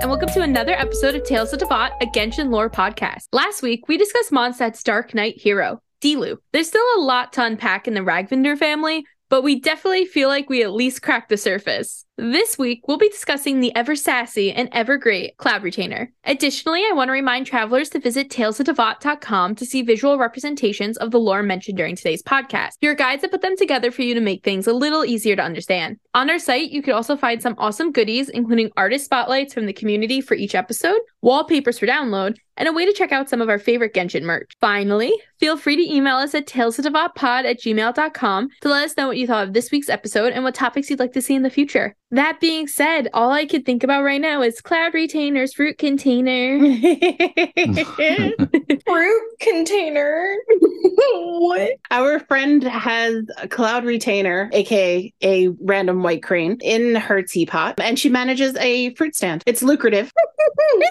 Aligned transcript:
And 0.00 0.08
welcome 0.08 0.30
to 0.30 0.40
another 0.40 0.72
episode 0.72 1.14
of 1.14 1.24
Tales 1.24 1.52
of 1.52 1.60
Teyvat, 1.60 1.90
a 2.00 2.06
Genshin 2.06 2.48
lore 2.48 2.70
podcast. 2.70 3.24
Last 3.34 3.60
week, 3.60 3.86
we 3.86 3.98
discussed 3.98 4.30
Mondstadt's 4.30 4.82
Dark 4.82 5.12
Knight 5.12 5.36
hero, 5.36 5.82
Diluc. 6.00 6.38
There's 6.52 6.68
still 6.68 6.86
a 6.96 7.00
lot 7.00 7.34
to 7.34 7.44
unpack 7.44 7.86
in 7.86 7.92
the 7.92 8.00
Ragnvindr 8.00 8.56
family, 8.56 9.04
but 9.28 9.42
we 9.42 9.60
definitely 9.60 10.06
feel 10.06 10.30
like 10.30 10.48
we 10.48 10.62
at 10.62 10.72
least 10.72 11.02
cracked 11.02 11.28
the 11.28 11.36
surface. 11.36 12.06
This 12.22 12.58
week, 12.58 12.86
we'll 12.86 12.98
be 12.98 13.08
discussing 13.08 13.60
the 13.60 13.74
ever 13.74 13.96
sassy 13.96 14.52
and 14.52 14.68
ever 14.72 14.98
great 14.98 15.38
Cloud 15.38 15.62
Retainer. 15.62 16.12
Additionally, 16.24 16.82
I 16.82 16.92
want 16.92 17.08
to 17.08 17.12
remind 17.12 17.46
travelers 17.46 17.88
to 17.90 17.98
visit 17.98 18.28
talesofteyvat.com 18.28 19.54
to 19.54 19.64
see 19.64 19.80
visual 19.80 20.18
representations 20.18 20.98
of 20.98 21.12
the 21.12 21.18
lore 21.18 21.42
mentioned 21.42 21.78
during 21.78 21.96
today's 21.96 22.22
podcast. 22.22 22.72
Your 22.82 22.94
guides 22.94 23.22
have 23.22 23.30
put 23.30 23.40
them 23.40 23.56
together 23.56 23.90
for 23.90 24.02
you 24.02 24.12
to 24.12 24.20
make 24.20 24.44
things 24.44 24.66
a 24.66 24.74
little 24.74 25.02
easier 25.02 25.34
to 25.34 25.42
understand. 25.42 25.98
On 26.12 26.28
our 26.28 26.38
site, 26.38 26.70
you 26.70 26.82
can 26.82 26.92
also 26.92 27.16
find 27.16 27.40
some 27.40 27.54
awesome 27.56 27.90
goodies, 27.90 28.28
including 28.28 28.70
artist 28.76 29.06
spotlights 29.06 29.54
from 29.54 29.64
the 29.64 29.72
community 29.72 30.20
for 30.20 30.34
each 30.34 30.54
episode, 30.54 31.00
wallpapers 31.22 31.78
for 31.78 31.86
download, 31.86 32.36
and 32.60 32.68
a 32.68 32.72
way 32.72 32.84
to 32.84 32.92
check 32.92 33.10
out 33.10 33.30
some 33.30 33.40
of 33.40 33.48
our 33.48 33.58
favorite 33.58 33.94
Genshin 33.94 34.22
merch. 34.22 34.52
Finally, 34.60 35.12
feel 35.38 35.56
free 35.56 35.76
to 35.76 35.94
email 35.94 36.16
us 36.16 36.34
at 36.34 36.46
talesofteyvatpod 36.46 37.44
at 37.44 37.58
gmail.com 37.58 38.48
to 38.60 38.68
let 38.68 38.84
us 38.84 38.96
know 38.98 39.06
what 39.06 39.16
you 39.16 39.26
thought 39.26 39.48
of 39.48 39.54
this 39.54 39.70
week's 39.70 39.88
episode 39.88 40.34
and 40.34 40.44
what 40.44 40.54
topics 40.54 40.90
you'd 40.90 40.98
like 40.98 41.12
to 41.12 41.22
see 41.22 41.34
in 41.34 41.42
the 41.42 41.48
future. 41.48 41.96
That 42.12 42.40
being 42.40 42.66
said, 42.66 43.08
all 43.14 43.30
I 43.30 43.46
could 43.46 43.64
think 43.64 43.84
about 43.84 44.02
right 44.02 44.20
now 44.20 44.42
is 44.42 44.60
cloud 44.60 44.94
retainers, 44.94 45.54
fruit 45.54 45.78
container. 45.78 46.58
Fruit 48.86 49.22
container. 49.40 50.34
what? 50.58 51.72
Our 51.90 52.18
friend 52.20 52.62
has 52.64 53.24
a 53.40 53.46
cloud 53.46 53.84
retainer, 53.84 54.50
aka 54.52 55.12
a 55.22 55.48
random 55.60 56.02
white 56.02 56.22
crane, 56.22 56.58
in 56.62 56.96
her 56.96 57.22
teapot, 57.22 57.78
and 57.78 57.98
she 57.98 58.08
manages 58.08 58.56
a 58.56 58.94
fruit 58.94 59.14
stand. 59.14 59.42
It's 59.46 59.62
lucrative. 59.62 60.10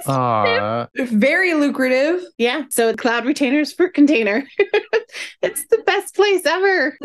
Aw, 0.08 0.88
Very 0.96 1.54
lucrative. 1.54 2.24
Yeah, 2.38 2.64
so 2.70 2.94
cloud 2.96 3.26
retainer's 3.26 3.74
fruit 3.74 3.94
container. 3.94 4.44
it's 5.42 5.66
the 5.68 5.82
best 5.86 6.16
place 6.16 6.46
ever. 6.46 6.98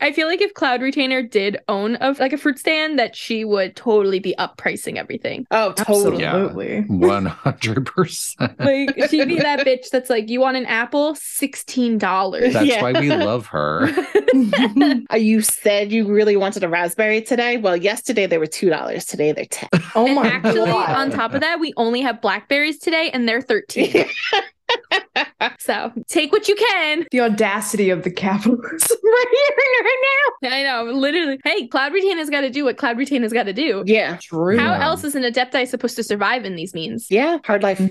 I 0.00 0.12
feel 0.12 0.26
like 0.26 0.40
if 0.40 0.52
Cloud 0.54 0.82
Retainer 0.82 1.22
did 1.22 1.58
own 1.68 1.96
a 2.00 2.14
like 2.18 2.32
a 2.32 2.38
fruit 2.38 2.58
stand, 2.58 2.98
that 2.98 3.05
she 3.14 3.44
would 3.44 3.76
totally 3.76 4.18
be 4.18 4.36
up 4.38 4.56
pricing 4.56 4.98
everything. 4.98 5.46
Oh, 5.50 5.72
totally. 5.72 6.22
Yeah. 6.22 6.80
One 6.88 7.26
hundred 7.26 7.86
percent. 7.86 8.58
Like 8.58 8.90
she'd 9.10 9.28
be 9.28 9.38
that 9.38 9.60
bitch 9.60 9.90
that's 9.90 10.08
like, 10.10 10.28
you 10.30 10.40
want 10.40 10.56
an 10.56 10.66
apple, 10.66 11.14
sixteen 11.14 11.98
dollars. 11.98 12.54
That's 12.54 12.66
Yeah. 12.66 12.82
why 12.82 12.98
we 12.98 13.08
love 13.14 13.46
her. 13.48 13.88
Uh, 15.12 15.16
You 15.16 15.40
said 15.40 15.92
you 15.92 16.06
really 16.06 16.36
wanted 16.36 16.62
a 16.64 16.68
raspberry 16.68 17.20
today. 17.22 17.56
Well, 17.58 17.76
yesterday 17.76 18.26
they 18.26 18.38
were 18.38 18.46
two 18.46 18.70
dollars. 18.70 19.04
Today 19.04 19.32
they're 19.32 19.44
ten. 19.46 19.68
Oh 19.94 20.06
and 20.06 20.14
my 20.14 20.26
actually, 20.26 20.66
god. 20.70 20.90
on 20.96 21.10
top 21.10 21.34
of 21.34 21.40
that, 21.40 21.60
we 21.60 21.72
only 21.76 22.00
have 22.02 22.20
blackberries 22.20 22.78
today, 22.78 23.10
and 23.12 23.28
they're 23.28 23.40
thirteen. 23.42 24.06
so 25.58 25.92
take 26.08 26.32
what 26.32 26.48
you 26.48 26.54
can. 26.56 27.06
the 27.10 27.20
audacity 27.20 27.90
of 27.90 28.02
the 28.02 28.10
capitalism. 28.10 28.96
right 29.04 29.26
here, 29.32 29.56
right 29.84 30.04
now. 30.42 30.48
I 30.50 30.62
know, 30.62 30.92
literally. 30.92 31.38
Hey, 31.44 31.66
Cloud 31.68 31.92
Retainer's 31.92 32.30
got 32.30 32.42
to 32.42 32.50
do 32.50 32.64
what 32.64 32.76
Cloud 32.76 32.98
Retainer's 32.98 33.32
got 33.32 33.44
to 33.44 33.52
do. 33.52 33.82
Yeah, 33.86 34.16
True. 34.16 34.58
How 34.58 34.74
else 34.74 35.04
is 35.04 35.14
an 35.14 35.22
Adepti 35.22 35.66
supposed 35.66 35.96
to 35.96 36.02
survive 36.02 36.44
in 36.44 36.56
these 36.56 36.74
means? 36.74 37.06
yeah. 37.10 37.38
Hard 37.44 37.62
life. 37.62 37.80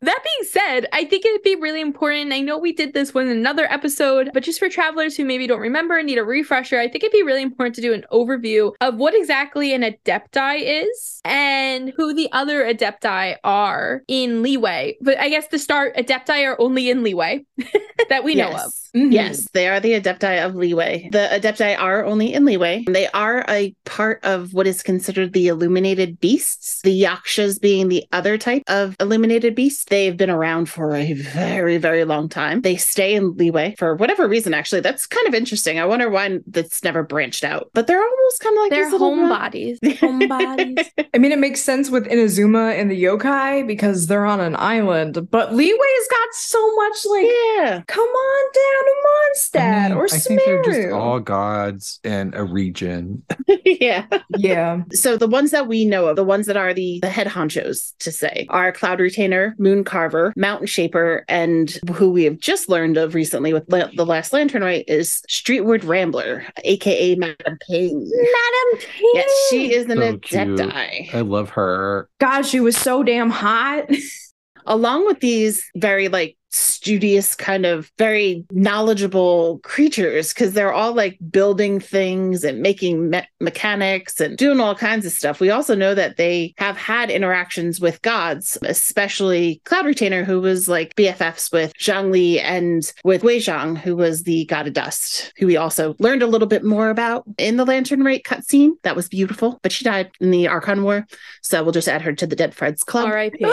That 0.00 0.22
being 0.24 0.48
said, 0.48 0.86
I 0.92 1.04
think 1.04 1.24
it'd 1.24 1.42
be 1.42 1.56
really 1.56 1.80
important. 1.80 2.32
I 2.32 2.40
know 2.40 2.56
we 2.56 2.72
did 2.72 2.94
this 2.94 3.12
one 3.12 3.26
in 3.26 3.36
another 3.36 3.64
episode, 3.70 4.30
but 4.32 4.42
just 4.42 4.58
for 4.58 4.68
travelers 4.68 5.16
who 5.16 5.24
maybe 5.24 5.46
don't 5.46 5.60
remember 5.60 5.98
and 5.98 6.06
need 6.06 6.18
a 6.18 6.24
refresher, 6.24 6.78
I 6.78 6.88
think 6.88 7.02
it'd 7.04 7.12
be 7.12 7.22
really 7.22 7.42
important 7.42 7.74
to 7.76 7.82
do 7.82 7.92
an 7.92 8.04
overview 8.12 8.72
of 8.80 8.96
what 8.96 9.14
exactly 9.14 9.74
an 9.74 9.82
Adepti 9.82 10.84
is 10.84 11.20
and 11.24 11.92
who 11.96 12.14
the 12.14 12.28
other 12.32 12.64
Adepti 12.64 13.36
are 13.44 14.02
in 14.08 14.42
Liyue. 14.42 14.94
But 15.00 15.18
I 15.18 15.28
guess 15.28 15.48
to 15.48 15.58
start, 15.68 15.94
Adepti 15.96 16.46
are 16.46 16.56
only 16.58 16.88
in 16.88 17.02
Liyue 17.02 17.44
that 18.08 18.24
we 18.24 18.34
know 18.34 18.48
of. 18.48 18.54
Yes. 18.54 18.84
Mhm. 18.96 19.12
Yes, 19.12 19.46
they 19.52 19.68
are 19.68 19.80
the 19.80 19.92
Adepti 20.00 20.42
of 20.44 20.54
Liyue. 20.54 21.12
The 21.12 21.28
Adepti 21.30 21.78
are 21.78 22.06
only 22.06 22.32
in 22.32 22.44
Liyue. 22.44 22.90
They 22.90 23.06
are 23.08 23.44
a 23.46 23.74
part 23.84 24.18
of 24.24 24.54
what 24.54 24.66
is 24.66 24.82
considered 24.82 25.34
the 25.34 25.48
Illuminated 25.48 26.18
Beasts, 26.18 26.80
the 26.80 26.90
Yakshas 26.92 27.58
being 27.58 27.88
the 27.90 28.06
other 28.12 28.38
type 28.38 28.62
of 28.66 28.96
Illuminated 28.98 29.54
Beasts. 29.54 29.84
They've 29.84 30.16
been 30.16 30.30
around 30.30 30.70
for 30.70 30.94
a 30.94 31.12
very, 31.12 31.76
very 31.76 32.04
long 32.06 32.30
time. 32.30 32.62
They 32.62 32.76
stay 32.76 33.14
in 33.14 33.34
Liyue 33.34 33.76
for 33.76 33.94
whatever 33.94 34.26
reason, 34.26 34.54
actually. 34.54 34.80
That's 34.80 35.06
kind 35.06 35.28
of 35.28 35.34
interesting. 35.34 35.78
I 35.78 35.84
wonder 35.84 36.08
why 36.08 36.38
that's 36.46 36.82
never 36.82 37.02
branched 37.02 37.44
out. 37.44 37.68
But 37.74 37.88
they're 37.88 38.02
almost 38.02 38.40
kind 38.40 38.56
of 38.56 38.62
like 38.62 38.70
They're 38.70 38.84
these 38.84 38.92
little- 38.92 39.14
homebodies. 39.16 39.78
Homebodies. 39.98 40.88
I 41.12 41.18
mean, 41.18 41.32
it 41.32 41.38
makes 41.38 41.60
sense 41.60 41.90
with 41.90 42.06
Inazuma 42.06 42.72
and 42.80 42.90
the 42.90 43.04
yokai 43.04 43.66
because 43.66 44.06
they're 44.06 44.24
on 44.26 44.40
an 44.40 44.56
island, 44.56 45.28
but 45.30 45.52
Liyue's 45.58 46.08
got 46.08 46.34
so 46.34 46.76
much 46.76 46.96
like, 47.06 47.26
yeah. 47.26 47.82
come 47.88 48.08
on 48.08 48.44
down 48.54 48.84
to 48.84 48.94
Mondstadt 49.08 49.84
I 49.84 49.88
mean, 49.88 49.98
or 49.98 50.04
I 50.04 50.18
think 50.18 50.40
they're 50.44 50.62
just 50.62 50.92
all 50.92 51.18
gods 51.18 51.98
in 52.04 52.32
a 52.34 52.44
region. 52.44 53.24
yeah. 53.64 54.06
yeah. 54.36 54.82
So 54.92 55.16
the 55.16 55.26
ones 55.26 55.50
that 55.50 55.66
we 55.66 55.84
know 55.84 56.06
of, 56.06 56.14
the 56.14 56.22
ones 56.22 56.46
that 56.46 56.56
are 56.56 56.72
the, 56.72 57.00
the 57.02 57.10
head 57.10 57.26
honchos 57.26 57.92
to 57.98 58.12
say, 58.12 58.46
are 58.50 58.70
Cloud 58.70 59.00
Retainer, 59.00 59.56
Moon 59.58 59.82
Carver, 59.82 60.32
Mountain 60.36 60.68
Shaper, 60.68 61.24
and 61.28 61.76
who 61.92 62.10
we 62.10 62.22
have 62.22 62.38
just 62.38 62.68
learned 62.68 62.96
of 62.96 63.14
recently 63.14 63.52
with 63.52 63.64
La- 63.68 63.90
the 63.96 64.06
last 64.06 64.32
Lantern 64.32 64.62
Rite 64.62 64.84
is 64.86 65.22
Streetward 65.28 65.84
Rambler, 65.84 66.44
aka 66.64 67.16
Madame 67.16 67.58
Ping. 67.68 67.98
Madam 67.98 68.80
Ping. 68.80 69.10
Yes, 69.14 69.30
she 69.50 69.74
is 69.74 69.86
an 69.86 69.98
So 69.98 70.18
cute. 70.18 70.60
Adepti. 70.60 71.14
I 71.14 71.20
love 71.22 71.50
her. 71.50 72.08
God, 72.20 72.42
she 72.42 72.60
was 72.60 72.76
so 72.76 73.02
damn 73.02 73.30
hot. 73.30 73.90
Along 74.68 75.06
with 75.06 75.20
these 75.20 75.64
very 75.74 76.08
like 76.08 76.36
studious 76.50 77.34
kind 77.34 77.66
of 77.66 77.90
very 77.98 78.44
knowledgeable 78.50 79.58
creatures 79.60 80.32
because 80.32 80.52
they're 80.52 80.72
all 80.72 80.94
like 80.94 81.18
building 81.30 81.80
things 81.80 82.44
and 82.44 82.60
making 82.62 83.10
me- 83.10 83.28
mechanics 83.40 84.20
and 84.20 84.36
doing 84.38 84.60
all 84.60 84.74
kinds 84.74 85.04
of 85.04 85.12
stuff. 85.12 85.40
We 85.40 85.50
also 85.50 85.74
know 85.74 85.94
that 85.94 86.16
they 86.16 86.54
have 86.58 86.76
had 86.76 87.10
interactions 87.10 87.80
with 87.80 88.02
gods, 88.02 88.56
especially 88.62 89.60
Cloud 89.64 89.86
Retainer, 89.86 90.24
who 90.24 90.40
was 90.40 90.68
like 90.68 90.94
BFFs 90.96 91.52
with 91.52 91.72
Zhongli 91.74 92.40
and 92.42 92.90
with 93.04 93.22
Guizhong, 93.22 93.76
who 93.76 93.96
was 93.96 94.22
the 94.22 94.46
god 94.46 94.66
of 94.66 94.72
dust, 94.72 95.32
who 95.38 95.46
we 95.46 95.56
also 95.56 95.94
learned 95.98 96.22
a 96.22 96.26
little 96.26 96.48
bit 96.48 96.64
more 96.64 96.90
about 96.90 97.24
in 97.36 97.56
the 97.56 97.66
Lantern 97.66 98.02
Rite 98.02 98.24
cutscene. 98.24 98.72
That 98.82 98.96
was 98.96 99.08
beautiful, 99.08 99.58
but 99.62 99.72
she 99.72 99.84
died 99.84 100.10
in 100.20 100.30
the 100.30 100.48
Archon 100.48 100.82
War. 100.82 101.06
So 101.42 101.62
we'll 101.62 101.72
just 101.72 101.88
add 101.88 102.02
her 102.02 102.12
to 102.14 102.26
the 102.26 102.36
Dead 102.36 102.54
Freds 102.54 102.84
Club. 102.84 103.06
R.I.P. 103.06 103.44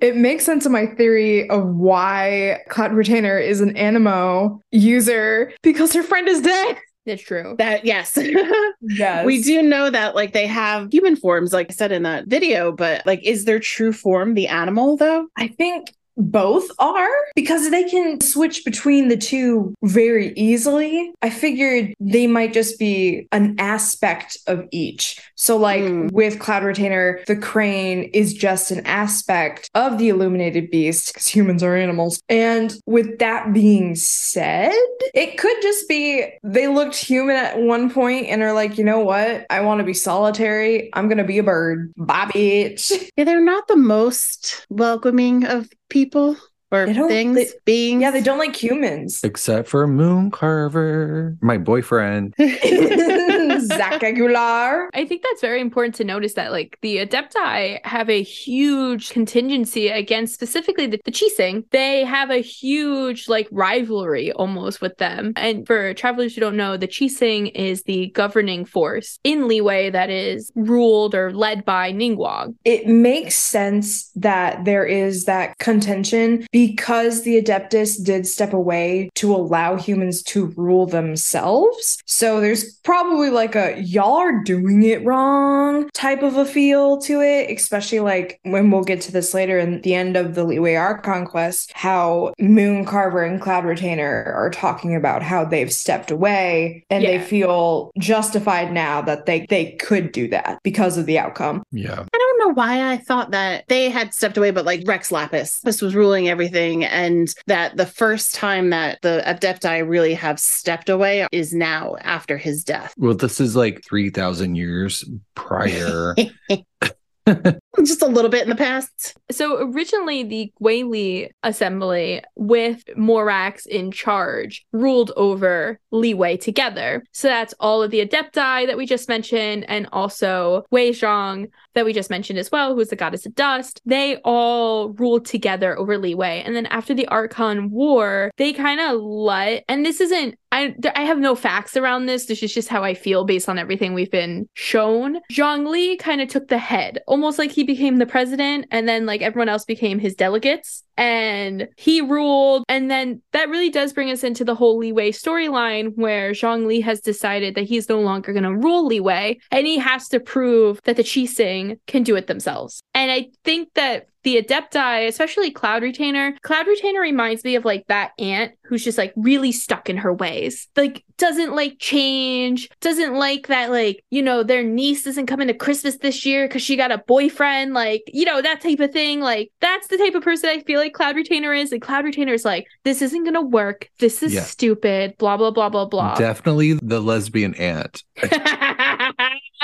It 0.00 0.16
makes 0.16 0.44
sense 0.44 0.66
in 0.66 0.72
my 0.72 0.86
theory 0.86 1.48
of 1.50 1.66
why 1.66 2.60
Cloud 2.68 2.92
Retainer 2.92 3.38
is 3.38 3.60
an 3.60 3.74
Anemo 3.74 4.60
user 4.70 5.52
because 5.62 5.92
her 5.92 6.02
friend 6.02 6.28
is 6.28 6.40
dead. 6.40 6.76
It's 7.06 7.22
true. 7.22 7.54
That 7.58 7.84
yes. 7.84 8.16
Yes. 8.80 9.26
We 9.26 9.42
do 9.42 9.62
know 9.62 9.90
that 9.90 10.14
like 10.14 10.32
they 10.32 10.46
have 10.46 10.92
human 10.92 11.16
forms, 11.16 11.52
like 11.52 11.70
I 11.70 11.74
said 11.74 11.92
in 11.92 12.02
that 12.04 12.26
video, 12.26 12.72
but 12.72 13.04
like 13.06 13.22
is 13.22 13.44
their 13.44 13.58
true 13.58 13.92
form 13.92 14.34
the 14.34 14.48
animal 14.48 14.96
though? 14.96 15.26
I 15.36 15.48
think 15.48 15.92
both 16.16 16.68
are 16.78 17.08
because 17.34 17.70
they 17.70 17.84
can 17.84 18.20
switch 18.20 18.64
between 18.64 19.08
the 19.08 19.16
two 19.16 19.74
very 19.82 20.32
easily. 20.34 21.12
I 21.22 21.30
figured 21.30 21.94
they 22.00 22.26
might 22.26 22.52
just 22.52 22.78
be 22.78 23.26
an 23.32 23.56
aspect 23.58 24.38
of 24.46 24.64
each. 24.70 25.20
So, 25.34 25.56
like 25.56 25.82
Hmm. 25.82 26.08
with 26.12 26.38
Cloud 26.38 26.64
Retainer, 26.64 27.20
the 27.26 27.36
crane 27.36 28.04
is 28.14 28.32
just 28.34 28.70
an 28.70 28.84
aspect 28.86 29.68
of 29.74 29.98
the 29.98 30.08
illuminated 30.08 30.70
beast 30.70 31.08
because 31.12 31.26
humans 31.26 31.62
are 31.62 31.74
animals. 31.76 32.20
And 32.28 32.76
with 32.86 33.18
that 33.18 33.52
being 33.52 33.94
said, 33.96 34.72
it 35.14 35.36
could 35.38 35.56
just 35.62 35.88
be 35.88 36.24
they 36.42 36.68
looked 36.68 36.94
human 36.96 37.36
at 37.36 37.58
one 37.60 37.90
point 37.90 38.26
and 38.28 38.42
are 38.42 38.52
like, 38.52 38.78
you 38.78 38.84
know 38.84 39.00
what? 39.00 39.46
I 39.50 39.60
want 39.62 39.78
to 39.80 39.84
be 39.84 39.94
solitary. 39.94 40.90
I'm 40.94 41.08
going 41.08 41.18
to 41.18 41.24
be 41.24 41.38
a 41.38 41.42
bird. 41.42 41.92
Bye, 41.96 42.26
bitch. 42.26 43.10
Yeah, 43.16 43.24
they're 43.24 43.40
not 43.44 43.66
the 43.68 43.76
most 43.76 44.66
welcoming 44.70 45.44
of 45.44 45.68
people 45.94 46.36
or 46.72 46.86
They 46.86 46.92
things, 46.92 47.36
they- 47.36 47.48
beings. 47.64 48.02
Yeah, 48.02 48.10
they 48.10 48.20
don't 48.20 48.38
like 48.38 48.54
humans. 48.56 49.20
Except 49.22 49.68
for 49.68 49.86
Moon 49.86 50.30
Carver, 50.30 51.38
my 51.40 51.56
boyfriend. 51.56 52.34
Zach 53.66 54.02
Aguilar. 54.02 54.90
I 54.94 55.04
think 55.04 55.22
that's 55.22 55.40
very 55.40 55.60
important 55.60 55.94
to 55.96 56.04
notice 56.04 56.34
that 56.34 56.52
like 56.52 56.78
the 56.82 56.98
Adepti 56.98 57.84
have 57.84 58.08
a 58.08 58.22
huge 58.22 59.10
contingency 59.10 59.88
against 59.88 60.34
specifically 60.34 60.86
the, 60.86 61.00
the 61.04 61.12
Qixing. 61.12 61.64
They 61.70 62.04
have 62.04 62.30
a 62.30 62.38
huge 62.38 63.28
like 63.28 63.48
rivalry 63.50 64.32
almost 64.32 64.80
with 64.80 64.96
them. 64.98 65.32
And 65.36 65.66
for 65.66 65.94
travelers 65.94 66.34
who 66.34 66.40
don't 66.40 66.56
know, 66.56 66.76
the 66.76 66.88
Qixing 66.88 67.50
is 67.54 67.82
the 67.82 68.08
governing 68.14 68.64
force 68.64 69.18
in 69.24 69.42
Liyue 69.42 69.92
that 69.92 70.10
is 70.10 70.50
ruled 70.54 71.14
or 71.14 71.32
led 71.32 71.64
by 71.64 71.92
Ningguang. 71.92 72.54
It 72.64 72.86
makes 72.86 73.36
sense 73.36 74.10
that 74.16 74.64
there 74.64 74.84
is 74.86 75.24
that 75.24 75.58
contention 75.58 76.46
because 76.52 77.22
the 77.22 77.40
Adeptus 77.40 78.02
did 78.02 78.26
step 78.26 78.52
away 78.52 79.10
to 79.14 79.34
allow 79.34 79.76
humans 79.76 80.22
to 80.22 80.46
rule 80.56 80.86
themselves. 80.86 81.98
So 82.06 82.40
there's 82.40 82.74
probably 82.78 83.30
like 83.30 83.43
like 83.44 83.54
a 83.54 83.80
y'all 83.80 84.16
are 84.16 84.42
doing 84.42 84.82
it 84.82 85.04
wrong 85.04 85.88
type 85.90 86.22
of 86.22 86.36
a 86.36 86.46
feel 86.46 86.98
to 86.98 87.20
it, 87.20 87.50
especially 87.50 88.00
like 88.00 88.40
when 88.42 88.70
we'll 88.70 88.84
get 88.84 89.00
to 89.02 89.12
this 89.12 89.34
later 89.34 89.58
in 89.58 89.80
the 89.82 89.94
end 89.94 90.16
of 90.16 90.34
the 90.34 90.44
Liyue 90.44 90.78
Archon 90.78 91.26
quest, 91.26 91.72
how 91.74 92.32
Moon 92.38 92.84
Carver 92.84 93.22
and 93.22 93.40
Cloud 93.40 93.64
Retainer 93.64 94.32
are 94.34 94.50
talking 94.50 94.94
about 94.94 95.22
how 95.22 95.44
they've 95.44 95.72
stepped 95.72 96.10
away 96.10 96.84
and 96.90 97.04
they 97.04 97.20
feel 97.20 97.90
justified 97.98 98.72
now 98.72 99.02
that 99.02 99.26
they 99.26 99.46
they 99.50 99.72
could 99.72 100.12
do 100.12 100.28
that 100.28 100.58
because 100.62 100.96
of 100.96 101.06
the 101.06 101.18
outcome. 101.18 101.62
Yeah. 101.70 102.04
I 102.12 102.18
don't 102.18 102.38
know 102.38 102.54
why 102.54 102.92
I 102.92 102.96
thought 102.96 103.30
that 103.32 103.68
they 103.68 103.90
had 103.90 104.14
stepped 104.14 104.36
away, 104.36 104.50
but 104.50 104.64
like 104.64 104.82
Rex 104.86 105.12
Lapis, 105.12 105.60
this 105.60 105.82
was 105.82 105.94
ruling 105.94 106.28
everything, 106.28 106.84
and 106.84 107.34
that 107.46 107.76
the 107.76 107.86
first 107.86 108.34
time 108.34 108.70
that 108.70 109.00
the 109.02 109.22
Adepti 109.26 109.86
really 109.86 110.14
have 110.14 110.40
stepped 110.40 110.88
away 110.88 111.26
is 111.32 111.52
now 111.52 111.96
after 112.00 112.36
his 112.36 112.64
death. 112.64 112.94
Well, 112.96 113.14
this 113.38 113.48
is 113.48 113.56
like 113.56 113.84
3,000 113.84 114.54
years 114.54 115.04
prior. 115.34 116.14
Just 117.82 118.02
a 118.02 118.06
little 118.06 118.30
bit 118.30 118.42
in 118.42 118.50
the 118.50 118.54
past. 118.54 119.16
So 119.30 119.56
originally, 119.72 120.22
the 120.22 120.52
Guili 120.62 121.30
Assembly, 121.42 122.22
with 122.36 122.84
Morax 122.96 123.66
in 123.66 123.90
charge, 123.90 124.64
ruled 124.72 125.10
over 125.16 125.80
Liyue 125.92 126.40
together. 126.40 127.02
So 127.12 127.28
that's 127.28 127.54
all 127.58 127.82
of 127.82 127.90
the 127.90 128.06
Adepti 128.06 128.66
that 128.66 128.76
we 128.76 128.86
just 128.86 129.08
mentioned, 129.08 129.64
and 129.68 129.88
also 129.92 130.64
Guizhong 130.72 131.50
that 131.74 131.84
we 131.84 131.92
just 131.92 132.10
mentioned 132.10 132.38
as 132.38 132.52
well, 132.52 132.74
who's 132.74 132.88
the 132.88 132.96
goddess 132.96 133.26
of 133.26 133.34
dust. 133.34 133.80
They 133.84 134.16
all 134.18 134.90
ruled 134.90 135.24
together 135.24 135.76
over 135.78 135.98
Liyue. 135.98 136.42
And 136.44 136.54
then 136.54 136.66
after 136.66 136.94
the 136.94 137.08
Archon 137.08 137.70
War, 137.70 138.30
they 138.36 138.52
kind 138.52 138.80
of 138.80 139.00
let, 139.00 139.64
and 139.68 139.84
this 139.84 140.00
isn't 140.00 140.38
I, 140.54 140.72
I 140.94 141.02
have 141.02 141.18
no 141.18 141.34
facts 141.34 141.76
around 141.76 142.06
this. 142.06 142.26
This 142.26 142.40
is 142.40 142.54
just 142.54 142.68
how 142.68 142.84
I 142.84 142.94
feel 142.94 143.24
based 143.24 143.48
on 143.48 143.58
everything 143.58 143.92
we've 143.92 144.10
been 144.10 144.48
shown. 144.54 145.18
Zhongli 145.32 145.98
kind 145.98 146.20
of 146.20 146.28
took 146.28 146.46
the 146.46 146.58
head, 146.58 147.00
almost 147.08 147.40
like 147.40 147.50
he 147.50 147.64
became 147.64 147.96
the 147.96 148.06
president, 148.06 148.66
and 148.70 148.88
then 148.88 149.04
like 149.04 149.20
everyone 149.20 149.48
else 149.48 149.64
became 149.64 149.98
his 149.98 150.14
delegates. 150.14 150.84
And 150.96 151.66
he 151.76 152.00
ruled. 152.00 152.62
And 152.68 152.88
then 152.88 153.20
that 153.32 153.48
really 153.48 153.68
does 153.68 153.92
bring 153.92 154.12
us 154.12 154.22
into 154.22 154.44
the 154.44 154.54
whole 154.54 154.80
Liyue 154.80 155.08
storyline 155.08 155.96
where 155.96 156.30
Zhongli 156.30 156.80
has 156.84 157.00
decided 157.00 157.56
that 157.56 157.64
he's 157.64 157.88
no 157.88 158.00
longer 158.00 158.32
going 158.32 158.44
to 158.44 158.54
rule 158.54 158.88
Liyue 158.88 159.36
and 159.50 159.66
he 159.66 159.78
has 159.78 160.08
to 160.10 160.20
prove 160.20 160.80
that 160.84 160.94
the 160.94 161.02
Qixing 161.02 161.80
can 161.88 162.04
do 162.04 162.14
it 162.14 162.28
themselves. 162.28 162.80
And 162.94 163.10
I 163.10 163.30
think 163.42 163.70
that 163.74 164.06
the 164.24 164.42
Adepti, 164.42 165.06
especially 165.06 165.50
Cloud 165.50 165.82
Retainer, 165.82 166.34
Cloud 166.42 166.66
Retainer 166.66 167.00
reminds 167.00 167.44
me 167.44 167.54
of 167.54 167.64
like 167.64 167.86
that 167.88 168.12
aunt 168.18 168.52
who's 168.64 168.82
just 168.82 168.98
like 168.98 169.12
really 169.16 169.52
stuck 169.52 169.88
in 169.88 169.98
her 169.98 170.12
ways. 170.12 170.66
Like 170.76 171.04
doesn't 171.18 171.54
like 171.54 171.76
change, 171.78 172.68
doesn't 172.80 173.14
like 173.14 173.46
that 173.46 173.70
like, 173.70 174.02
you 174.10 174.22
know, 174.22 174.42
their 174.42 174.64
niece 174.64 175.06
isn't 175.06 175.26
coming 175.26 175.46
to 175.48 175.54
Christmas 175.54 175.98
this 175.98 176.26
year 176.26 176.48
cuz 176.48 176.62
she 176.62 176.74
got 176.76 176.90
a 176.90 176.98
boyfriend, 177.06 177.74
like, 177.74 178.02
you 178.08 178.24
know, 178.24 178.42
that 178.42 178.60
type 178.60 178.80
of 178.80 178.90
thing. 178.92 179.20
Like 179.20 179.50
that's 179.60 179.86
the 179.88 179.98
type 179.98 180.14
of 180.14 180.22
person 180.22 180.50
I 180.50 180.60
feel 180.60 180.80
like 180.80 180.94
Cloud 180.94 181.16
Retainer 181.16 181.52
is. 181.52 181.70
And 181.70 181.80
Cloud 181.82 182.04
Retainer 182.04 182.32
is 182.32 182.44
like, 182.44 182.66
this 182.84 183.02
isn't 183.02 183.22
going 183.24 183.34
to 183.34 183.42
work. 183.42 183.88
This 184.00 184.22
is 184.22 184.34
Yeah. 184.34 184.42
stupid, 184.42 185.16
blah 185.18 185.36
blah 185.36 185.50
blah 185.50 185.68
blah 185.68 185.84
blah. 185.84 186.14
Definitely 186.16 186.72
the 186.82 187.00
lesbian 187.00 187.54
aunt. 187.56 188.02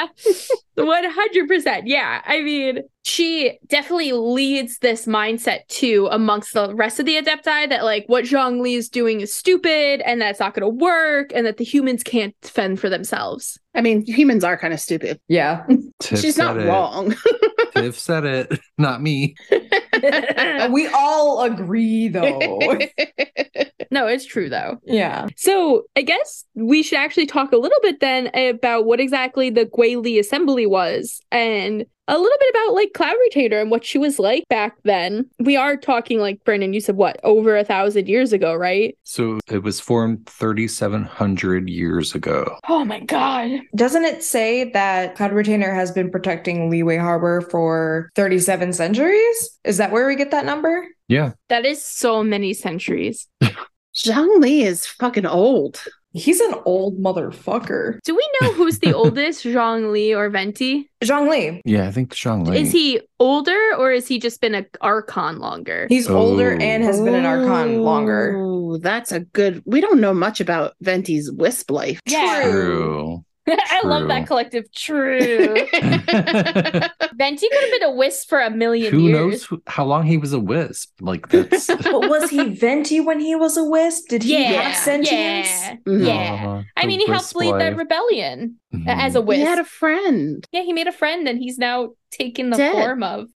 100%. 0.79 1.83
Yeah. 1.85 2.23
I 2.25 2.43
mean, 2.43 2.81
she 3.03 3.59
definitely 3.67 4.13
leads 4.13 4.79
this 4.79 5.07
mindset 5.07 5.67
too 5.69 6.09
amongst 6.11 6.55
the 6.55 6.75
rest 6.75 7.01
of 7.01 7.07
the 7.07 7.17
Adepti 7.17 7.69
that, 7.69 7.85
like, 7.85 8.05
what 8.07 8.25
Zhongli 8.25 8.77
is 8.77 8.89
doing 8.89 9.21
is 9.21 9.35
stupid 9.35 10.01
and 10.03 10.21
that's 10.21 10.41
not 10.41 10.55
going 10.55 10.63
to 10.63 10.69
work 10.85 11.31
and 11.35 11.47
that 11.47 11.57
the 11.59 11.65
humans 11.65 12.03
can't 12.03 12.35
fend 12.43 12.81
for 12.81 12.89
themselves. 12.89 13.59
I 13.75 13.81
mean, 13.81 14.05
humans 14.07 14.45
are 14.45 14.57
kind 14.57 14.73
of 14.75 14.81
stupid. 14.81 15.21
Yeah. 15.29 15.65
Tiff 16.01 16.21
She's 16.21 16.39
not 16.39 16.57
said 16.57 16.67
it. 16.67 16.69
wrong. 16.69 17.15
Tiff 17.77 17.99
said 17.99 18.25
it, 18.25 18.59
not 18.79 19.01
me. 19.03 19.35
we 20.71 20.87
all 20.89 21.43
agree 21.43 22.09
though. 22.09 22.39
no, 23.91 24.07
it's 24.07 24.25
true 24.25 24.49
though. 24.49 24.79
yeah. 24.85 25.29
So 25.37 25.85
I 25.97 26.03
guess 26.03 26.45
we 26.55 26.83
should 26.83 26.99
actually 26.99 27.27
talk 27.27 27.53
a 27.53 27.57
little 27.57 27.79
bit 27.83 28.01
then 28.01 28.31
about 28.35 28.85
what 28.87 29.01
exactly 29.01 29.51
the 29.51 29.67
Guili 29.67 30.19
Assembly 30.19 30.67
was 30.67 31.21
and 31.31 31.85
a 32.11 32.19
little 32.19 32.39
bit 32.41 32.51
about 32.51 32.75
like 32.75 32.93
Cloud 32.93 33.15
Retainer 33.21 33.61
and 33.61 33.71
what 33.71 33.85
she 33.85 33.97
was 33.97 34.19
like 34.19 34.47
back 34.49 34.77
then. 34.83 35.31
We 35.39 35.57
are 35.57 35.77
talking 35.77 36.19
like 36.19 36.43
Brennan, 36.45 36.73
you 36.73 36.81
said 36.81 36.97
what, 36.97 37.21
over 37.23 37.57
a 37.57 37.65
thousand 37.65 38.09
years 38.09 38.33
ago, 38.33 38.55
right? 38.55 38.99
So 39.05 39.39
it 39.49 39.63
was 39.63 39.79
formed 39.79 40.27
3,700 40.27 41.71
years 41.71 42.15
ago. 42.15 42.59
Oh 42.69 42.85
my 42.85 43.01
god. 43.01 43.61
Doesn't 43.77 44.05
it 44.05 44.25
say 44.25 44.71
that 44.73 45.15
Cloud 45.15 45.33
Retainer 45.33 45.73
has 45.73 45.93
been 45.93 46.11
protecting 46.11 46.69
Liyue 46.69 47.01
Harbor 47.01 47.43
for 47.43 48.11
37 48.17 48.73
centuries? 48.73 49.59
Is 49.65 49.77
that 49.77 49.93
where 49.93 50.09
we 50.09 50.17
get 50.17 50.33
that 50.33 50.45
number? 50.45 50.89
Yeah. 51.07 51.33
That 51.49 51.65
is 51.65 51.85
so 51.85 52.25
many 52.25 52.55
centuries. 52.55 53.29
Zhongli 53.97 54.63
is 54.63 54.87
fucking 54.87 55.27
old. 55.27 55.83
He's 56.13 56.41
an 56.41 56.55
old 56.65 56.99
motherfucker. 56.99 58.01
Do 58.05 58.17
we 58.17 58.29
know 58.41 58.53
who's 58.55 58.81
the 58.81 58.93
oldest, 58.93 59.45
Zhongli 59.45 60.17
or 60.17 60.29
Venti? 60.29 60.91
Zhongli. 61.05 61.61
Yeah, 61.65 61.87
I 61.87 61.93
think 61.93 62.13
Zhongli. 62.15 62.57
Is 62.57 62.73
he 62.73 63.01
older 63.21 63.59
or 63.79 63.93
has 63.93 64.09
he 64.09 64.19
just 64.19 64.41
been 64.41 64.55
an 64.55 64.67
Archon 64.81 65.39
longer? 65.39 65.87
He's 65.89 66.09
older 66.11 66.55
Oh. 66.55 66.59
and 66.63 66.83
has 66.83 67.01
been 67.01 67.15
an 67.15 67.27
Archon 67.27 67.83
longer. 67.83 68.33
Ooh, 68.37 68.79
that's 68.79 69.13
a 69.13 69.21
good. 69.21 69.63
We 69.67 69.81
don't 69.81 70.01
know 70.01 70.13
much 70.15 70.41
about 70.41 70.75
Venti's 70.81 71.31
wisp 71.31 71.71
life. 71.71 72.01
Yeah. 72.07 72.51
True. 72.51 73.25
I 73.49 73.81
love 73.85 74.09
that 74.09 74.27
collective. 74.27 74.71
True. 74.73 75.55
Venti 75.73 77.49
could 77.49 77.61
have 77.61 77.81
been 77.81 77.83
a 77.85 77.93
wisp 77.93 78.29
for 78.29 78.41
a 78.41 78.51
million 78.51 78.93
Who 78.93 79.01
years. 79.09 79.13
knows 79.13 79.45
who, 79.45 79.63
how 79.67 79.85
long 79.85 80.05
he 80.05 80.17
was 80.17 80.33
a 80.33 80.39
wisp? 80.41 80.91
Like 81.01 81.29
that's 81.29 81.67
But 81.83 82.09
was 82.09 82.31
he 82.31 82.55
Venti 82.55 83.01
when 83.01 83.19
he 83.21 83.35
was 83.35 83.57
a 83.57 83.65
wisp? 83.65 84.09
Did 84.09 84.23
he 84.23 84.35
Yeah, 84.43 84.53
have 84.63 84.77
sentience? 84.77 85.49
yeah, 85.59 85.77
yeah. 85.87 86.49
uh, 86.49 86.63
I 86.77 86.87
mean, 86.87 87.01
he 87.01 87.07
helped 87.07 87.35
lead 87.35 87.55
that 87.55 87.71
life. 87.73 87.79
rebellion 87.79 88.57
Mhm. 88.75 88.85
as 88.87 89.17
a 89.17 89.21
wisp. 89.21 89.39
He 89.41 89.45
had 89.45 89.59
a 89.59 89.65
friend. 89.65 90.47
yeah, 90.53 90.63
he 90.63 90.73
made 90.73 90.87
a 90.87 90.93
friend, 90.93 91.27
and 91.27 91.39
he's 91.41 91.59
now 91.59 91.91
taken 92.13 92.51
the 92.51 92.57
Dead. 92.57 92.73
form 92.73 93.03
of. 93.03 93.29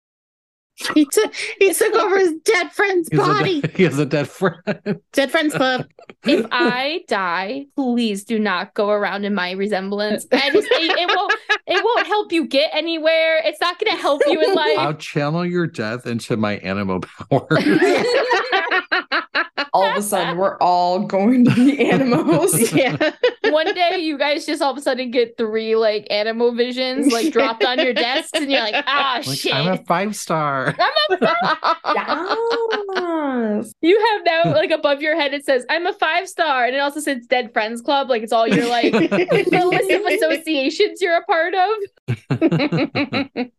He 0.94 1.04
took 1.04 1.32
he 1.58 1.72
took 1.72 1.94
over 1.94 2.18
his 2.18 2.32
dead 2.44 2.72
friend's 2.72 3.08
He 3.08 3.16
has 3.16 3.28
a 3.28 3.32
body. 3.32 3.62
he 3.76 3.84
has 3.84 3.98
a 3.98 4.06
dead 4.06 4.28
friend. 4.28 5.00
Dead 5.12 5.30
friends 5.30 5.54
club. 5.54 5.86
If 6.26 6.46
I 6.50 7.02
die, 7.06 7.66
please 7.76 8.24
do 8.24 8.38
not 8.40 8.74
go 8.74 8.90
around 8.90 9.24
in 9.24 9.34
my 9.34 9.52
resemblance. 9.52 10.26
I 10.32 10.50
just, 10.50 10.66
it, 10.70 10.98
it 10.98 11.16
won't. 11.16 11.34
It 11.66 11.82
won't 11.82 12.06
help 12.06 12.32
you 12.32 12.46
get 12.46 12.70
anywhere. 12.74 13.40
It's 13.44 13.60
not 13.60 13.78
going 13.78 13.94
to 13.94 14.02
help 14.02 14.22
you 14.26 14.40
in 14.40 14.54
life. 14.54 14.78
I'll 14.78 14.94
channel 14.94 15.46
your 15.46 15.66
death 15.66 16.06
into 16.06 16.36
my 16.36 16.56
animal 16.56 17.00
powers. 17.00 17.64
All 19.74 19.84
of 19.84 19.96
a 19.96 20.02
sudden, 20.02 20.38
we're 20.38 20.56
all 20.58 21.00
going 21.00 21.44
to 21.46 21.54
be 21.54 21.90
animals. 21.90 22.72
yeah. 22.72 22.96
One 23.42 23.74
day, 23.74 23.98
you 23.98 24.16
guys 24.16 24.46
just 24.46 24.62
all 24.62 24.70
of 24.70 24.78
a 24.78 24.80
sudden 24.80 25.10
get 25.10 25.36
three 25.36 25.74
like 25.74 26.06
animal 26.10 26.54
visions 26.54 27.12
like 27.12 27.32
dropped 27.32 27.64
on 27.64 27.80
your 27.80 27.92
desks, 27.92 28.30
and 28.34 28.48
you're 28.50 28.60
like, 28.60 28.84
ah, 28.86 29.20
like 29.26 29.36
shit. 29.38 29.52
I'm 29.54 29.72
a 29.72 29.78
five 29.84 30.14
star. 30.14 30.76
Yes. 31.94 33.72
You 33.82 34.00
have 34.12 34.22
now 34.24 34.54
like 34.54 34.70
above 34.70 35.02
your 35.02 35.16
head 35.16 35.34
it 35.34 35.44
says 35.44 35.66
I'm 35.68 35.86
a 35.86 35.92
five 35.92 36.28
star, 36.28 36.66
and 36.66 36.76
it 36.76 36.78
also 36.78 37.00
says 37.00 37.26
Dead 37.26 37.52
Friends 37.52 37.82
Club. 37.82 38.08
Like 38.08 38.22
it's 38.22 38.32
all 38.32 38.46
your 38.46 38.68
like 38.68 38.92
the 38.92 39.66
list 39.70 39.90
of 39.90 40.06
associations 40.06 41.02
you're 41.02 41.16
a 41.16 41.24
part 41.24 41.54
of. 41.54 41.72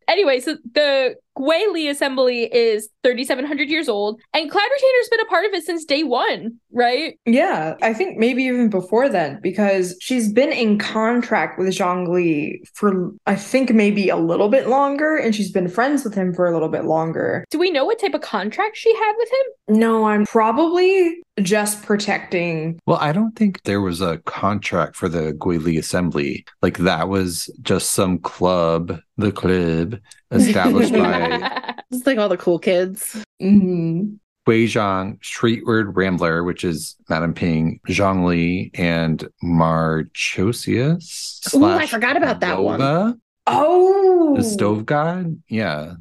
Anyway, 0.08 0.40
so 0.40 0.56
the 0.74 1.16
Guili 1.38 1.90
Assembly 1.90 2.54
is 2.54 2.90
3,700 3.04 3.70
years 3.70 3.90
old, 3.90 4.20
and 4.34 4.50
Cloud 4.50 4.64
Retainer's 4.64 5.10
been 5.10 5.20
a 5.20 5.26
part 5.26 5.46
of 5.46 5.54
it 5.54 5.64
since 5.64 5.86
day 5.86 6.04
one, 6.04 6.60
right? 6.72 7.20
Yeah, 7.26 7.76
I 7.82 7.94
think 7.94 8.18
maybe 8.18 8.44
even 8.44 8.70
before 8.70 9.10
then, 9.10 9.40
because 9.42 9.98
she's 10.02 10.32
been 10.32 10.52
in 10.52 10.78
contract 10.78 11.60
with 11.60 11.68
Zhongli 11.70 12.60
for, 12.74 13.12
I 13.26 13.36
think, 13.36 13.72
maybe 13.72 14.10
a 14.10 14.18
little 14.18 14.50
bit 14.50 14.68
longer, 14.68 15.16
and 15.18 15.36
she's 15.36 15.52
been 15.52 15.68
friends 15.68 16.04
with 16.04 16.14
him 16.14 16.34
for 16.34 16.46
a 16.46 16.54
little 16.54 16.70
bit 16.70 16.86
longer. 16.86 17.46
Do 17.50 17.60
we 17.60 17.72
know 17.72 17.86
what 17.86 18.00
type 18.00 18.14
of 18.14 18.22
contract 18.22 18.78
she 18.78 18.94
had 18.96 19.14
with 19.18 19.30
him? 19.30 19.80
No, 19.80 20.06
I'm 20.06 20.26
probably 20.26 21.22
just 21.42 21.84
protecting. 21.84 22.80
Well, 22.86 22.98
I 23.00 23.12
don't 23.12 23.36
think 23.36 23.64
there 23.64 23.82
was 23.82 24.02
a 24.02 24.20
contract 24.20 24.96
for 24.96 25.10
the 25.10 25.34
Guili 25.34 25.78
Assembly. 25.78 26.46
Like 26.62 26.78
that 26.80 27.10
was 27.10 27.50
just 27.62 27.92
some 27.92 28.20
club, 28.20 29.00
the 29.18 29.32
club, 29.32 30.00
established 30.32 30.94
by 30.94 31.74
It's 31.92 32.08
like 32.08 32.18
all 32.18 32.30
the 32.30 32.38
cool 32.38 32.60
kids. 32.60 33.24
Mhm. 33.42 34.18
Guizhong, 34.48 35.20
Streetward 35.22 35.96
Rambler, 35.96 36.44
which 36.44 36.64
is 36.64 36.96
Madame 37.10 37.34
Ping, 37.34 37.80
Zhongli, 37.88 38.70
and 38.78 39.28
Marchosius. 39.44 41.52
Ooh, 41.56 41.66
I 41.66 41.88
forgot 41.88 42.16
about 42.16 42.42
that 42.42 42.62
one. 42.62 43.20
Nova, 43.48 43.58
Oh, 43.68 44.34
The 44.38 44.44
stove 44.44 44.86
god. 44.86 45.38
Yeah. 45.50 45.94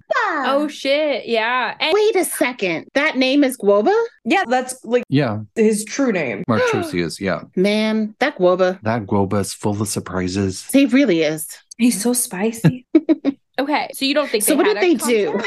Oh 0.47 0.69
shit, 0.69 1.27
yeah. 1.27 1.75
And 1.79 1.93
Wait 1.95 2.17
a 2.17 2.25
second. 2.25 2.87
That 2.95 3.17
name 3.17 3.45
is 3.45 3.57
Guoba? 3.57 3.95
yeah, 4.25 4.45
that's 4.49 4.83
like 4.85 5.05
Yeah, 5.09 5.41
his 5.55 5.85
true 5.85 6.13
name. 6.13 6.43
Marchosius. 6.49 7.21
yeah, 7.21 7.43
Man, 7.57 8.15
that 8.19 8.39
Guoba. 8.39 8.81
that 8.83 9.07
Guoba 9.07 9.41
is 9.41 9.53
full 9.55 9.81
of 9.81 9.89
surprises. 9.89 10.67
He 10.73 10.87
really 10.87 11.23
is. 11.23 11.47
He's 11.79 12.01
so 12.03 12.13
spicy. 12.13 12.87
okay, 13.58 13.90
so 13.92 14.04
you 14.04 14.14
don't 14.14 14.28
think 14.28 14.44
So 14.44 14.52
they 14.52 14.56
what 14.56 14.66
had 14.66 14.80
did 14.80 15.00
they 15.00 15.04
a 15.04 15.32
do? 15.32 15.40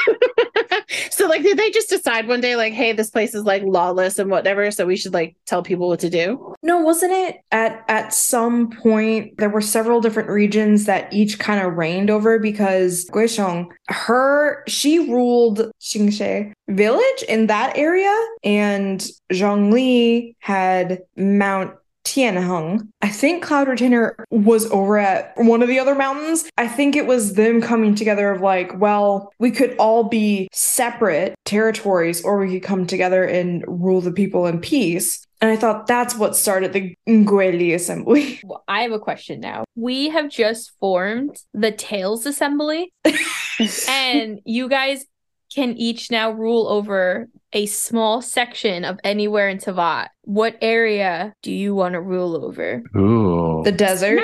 so 1.12 1.28
like 1.28 1.44
did 1.44 1.58
they 1.58 1.72
just 1.72 1.90
decide 1.90 2.28
one 2.28 2.42
day 2.42 2.56
like, 2.56 2.74
hey, 2.74 2.94
this 2.94 3.10
place 3.10 3.34
is 3.36 3.44
like 3.44 3.64
lawless 3.64 4.20
and 4.20 4.30
whatever, 4.30 4.70
so 4.72 4.86
we 4.86 4.98
should 4.98 5.14
like 5.14 5.36
tell 5.46 5.64
people 5.64 5.90
what 5.90 6.00
to 6.02 6.10
do? 6.10 6.56
no, 6.64 6.80
wasn't 6.80 7.12
it 7.12 7.38
at 7.52 7.84
at 7.88 8.14
some 8.14 8.70
point 8.70 9.38
there 9.38 9.50
were 9.50 9.62
several 9.62 10.02
different 10.02 10.30
regions 10.30 10.86
that 10.86 11.12
each 11.14 11.40
kind 11.40 11.66
of 11.66 11.76
reigned 11.76 12.10
over 12.10 12.40
because 12.40 13.06
Guizhong, 13.12 13.68
her 13.90 14.64
she 14.68 15.00
ruled 15.12 15.72
Xingshe 15.82 16.52
village 16.68 17.24
in 17.30 17.48
that 17.48 17.78
area 17.78 18.14
and 18.44 19.06
Zhongli 19.32 20.36
had 20.40 21.00
Mount 21.16 21.74
Tianheng. 22.08 22.88
I 23.02 23.10
think 23.10 23.44
Cloud 23.44 23.68
Retainer 23.68 24.26
was 24.32 24.72
over 24.72 24.98
at 24.98 25.34
one 25.36 25.62
of 25.62 25.68
the 25.68 25.78
other 25.78 25.94
mountains. 25.94 26.50
I 26.58 26.68
think 26.68 26.96
it 26.96 27.06
was 27.06 27.34
them 27.34 27.62
coming 27.62 27.96
together 27.96 28.32
of 28.32 28.42
like, 28.42 28.80
well, 28.80 29.34
we 29.40 29.52
could 29.52 29.76
all 29.78 30.06
be 30.06 30.48
separate 30.54 31.36
territories 31.44 32.24
or 32.24 32.40
we 32.40 32.54
could 32.54 32.64
come 32.64 32.88
together 32.88 33.26
and 33.26 33.66
rule 33.68 34.00
the 34.00 34.14
people 34.14 34.48
in 34.48 34.62
peace. 34.62 35.28
And 35.42 35.52
I 35.52 35.58
thought 35.58 35.86
that's 35.86 36.16
what 36.16 36.36
started 36.36 36.72
the 36.72 36.96
Guili 37.08 37.76
Assembly. 37.76 38.40
Well, 38.48 38.64
I 38.68 38.84
have 38.84 38.94
a 38.94 39.00
question 39.00 39.42
now. 39.42 39.66
We 39.76 40.10
have 40.10 40.30
just 40.30 40.72
formed 40.80 41.36
the 41.54 41.72
Tales 41.72 42.26
Assembly, 42.26 42.94
and 43.90 44.40
you 44.46 44.70
guys 44.70 45.06
can 45.54 45.74
each 45.78 46.12
now 46.12 46.32
rule 46.32 46.68
over 46.68 47.28
a 47.54 47.66
small 47.66 48.22
section 48.22 48.84
of 48.84 49.00
anywhere 49.04 49.50
in 49.50 49.58
Teyvat. 49.58 50.10
What 50.24 50.58
area 50.62 51.34
do 51.42 51.52
you 51.52 51.74
want 51.74 51.94
to 51.94 52.02
rule 52.02 52.44
over? 52.44 52.84
Ooh, 52.96 53.62
The 53.64 53.72
desert. 53.72 54.20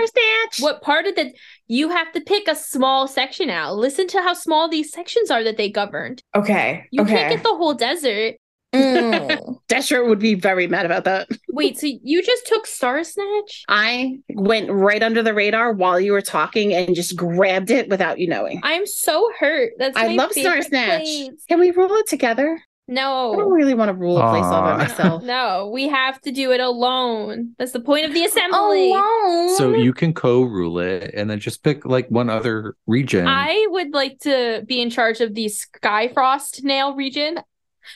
What 0.60 0.82
part 0.82 1.08
of 1.08 1.15
the 1.15 1.34
you 1.68 1.89
have 1.89 2.12
to 2.12 2.22
pick 2.22 2.48
a 2.48 2.56
small 2.56 3.08
section 3.08 3.50
out. 3.50 3.75
Listen 3.77 4.08
to 4.08 4.22
how 4.22 4.34
small 4.34 4.70
these 4.70 4.92
sections 4.92 5.32
are 5.32 5.44
that 5.44 5.58
they 5.58 5.70
governed. 5.70 6.22
Okay. 6.36 6.86
You 6.92 7.03
okay. 7.03 7.15
can't 7.15 7.36
get 7.36 7.44
the 7.44 7.56
whole 7.56 7.74
desert. 7.74 8.36
Mm. 8.74 9.58
Dasher 9.68 10.03
would 10.03 10.20
be 10.20 10.36
very 10.36 10.68
mad 10.68 10.86
about 10.86 11.03
that. 11.06 11.30
Wait, 11.50 11.77
so 11.80 11.88
you 12.03 12.22
just 12.22 12.48
took 12.48 12.68
Star 12.68 13.03
Snatch? 13.03 13.63
I 13.68 14.20
went 14.30 14.72
right 14.72 15.01
under 15.01 15.24
the 15.24 15.34
radar 15.34 15.74
while 15.74 16.00
you 16.00 16.12
were 16.12 16.22
talking 16.22 16.74
and 16.74 16.96
just 16.96 17.15
grabbed 17.15 17.72
it 17.72 17.89
without 17.89 18.20
you 18.20 18.27
knowing. 18.27 18.60
I'm 18.63 18.86
so 18.86 19.32
hurt. 19.39 19.74
That's 19.77 19.98
I 19.98 20.10
my 20.10 20.15
love 20.15 20.32
Star 20.34 20.62
Snatch. 20.62 21.01
place. 21.01 21.46
Can 21.48 21.60
we 21.60 21.72
rule 21.72 21.94
it 21.94 22.08
together? 22.08 22.62
No. 22.88 23.34
I 23.34 23.38
don't 23.38 23.51
really 23.51 23.75
want 23.75 23.89
to 23.89 23.94
rule 23.94 24.18
a 24.18 24.30
place 24.30 24.44
all 24.44 24.62
by 24.62 24.77
myself. 24.77 25.24
No, 25.34 25.70
we 25.74 25.88
have 25.88 26.20
to 26.22 26.32
do 26.32 26.51
it 26.51 26.60
alone. 26.60 27.56
That's 27.58 27.72
the 27.72 27.80
point 27.80 28.06
of 28.06 28.13
the 28.13 28.25
assembly. 28.25 28.92
Alone. 28.92 29.56
so 29.56 29.74
you 29.74 29.94
can 29.94 30.13
co-rule 30.13 30.80
it 30.80 31.13
and 31.13 31.30
then 31.30 31.39
just 31.39 31.63
pick 31.63 31.86
like 31.86 32.10
one 32.10 32.30
other 32.30 32.75
region. 32.86 33.25
I 33.27 33.68
would 33.70 33.94
like 33.94 34.20
to 34.22 34.63
be 34.68 34.82
in 34.82 34.89
charge 34.89 35.22
of 35.22 35.34
the 35.34 35.46
Skyfrost 35.46 36.63
nail 36.63 36.94
region. 36.94 37.39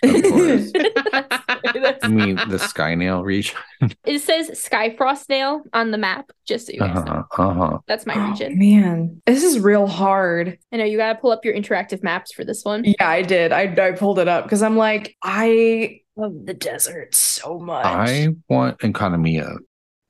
Of 0.03 0.23
course. 0.23 0.71
That's- 0.71 1.25
that's- 1.73 1.99
I 2.03 2.07
mean 2.07 2.35
the 2.49 2.59
sky 2.59 2.95
nail 2.95 3.23
region. 3.23 3.57
it 4.05 4.19
says 4.19 4.49
Skyfrost 4.51 5.29
nail 5.29 5.61
on 5.73 5.91
the 5.91 5.97
map, 5.97 6.29
just 6.47 6.67
so 6.67 6.73
you 6.73 6.79
guys 6.79 7.03
know. 7.05 7.11
Uh-huh, 7.31 7.47
uh-huh. 7.49 7.77
That's 7.87 8.05
my 8.05 8.15
Oh, 8.15 8.29
region. 8.29 8.57
man, 8.59 9.21
this 9.25 9.43
is 9.43 9.59
real 9.59 9.87
hard. 9.87 10.57
I 10.71 10.77
know 10.77 10.85
you 10.85 10.97
gotta 10.97 11.17
pull 11.19 11.31
up 11.31 11.43
your 11.45 11.53
interactive 11.55 12.03
maps 12.03 12.31
for 12.31 12.43
this 12.43 12.63
one. 12.63 12.83
Yeah, 12.85 13.07
I 13.07 13.21
did. 13.21 13.51
I, 13.51 13.73
I 13.87 13.91
pulled 13.93 14.19
it 14.19 14.27
up 14.27 14.43
because 14.45 14.61
I'm 14.63 14.77
like, 14.77 15.15
I 15.23 16.01
love 16.15 16.33
the 16.45 16.53
desert 16.53 17.13
so 17.15 17.59
much. 17.59 17.85
I 17.85 18.29
want 18.49 18.79
Enkanomiya. 18.79 19.57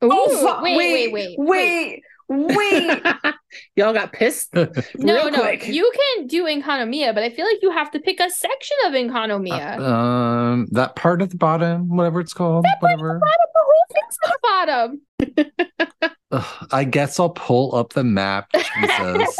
Ooh, 0.04 0.10
oh, 0.14 0.46
fuck. 0.46 0.62
wait, 0.62 0.78
wait, 0.78 0.94
wait, 0.94 1.14
wait, 1.14 1.36
wait, 1.40 1.50
wait. 1.50 2.02
Y'all 3.76 3.94
got 3.94 4.12
pissed? 4.12 4.54
No, 4.54 4.68
Real 4.98 5.32
no, 5.32 5.42
quick. 5.42 5.68
you 5.68 5.90
can 5.96 6.28
do 6.28 6.44
Enkanomiya, 6.46 7.14
but 7.14 7.24
I 7.24 7.30
feel 7.30 7.46
like 7.46 7.60
you 7.62 7.72
have 7.72 7.90
to 7.92 8.00
pick 8.00 8.20
a 8.20 8.30
section 8.30 8.78
of 8.86 8.94
Enkanomiya. 8.94 9.80
Um, 9.80 10.68
that 10.72 10.96
part 10.96 11.22
at 11.22 11.30
the 11.30 11.38
bottom, 11.38 11.88
whatever 11.96 12.20
it's 12.20 12.34
called, 12.34 12.66
whatever. 12.82 13.22
the 13.24 13.64
whole 13.64 13.86
thing's 13.94 14.18
at 14.26 14.32
the 14.32 14.40
bottom. 14.44 16.12
Ugh, 16.32 16.68
I 16.72 16.84
guess 16.84 17.20
I'll 17.20 17.30
pull 17.30 17.74
up 17.76 17.94
the 17.94 18.04
map. 18.04 18.50
Jesus. 18.54 19.38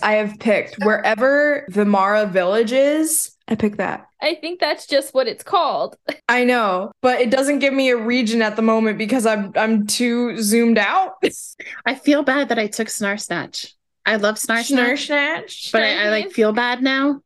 I 0.00 0.12
have 0.14 0.38
picked 0.38 0.76
wherever 0.84 1.66
the 1.68 1.84
Mara 1.84 2.26
village 2.26 2.70
is. 2.70 3.34
I 3.48 3.54
pick 3.54 3.76
that. 3.78 4.06
I 4.20 4.34
think 4.34 4.60
that's 4.60 4.86
just 4.86 5.14
what 5.14 5.26
it's 5.26 5.42
called. 5.42 5.96
I 6.28 6.44
know, 6.44 6.92
but 7.00 7.20
it 7.20 7.30
doesn't 7.30 7.60
give 7.60 7.72
me 7.72 7.88
a 7.90 7.96
region 7.96 8.42
at 8.42 8.56
the 8.56 8.62
moment 8.62 8.98
because 8.98 9.24
I'm 9.26 9.52
I'm 9.56 9.86
too 9.86 10.40
zoomed 10.42 10.78
out. 10.78 11.14
I 11.86 11.94
feel 11.94 12.22
bad 12.22 12.50
that 12.50 12.58
I 12.58 12.66
took 12.66 12.88
Snar 12.88 13.18
Snatch. 13.18 13.74
I 14.04 14.16
love 14.16 14.36
Snar 14.36 14.58
Snurr 14.60 14.98
Snatch, 14.98 14.98
snatch. 14.98 15.72
but 15.72 15.82
I, 15.82 16.06
I 16.06 16.10
like 16.10 16.30
feel 16.30 16.52
bad 16.52 16.82
now. 16.82 17.20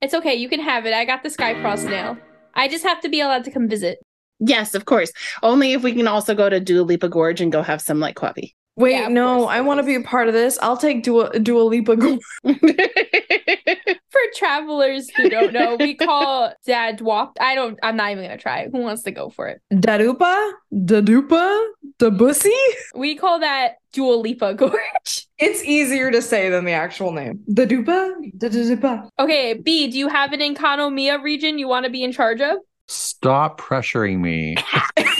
It's 0.00 0.14
okay, 0.14 0.34
you 0.34 0.48
can 0.48 0.60
have 0.60 0.86
it. 0.86 0.94
I 0.94 1.04
got 1.04 1.22
the 1.22 1.28
Skyfrost 1.28 1.88
nail. 1.88 2.16
I 2.54 2.68
just 2.68 2.84
have 2.84 3.00
to 3.02 3.08
be 3.08 3.20
allowed 3.20 3.44
to 3.44 3.50
come 3.50 3.68
visit. 3.68 3.98
Yes, 4.40 4.74
of 4.74 4.86
course. 4.86 5.12
Only 5.42 5.72
if 5.74 5.82
we 5.82 5.92
can 5.92 6.08
also 6.08 6.34
go 6.34 6.48
to 6.48 6.58
Dua 6.58 6.82
Lipa 6.82 7.08
Gorge 7.08 7.40
and 7.40 7.52
go 7.52 7.62
have 7.62 7.82
some 7.82 8.00
like 8.00 8.16
coffee. 8.16 8.56
Wait, 8.76 8.92
Yeah, 8.92 9.08
no, 9.08 9.40
course, 9.40 9.50
I 9.50 9.60
want 9.60 9.78
to 9.78 9.84
be 9.84 9.94
a 9.96 10.00
part 10.00 10.28
of 10.28 10.34
this. 10.34 10.58
I'll 10.62 10.76
take 10.76 11.02
Dua, 11.02 11.38
Dua 11.38 11.62
Lipa. 11.62 11.96
Go- 11.96 12.18
For 14.20 14.38
travelers 14.38 15.08
who 15.16 15.28
don't 15.30 15.52
know, 15.52 15.76
we 15.76 15.94
call 15.96 16.52
Dadwap. 16.66 17.32
I 17.40 17.54
don't 17.54 17.78
I'm 17.82 17.96
not 17.96 18.10
even 18.10 18.24
gonna 18.24 18.36
try. 18.36 18.68
Who 18.70 18.78
wants 18.78 19.02
to 19.04 19.10
go 19.10 19.30
for 19.30 19.48
it? 19.48 19.62
Darupa? 19.72 20.52
Dadupa? 20.72 21.66
Dabussy? 21.98 22.50
We 22.94 23.14
call 23.16 23.40
that 23.40 23.76
Dua 23.92 24.14
Lipa 24.14 24.54
Gorge. 24.54 25.26
It's 25.38 25.64
easier 25.64 26.10
to 26.10 26.20
say 26.20 26.50
than 26.50 26.66
the 26.66 26.72
actual 26.72 27.12
name. 27.12 27.40
Dadupa? 27.50 28.12
Dadupa. 28.36 29.08
Okay, 29.18 29.54
B, 29.54 29.88
do 29.88 29.98
you 29.98 30.08
have 30.08 30.32
an 30.34 30.40
Enkanomiya 30.40 31.22
region 31.22 31.58
you 31.58 31.66
want 31.66 31.84
to 31.86 31.90
be 31.90 32.02
in 32.02 32.12
charge 32.12 32.42
of? 32.42 32.58
Stop 32.88 33.58
pressuring 33.58 34.18
me. 34.18 34.56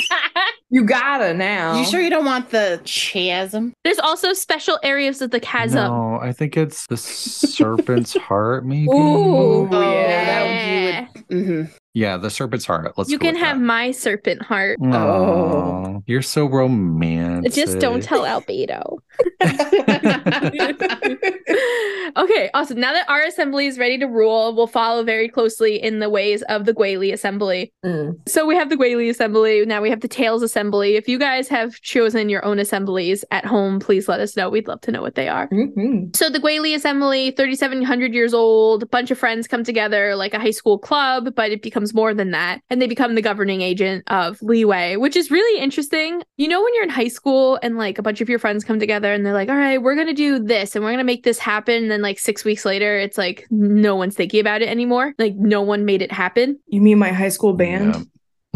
You 0.72 0.84
gotta 0.84 1.34
now. 1.34 1.78
you 1.78 1.84
sure 1.84 2.00
you 2.00 2.10
don't 2.10 2.24
want 2.24 2.50
the 2.50 2.80
chasm? 2.84 3.72
There's 3.82 3.98
also 3.98 4.32
special 4.32 4.78
areas 4.84 5.20
of 5.20 5.32
the 5.32 5.40
chasm. 5.40 5.90
No, 5.90 6.18
I 6.22 6.32
think 6.32 6.56
it's 6.56 6.86
the 6.86 6.96
serpent's 6.96 8.16
heart, 8.16 8.64
maybe. 8.64 8.84
Ooh, 8.86 9.68
Oh, 9.68 9.68
yeah. 9.72 10.24
that 10.26 11.26
would- 11.28 11.40
you 11.40 11.46
would. 11.58 11.66
hmm 11.66 11.72
Yeah, 11.92 12.18
the 12.18 12.30
serpent's 12.30 12.64
heart. 12.64 12.92
Let's 12.96 13.10
you 13.10 13.18
go 13.18 13.26
can 13.26 13.34
with 13.34 13.42
have 13.42 13.58
that. 13.58 13.64
my 13.64 13.90
serpent 13.90 14.42
heart. 14.42 14.78
Oh, 14.80 16.04
you're 16.06 16.22
so 16.22 16.46
romantic. 16.46 17.52
Just 17.52 17.80
don't 17.80 18.00
tell 18.00 18.22
Albedo. 18.22 18.98
okay, 22.16 22.48
awesome. 22.54 22.78
Now 22.78 22.92
that 22.92 23.06
our 23.08 23.22
assembly 23.22 23.66
is 23.66 23.76
ready 23.76 23.98
to 23.98 24.06
rule, 24.06 24.54
we'll 24.54 24.68
follow 24.68 25.02
very 25.02 25.28
closely 25.28 25.82
in 25.82 25.98
the 25.98 26.08
ways 26.08 26.42
of 26.42 26.64
the 26.64 26.72
Guili 26.72 27.12
Assembly. 27.12 27.72
Mm. 27.84 28.16
So 28.28 28.46
we 28.46 28.54
have 28.54 28.70
the 28.70 28.76
Guili 28.76 29.10
Assembly. 29.10 29.66
Now 29.66 29.82
we 29.82 29.90
have 29.90 30.00
the 30.00 30.08
Tales 30.08 30.44
Assembly. 30.44 30.94
If 30.94 31.08
you 31.08 31.18
guys 31.18 31.48
have 31.48 31.74
chosen 31.80 32.28
your 32.28 32.44
own 32.44 32.60
assemblies 32.60 33.24
at 33.32 33.44
home, 33.44 33.80
please 33.80 34.08
let 34.08 34.20
us 34.20 34.36
know. 34.36 34.48
We'd 34.48 34.68
love 34.68 34.80
to 34.82 34.92
know 34.92 35.02
what 35.02 35.16
they 35.16 35.28
are. 35.28 35.48
Mhm. 35.48 36.14
So 36.14 36.30
the 36.30 36.38
Guili 36.38 36.72
Assembly, 36.74 37.32
3,700 37.32 38.14
years 38.14 38.32
old, 38.32 38.84
a 38.84 38.86
bunch 38.86 39.10
of 39.10 39.18
friends 39.18 39.48
come 39.48 39.64
together 39.64 40.14
like 40.14 40.34
a 40.34 40.38
high 40.38 40.52
school 40.52 40.78
club, 40.78 41.34
but 41.34 41.50
it 41.50 41.62
becomes 41.62 41.79
more 41.94 42.14
than 42.14 42.30
that. 42.30 42.60
And 42.70 42.80
they 42.80 42.86
become 42.86 43.14
the 43.14 43.22
governing 43.22 43.60
agent 43.60 44.04
of 44.08 44.38
Liyue, 44.40 45.00
which 45.00 45.16
is 45.16 45.30
really 45.30 45.60
interesting. 45.60 46.22
You 46.36 46.48
know, 46.48 46.62
when 46.62 46.74
you're 46.74 46.84
in 46.84 46.90
high 46.90 47.08
school 47.08 47.58
and 47.62 47.76
like 47.76 47.98
a 47.98 48.02
bunch 48.02 48.20
of 48.20 48.28
your 48.28 48.38
friends 48.38 48.64
come 48.64 48.78
together 48.78 49.12
and 49.12 49.24
they're 49.24 49.32
like, 49.32 49.48
all 49.48 49.56
right, 49.56 49.82
we're 49.82 49.94
going 49.94 50.06
to 50.06 50.12
do 50.12 50.38
this 50.38 50.74
and 50.74 50.84
we're 50.84 50.90
going 50.90 50.98
to 50.98 51.04
make 51.04 51.24
this 51.24 51.38
happen. 51.38 51.82
And 51.82 51.90
then 51.90 52.02
like 52.02 52.18
six 52.18 52.44
weeks 52.44 52.64
later, 52.64 52.98
it's 52.98 53.18
like 53.18 53.46
no 53.50 53.96
one's 53.96 54.14
thinking 54.14 54.40
about 54.40 54.62
it 54.62 54.68
anymore. 54.68 55.14
Like 55.18 55.34
no 55.36 55.62
one 55.62 55.84
made 55.84 56.02
it 56.02 56.12
happen. 56.12 56.58
You 56.66 56.80
mean 56.80 56.98
my 56.98 57.12
high 57.12 57.28
school 57.28 57.52
band? 57.52 57.94
Yeah. 57.94 58.02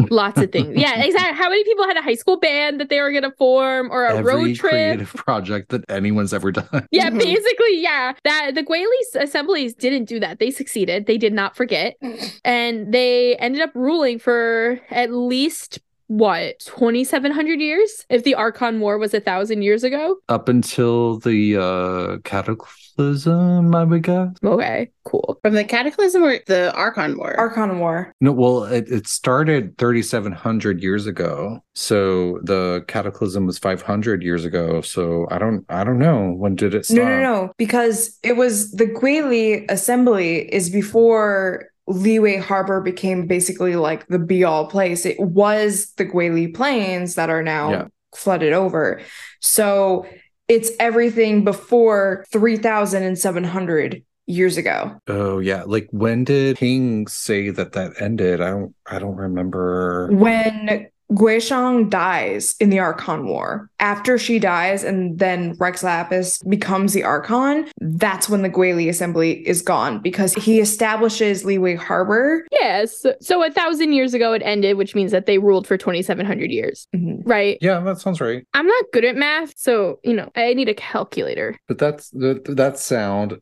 Lots 0.09 0.41
of 0.41 0.51
things. 0.51 0.75
Yeah, 0.77 1.01
exactly. 1.03 1.37
How 1.37 1.49
many 1.49 1.63
people 1.63 1.85
had 1.85 1.95
a 1.97 2.01
high 2.01 2.15
school 2.15 2.37
band 2.37 2.79
that 2.81 2.89
they 2.89 2.99
were 3.01 3.11
going 3.11 3.23
to 3.23 3.31
form 3.31 3.89
or 3.91 4.05
a 4.05 4.17
Every 4.17 4.33
road 4.33 4.55
trip? 4.55 4.71
creative 4.71 5.13
project 5.13 5.69
that 5.69 5.83
anyone's 5.89 6.33
ever 6.33 6.51
done. 6.51 6.87
Yeah, 6.91 7.09
Mhm. 7.09 7.19
basically, 7.19 7.81
yeah. 7.81 8.13
That 8.25 8.51
the 8.55 8.63
Guili 8.63 8.85
assemblies 9.23 9.73
didn't 9.73 10.05
do 10.05 10.19
that. 10.19 10.39
They 10.39 10.51
succeeded. 10.51 11.05
They 11.05 11.17
did 11.17 11.33
not 11.33 11.55
forget. 11.55 11.95
And 12.43 12.93
they 12.93 13.35
ended 13.37 13.61
up 13.61 13.71
ruling 13.73 14.19
for 14.19 14.79
at 14.91 15.11
least 15.13 15.79
what 16.07 16.59
2700 16.59 17.59
years 17.59 18.05
if 18.09 18.23
the 18.23 18.35
archon 18.35 18.79
war 18.79 18.99
was 18.99 19.13
a 19.15 19.19
thousand 19.19 19.63
years 19.63 19.83
ago 19.83 20.17
Up 20.29 20.47
until 20.49 21.17
the 21.17 21.57
uh 21.57 22.17
cataclysm, 22.23 22.75
I 22.97 23.83
would 23.83 24.03
guess. 24.03 24.29
okay 24.43 24.89
cool 25.03 25.37
From 25.43 25.53
the 25.53 25.63
Cataclysm 25.63 26.23
or 26.23 26.39
the 26.47 26.73
Archon 26.73 27.17
War? 27.17 27.37
Archon 27.39 27.79
War. 27.79 28.11
No, 28.21 28.31
well, 28.31 28.63
it, 28.63 28.89
it 28.89 29.07
started 29.07 29.77
3,700 29.77 30.81
years 30.81 31.05
ago. 31.05 31.59
So 31.75 32.39
the 32.43 32.83
cataclysm 32.87 33.45
was 33.45 33.59
500 33.59 34.23
years 34.23 34.45
ago. 34.45 34.81
So 34.81 35.27
I 35.29 35.37
don't, 35.37 35.65
I 35.69 35.83
don't 35.83 35.99
know 35.99 36.31
when 36.31 36.55
did 36.55 36.73
it 36.73 36.85
stop. 36.85 36.97
No, 36.97 37.05
no, 37.05 37.21
no. 37.21 37.51
Because 37.57 38.17
it 38.23 38.37
was 38.37 38.71
the 38.71 38.85
Guili 38.87 39.69
Assembly 39.69 40.51
is 40.53 40.69
before 40.69 41.69
Liyue 41.87 42.41
Harbor 42.41 42.81
became 42.81 43.27
basically 43.27 43.75
like 43.75 44.07
the 44.07 44.17
be 44.19 44.43
all 44.43 44.67
place. 44.67 45.05
It 45.05 45.19
was 45.19 45.91
the 45.97 46.05
Guili 46.05 46.53
Plains 46.53 47.15
that 47.15 47.29
are 47.29 47.43
now 47.43 47.69
Yeah. 47.71 47.87
flooded 48.15 48.53
over. 48.53 49.01
So 49.41 50.07
it's 50.47 50.71
everything 50.79 51.43
before 51.43 52.25
3,700 52.31 54.03
years 54.27 54.57
ago. 54.57 54.99
Oh 55.07 55.39
yeah, 55.39 55.63
like 55.65 55.87
when 55.91 56.23
did 56.23 56.57
King 56.57 57.07
say 57.07 57.49
that 57.49 57.73
that 57.73 57.93
ended? 57.99 58.41
I 58.41 58.49
don't, 58.49 58.75
I 58.85 58.99
don't 58.99 59.15
remember. 59.15 60.09
When 60.11 60.87
Guizhong 61.11 61.89
dies 61.89 62.55
in 62.59 62.69
the 62.71 62.79
Archon 62.79 63.27
War, 63.27 63.69
after 63.79 64.17
she 64.17 64.39
dies 64.39 64.83
and 64.83 65.19
then 65.19 65.55
Rex 65.59 65.83
Lapis 65.83 66.39
becomes 66.39 66.93
the 66.93 67.03
Archon, 67.03 67.67
that's 67.79 68.27
when 68.27 68.41
the 68.41 68.49
Guili 68.49 68.89
Assembly 68.89 69.47
is 69.47 69.61
gone 69.61 69.99
because 69.99 70.33
he 70.33 70.59
establishes 70.59 71.43
Liyue 71.43 71.77
Harbor. 71.77 72.45
yes 72.51 73.05
so 73.21 73.43
a 73.43 73.51
thousand 73.51 73.93
years 73.93 74.13
ago 74.13 74.33
it 74.33 74.41
ended 74.43 74.77
which 74.77 74.95
means 74.95 75.11
that 75.11 75.25
they 75.25 75.37
ruled 75.37 75.67
for 75.67 75.77
2700 75.77 76.49
years 76.51 76.87
Mhm. 76.95 77.21
right 77.25 77.57
Yeah, 77.61 77.79
that 77.81 77.99
sounds 77.99 78.19
right. 78.19 78.45
i'm 78.53 78.65
not 78.67 78.85
good 78.93 79.05
at 79.05 79.15
math 79.15 79.53
so 79.57 79.99
you 80.03 80.13
know 80.13 80.29
i 80.35 80.53
need 80.53 80.69
a 80.69 80.73
calculator 80.73 81.57
But 81.67 81.77
that's 81.77 82.09
that, 82.11 82.45
that 82.55 82.79
sound. 82.79 83.39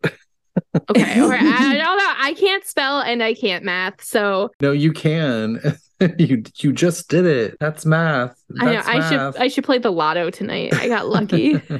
okay 0.89 1.20
all 1.20 1.29
right 1.29 1.41
I, 1.41 1.79
although 1.79 2.13
i 2.20 2.34
can't 2.38 2.65
spell 2.65 3.00
and 3.01 3.24
i 3.24 3.34
can't 3.34 3.63
math 3.63 4.03
so 4.03 4.50
No, 4.62 4.72
you 4.72 4.91
can. 4.91 5.60
you 6.17 6.43
you 6.57 6.73
just 6.73 7.09
did 7.09 7.25
it. 7.25 7.57
That's 7.59 7.85
math. 7.85 8.42
I 8.60 8.65
know 8.65 8.72
That's 8.74 8.88
i 8.88 9.10
should 9.10 9.41
i 9.41 9.48
should 9.48 9.63
play 9.63 9.77
the 9.77 9.91
lotto 9.91 10.29
tonight 10.29 10.74
i 10.75 10.88
got 10.88 11.07
lucky 11.07 11.62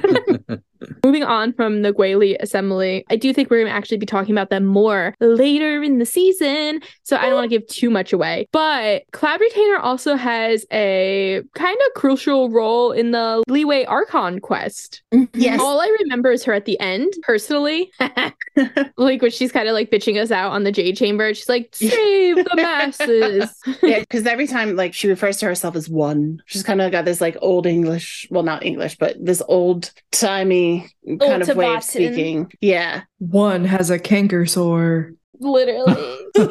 Moving 1.04 1.22
on 1.22 1.52
from 1.52 1.82
the 1.82 1.92
Guili 1.92 2.36
Assembly, 2.40 3.04
I 3.10 3.16
do 3.16 3.32
think 3.32 3.50
we're 3.50 3.58
going 3.58 3.70
to 3.70 3.76
actually 3.76 3.98
be 3.98 4.06
talking 4.06 4.32
about 4.32 4.50
them 4.50 4.64
more 4.64 5.14
later 5.20 5.82
in 5.82 5.98
the 5.98 6.06
season. 6.06 6.80
So 7.02 7.16
I 7.16 7.26
don't 7.26 7.34
want 7.34 7.50
to 7.50 7.58
give 7.58 7.66
too 7.68 7.90
much 7.90 8.12
away. 8.12 8.48
But 8.52 9.04
Cloud 9.12 9.40
Retainer 9.40 9.78
also 9.78 10.16
has 10.16 10.66
a 10.72 11.42
kind 11.54 11.76
of 11.86 12.00
crucial 12.00 12.50
role 12.50 12.92
in 12.92 13.10
the 13.10 13.42
Liyue 13.48 13.84
Archon 13.88 14.40
quest. 14.40 15.02
yes. 15.34 15.60
All 15.60 15.80
I 15.80 15.96
remember 16.00 16.32
is 16.32 16.44
her 16.44 16.52
at 16.52 16.64
the 16.64 16.78
end, 16.80 17.12
personally. 17.22 17.90
like 18.96 19.22
when 19.22 19.30
she's 19.30 19.52
kind 19.52 19.68
of 19.68 19.74
like 19.74 19.90
bitching 19.90 20.20
us 20.20 20.30
out 20.30 20.52
on 20.52 20.64
the 20.64 20.72
Jade 20.72 20.96
Chamber. 20.96 21.32
She's 21.34 21.48
like, 21.48 21.70
save 21.72 22.36
the 22.36 22.50
masses. 22.54 23.54
yeah, 23.82 24.00
because 24.00 24.26
every 24.26 24.46
time 24.46 24.76
like 24.76 24.94
she 24.94 25.08
refers 25.08 25.38
to 25.38 25.46
herself 25.46 25.76
as 25.76 25.88
one, 25.88 26.42
she's 26.46 26.62
kind 26.64 26.80
of 26.80 26.90
got 26.90 27.04
this 27.04 27.20
like 27.20 27.36
old 27.40 27.66
English, 27.66 28.26
well, 28.30 28.42
not 28.42 28.64
English, 28.64 28.96
but 28.96 29.16
this 29.20 29.42
old 29.46 29.92
timey 30.10 30.88
kind 31.06 31.42
of 31.42 31.56
way 31.56 31.74
of 31.74 31.84
speaking. 31.84 32.50
Yeah. 32.60 33.02
One 33.18 33.64
has 33.64 33.90
a 33.90 33.98
canker 33.98 34.46
sore. 34.46 35.12
Literally. 35.44 36.18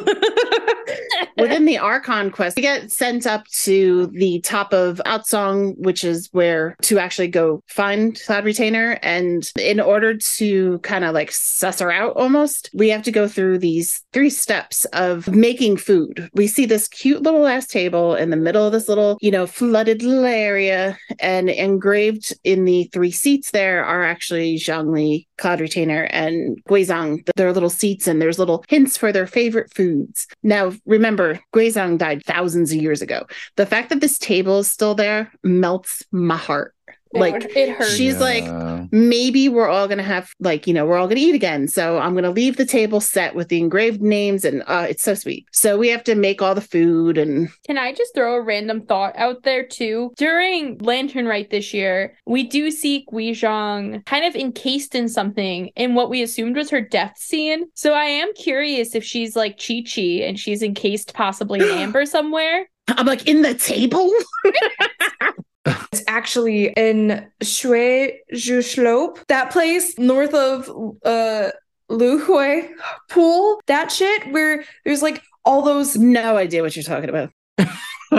Within 1.36 1.64
the 1.64 1.78
Archon 1.78 2.30
quest, 2.30 2.56
we 2.56 2.62
get 2.62 2.92
sent 2.92 3.26
up 3.26 3.46
to 3.48 4.06
the 4.08 4.40
top 4.40 4.72
of 4.72 5.00
Aocang, 5.04 5.76
which 5.78 6.04
is 6.04 6.28
where 6.32 6.76
to 6.82 6.98
actually 6.98 7.28
go 7.28 7.60
find 7.66 8.20
Cloud 8.24 8.44
Retainer. 8.44 8.98
And 9.02 9.50
in 9.58 9.80
order 9.80 10.16
to 10.16 10.78
kind 10.80 11.04
of 11.04 11.12
like 11.12 11.32
suss 11.32 11.80
her 11.80 11.90
out 11.90 12.16
almost, 12.16 12.70
we 12.72 12.88
have 12.90 13.02
to 13.02 13.12
go 13.12 13.26
through 13.26 13.58
these 13.58 14.04
three 14.12 14.30
steps 14.30 14.84
of 14.86 15.28
making 15.28 15.78
food. 15.78 16.30
We 16.34 16.46
see 16.46 16.66
this 16.66 16.86
cute 16.86 17.22
little 17.22 17.46
ass 17.46 17.66
table 17.66 18.14
in 18.14 18.30
the 18.30 18.36
middle 18.36 18.66
of 18.66 18.72
this 18.72 18.88
little, 18.88 19.18
you 19.20 19.30
know, 19.30 19.46
flooded 19.46 20.02
little 20.02 20.24
area. 20.24 20.96
And 21.18 21.50
engraved 21.50 22.32
in 22.44 22.64
the 22.64 22.84
three 22.92 23.10
seats 23.10 23.50
there 23.50 23.84
are 23.84 24.04
actually 24.04 24.56
Zhongli, 24.56 25.26
Cloud 25.38 25.60
Retainer, 25.60 26.04
and 26.04 26.62
Guizhong. 26.68 27.28
There 27.36 27.48
are 27.48 27.52
little 27.52 27.70
seats 27.70 28.06
and 28.06 28.20
there's 28.20 28.38
little 28.38 28.64
hints 28.68 28.83
for 28.96 29.12
their 29.12 29.26
favorite 29.26 29.72
foods. 29.72 30.26
Now, 30.42 30.72
remember, 30.86 31.40
Guizhong 31.54 31.98
died 31.98 32.24
thousands 32.24 32.72
of 32.72 32.80
years 32.80 33.02
ago. 33.02 33.26
The 33.56 33.66
fact 33.66 33.88
that 33.88 34.00
this 34.00 34.18
table 34.18 34.60
is 34.60 34.70
still 34.70 34.94
there 34.94 35.32
melts 35.42 36.02
my 36.10 36.36
heart. 36.36 36.73
Like, 37.14 37.44
it 37.56 37.70
hurts. 37.70 37.94
she's 37.94 38.18
like, 38.18 38.44
maybe 38.92 39.48
we're 39.48 39.68
all 39.68 39.88
gonna 39.88 40.02
have 40.02 40.30
like 40.40 40.66
you 40.66 40.74
know 40.74 40.84
we're 40.86 40.96
all 40.96 41.08
gonna 41.08 41.20
eat 41.20 41.34
again 41.34 41.66
so 41.66 41.98
i'm 41.98 42.14
gonna 42.14 42.30
leave 42.30 42.56
the 42.56 42.66
table 42.66 43.00
set 43.00 43.34
with 43.34 43.48
the 43.48 43.58
engraved 43.58 44.02
names 44.02 44.44
and 44.44 44.62
uh 44.66 44.86
it's 44.88 45.02
so 45.02 45.14
sweet 45.14 45.46
so 45.52 45.78
we 45.78 45.88
have 45.88 46.04
to 46.04 46.14
make 46.14 46.42
all 46.42 46.54
the 46.54 46.60
food 46.60 47.16
and 47.16 47.48
Can 47.66 47.78
I 47.78 47.92
just 47.92 48.14
throw 48.14 48.34
a 48.34 48.42
random 48.42 48.82
thought 48.86 49.14
out 49.16 49.42
there 49.42 49.64
too? 49.66 50.12
During 50.16 50.78
Lantern 50.78 51.26
Rite 51.26 51.50
this 51.50 51.72
year, 51.72 52.16
we 52.26 52.42
do 52.44 52.70
see 52.70 53.06
Guizhong 53.10 54.04
kind 54.06 54.24
of 54.24 54.34
encased 54.36 54.94
in 54.94 55.08
something 55.08 55.68
in 55.76 55.94
what 55.94 56.10
we 56.10 56.22
assumed 56.22 56.56
was 56.56 56.70
her 56.70 56.80
death 56.80 57.16
scene. 57.16 57.64
So 57.74 57.92
I 57.94 58.04
am 58.04 58.32
curious 58.34 58.94
if 58.94 59.02
she's 59.04 59.34
like 59.36 59.58
Qiqi 59.58 60.26
and 60.28 60.38
she's 60.38 60.62
encased 60.62 61.14
possibly 61.14 61.60
in 61.60 61.68
amber 61.78 62.04
somewhere. 62.06 62.68
i'm 62.88 63.06
like 63.06 63.26
in 63.26 63.42
the 63.42 63.54
table 63.54 64.12
It's 65.66 66.04
actually 66.08 66.66
in 66.76 67.26
Shui 67.42 68.20
Slope, 68.34 69.18
that 69.28 69.50
place 69.50 69.98
north 69.98 70.34
of 70.34 70.68
uh 71.04 71.50
Luhua 71.90 72.68
Pool. 73.08 73.60
That 73.66 73.90
shit 73.90 74.30
where 74.32 74.64
there's 74.84 75.02
like 75.02 75.22
all 75.44 75.62
those 75.62 75.96
no 75.96 76.36
idea 76.36 76.62
what 76.62 76.74
you're 76.74 76.82
talking 76.82 77.10
about 77.10 77.30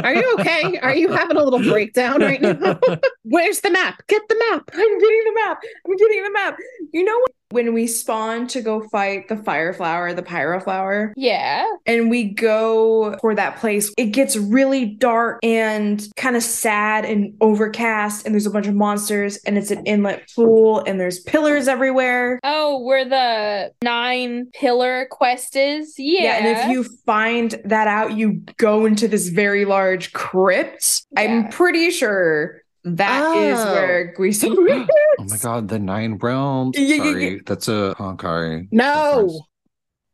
are 0.03 0.15
you 0.15 0.35
okay 0.39 0.77
are 0.79 0.95
you 0.95 1.11
having 1.11 1.37
a 1.37 1.43
little 1.43 1.59
breakdown 1.59 2.21
right 2.21 2.41
now 2.41 2.79
where's 3.23 3.61
the 3.61 3.69
map 3.69 4.01
get 4.07 4.21
the 4.29 4.35
map 4.51 4.69
I'm 4.73 4.99
getting 4.99 5.23
the 5.25 5.33
map. 5.33 5.61
I'm 5.85 5.95
getting 5.95 6.23
the 6.23 6.31
map. 6.31 6.57
You 6.91 7.03
know 7.03 7.25
when 7.51 7.73
we 7.73 7.87
spawn 7.87 8.47
to 8.47 8.61
go 8.61 8.81
fight 8.89 9.27
the 9.27 9.37
fire 9.37 9.71
flower, 9.73 10.13
the 10.13 10.23
pyro 10.23 10.59
flower, 10.59 11.13
Yeah. 11.15 11.65
and 11.85 12.09
we 12.09 12.23
go 12.23 13.15
for 13.21 13.35
that 13.35 13.57
place, 13.57 13.93
it 13.97 14.07
gets 14.07 14.35
really 14.35 14.85
dark 14.85 15.39
and 15.43 16.07
kind 16.15 16.35
of 16.35 16.43
sad 16.43 17.05
and 17.05 17.33
overcast, 17.41 18.25
and 18.25 18.33
there's 18.33 18.45
a 18.47 18.51
bunch 18.51 18.67
of 18.67 18.73
monsters, 18.75 19.37
and 19.45 19.57
it's 19.57 19.71
an 19.71 19.85
inlet 19.85 20.23
pool, 20.35 20.83
and 20.87 20.99
there's 20.99 21.19
pillars 21.19 21.67
everywhere. 21.67 22.39
Oh, 22.43 22.79
where 22.83 23.05
the 23.05 23.71
nine 23.83 24.47
pillar 24.53 25.07
quest 25.11 25.55
is? 25.55 25.93
Yeah. 25.97 26.23
Yeah. 26.23 26.37
and 26.37 26.47
if 26.57 26.67
you 26.71 26.83
find 27.05 27.61
that 27.65 27.87
out, 27.87 28.13
you 28.13 28.41
go 28.57 28.85
into 28.85 29.07
this 29.07 29.27
very 29.29 29.65
large 29.65 30.13
crypt. 30.13 31.03
Yeah. 31.11 31.21
I'm 31.21 31.49
pretty 31.49 31.91
sure 31.91 32.61
that 32.85 33.35
is 33.37 33.59
Oh. 33.59 33.73
where 33.73 34.13
Guiso 34.17 34.55
Oh 35.19 35.23
my 35.25 35.37
god, 35.37 35.67
the 35.67 35.79
nine 35.79 36.15
realms. 36.15 36.77
Yeah, 36.77 36.95
yeah, 36.95 37.03
Sorry, 37.03 37.41
that's 37.45 37.67
a 37.67 37.73
oh, 37.73 37.95
Honkai. 37.95 38.67
no 38.71 39.27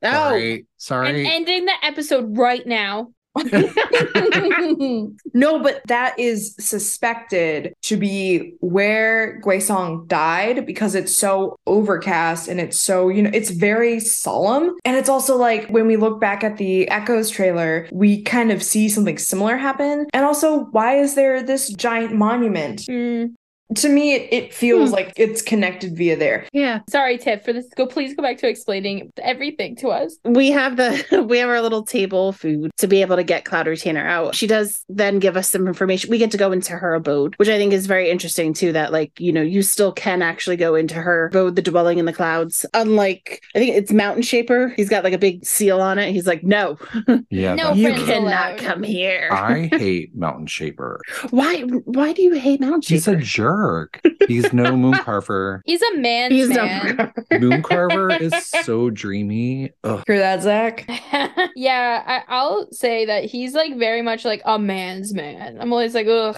no 0.01 0.11
Sorry, 0.11 0.53
I'm 0.59 0.67
sorry. 0.77 1.27
ending 1.27 1.65
the 1.65 1.73
episode 1.83 2.37
right 2.37 2.65
now. 2.65 3.11
no, 5.33 5.59
but 5.59 5.81
that 5.87 6.15
is 6.17 6.53
suspected 6.59 7.73
to 7.83 7.95
be 7.95 8.55
where 8.59 9.39
Guizhong 9.41 10.07
died 10.07 10.65
because 10.65 10.95
it's 10.95 11.15
so 11.15 11.57
overcast 11.65 12.49
and 12.49 12.59
it's 12.59 12.77
so, 12.77 13.07
you 13.07 13.21
know, 13.21 13.31
it's 13.33 13.51
very 13.51 13.99
solemn. 14.01 14.75
And 14.83 14.97
it's 14.97 15.09
also 15.09 15.37
like 15.37 15.69
when 15.69 15.87
we 15.87 15.95
look 15.95 16.19
back 16.19 16.43
at 16.43 16.57
the 16.57 16.89
Echoes 16.89 17.29
trailer, 17.29 17.87
we 17.91 18.21
kind 18.23 18.51
of 18.51 18.61
see 18.61 18.89
something 18.89 19.17
similar 19.17 19.55
happen. 19.55 20.07
And 20.13 20.25
also, 20.25 20.65
why 20.71 20.97
is 20.97 21.15
there 21.15 21.41
this 21.41 21.69
giant 21.69 22.13
monument? 22.13 22.83
Hmm. 22.85 23.27
To 23.75 23.89
me, 23.89 24.13
it, 24.15 24.27
it 24.33 24.53
feels 24.53 24.89
Hmm. 24.89 24.95
like 24.95 25.13
it's 25.15 25.41
connected 25.41 25.95
via 25.97 26.15
there. 26.17 26.45
yeah 26.53 26.79
Sorry, 26.89 27.17
Tiff, 27.17 27.43
for 27.45 27.53
this. 27.53 27.67
Go, 27.75 27.85
please 27.85 28.13
go 28.15 28.21
back 28.23 28.37
to 28.39 28.47
explaining 28.47 29.11
everything 29.21 29.75
to 29.77 29.89
us. 29.89 30.17
we 30.25 30.51
have 30.51 30.77
the 30.77 31.25
we 31.29 31.37
have 31.37 31.49
our 31.49 31.61
little 31.61 31.83
table 31.83 32.31
food 32.33 32.71
to 32.77 32.87
be 32.87 33.01
able 33.01 33.15
to 33.15 33.23
get 33.23 33.45
cloud 33.45 33.67
retainer 33.67 34.05
out 34.05 34.35
she 34.35 34.47
does 34.47 34.83
then 34.89 35.19
give 35.19 35.37
us 35.37 35.47
some 35.49 35.67
information 35.67 36.09
we 36.09 36.17
get 36.17 36.31
to 36.31 36.37
go 36.37 36.51
into 36.51 36.71
her 36.73 36.93
abode 36.93 37.33
which 37.37 37.49
i 37.49 37.57
think 37.57 37.71
is 37.73 37.85
very 37.87 38.09
interesting 38.09 38.53
too 38.53 38.71
that 38.73 38.91
like 38.91 39.11
you 39.19 39.31
know 39.31 39.41
you 39.41 39.61
still 39.61 39.91
can 39.91 40.21
actually 40.21 40.55
go 40.57 40.75
into 40.75 40.95
her 40.95 41.27
abode 41.27 41.55
the 41.55 41.61
dwelling 41.61 41.97
in 41.97 42.05
the 42.05 42.13
clouds 42.13 42.65
unlike 42.73 43.41
i 43.55 43.59
think 43.59 43.75
it's 43.75 43.91
mountain 43.91 44.23
shaper 44.23 44.73
he's 44.75 44.89
got 44.89 45.03
like 45.03 45.13
a 45.13 45.17
big 45.17 45.45
seal 45.45 45.79
on 45.81 45.97
it 45.99 46.11
he's 46.11 46.27
like 46.27 46.43
no 46.43 46.77
yeah, 47.29 47.55
No 47.55 47.73
you 47.73 47.93
cannot 47.93 48.51
allowed. 48.51 48.57
come 48.59 48.83
here 48.83 49.29
I 49.31 49.69
hate 49.71 50.15
Mountain 50.15 50.47
Shaper. 50.47 50.99
why 51.29 51.61
why 51.61 52.13
do 52.13 52.21
you 52.21 52.33
hate 52.33 52.59
mountain 52.59 52.81
Shaper? 52.81 52.93
He's 52.95 53.07
a 53.07 53.15
jerk. 53.17 53.60
Work. 53.61 54.01
He's 54.27 54.51
no 54.53 54.75
moon 54.75 54.93
carver. 54.93 55.61
He's 55.65 55.81
a 55.81 55.97
man's 55.97 56.33
He's 56.33 56.49
man. 56.49 57.13
no 57.31 57.39
Moon 57.39 57.61
carver 57.61 58.11
is 58.11 58.33
so 58.63 58.89
dreamy. 58.89 59.71
Ugh. 59.83 60.03
Hear 60.07 60.19
that, 60.19 60.41
Zach? 60.41 60.85
yeah, 61.55 62.03
I, 62.05 62.21
I'll 62.27 62.67
say 62.71 63.05
that 63.05 63.25
he's 63.25 63.53
like 63.53 63.77
very 63.77 64.01
much 64.01 64.25
like 64.25 64.41
a 64.45 64.57
man's 64.59 65.13
man. 65.13 65.57
I'm 65.59 65.71
always 65.71 65.93
like, 65.93 66.07
ugh, 66.07 66.37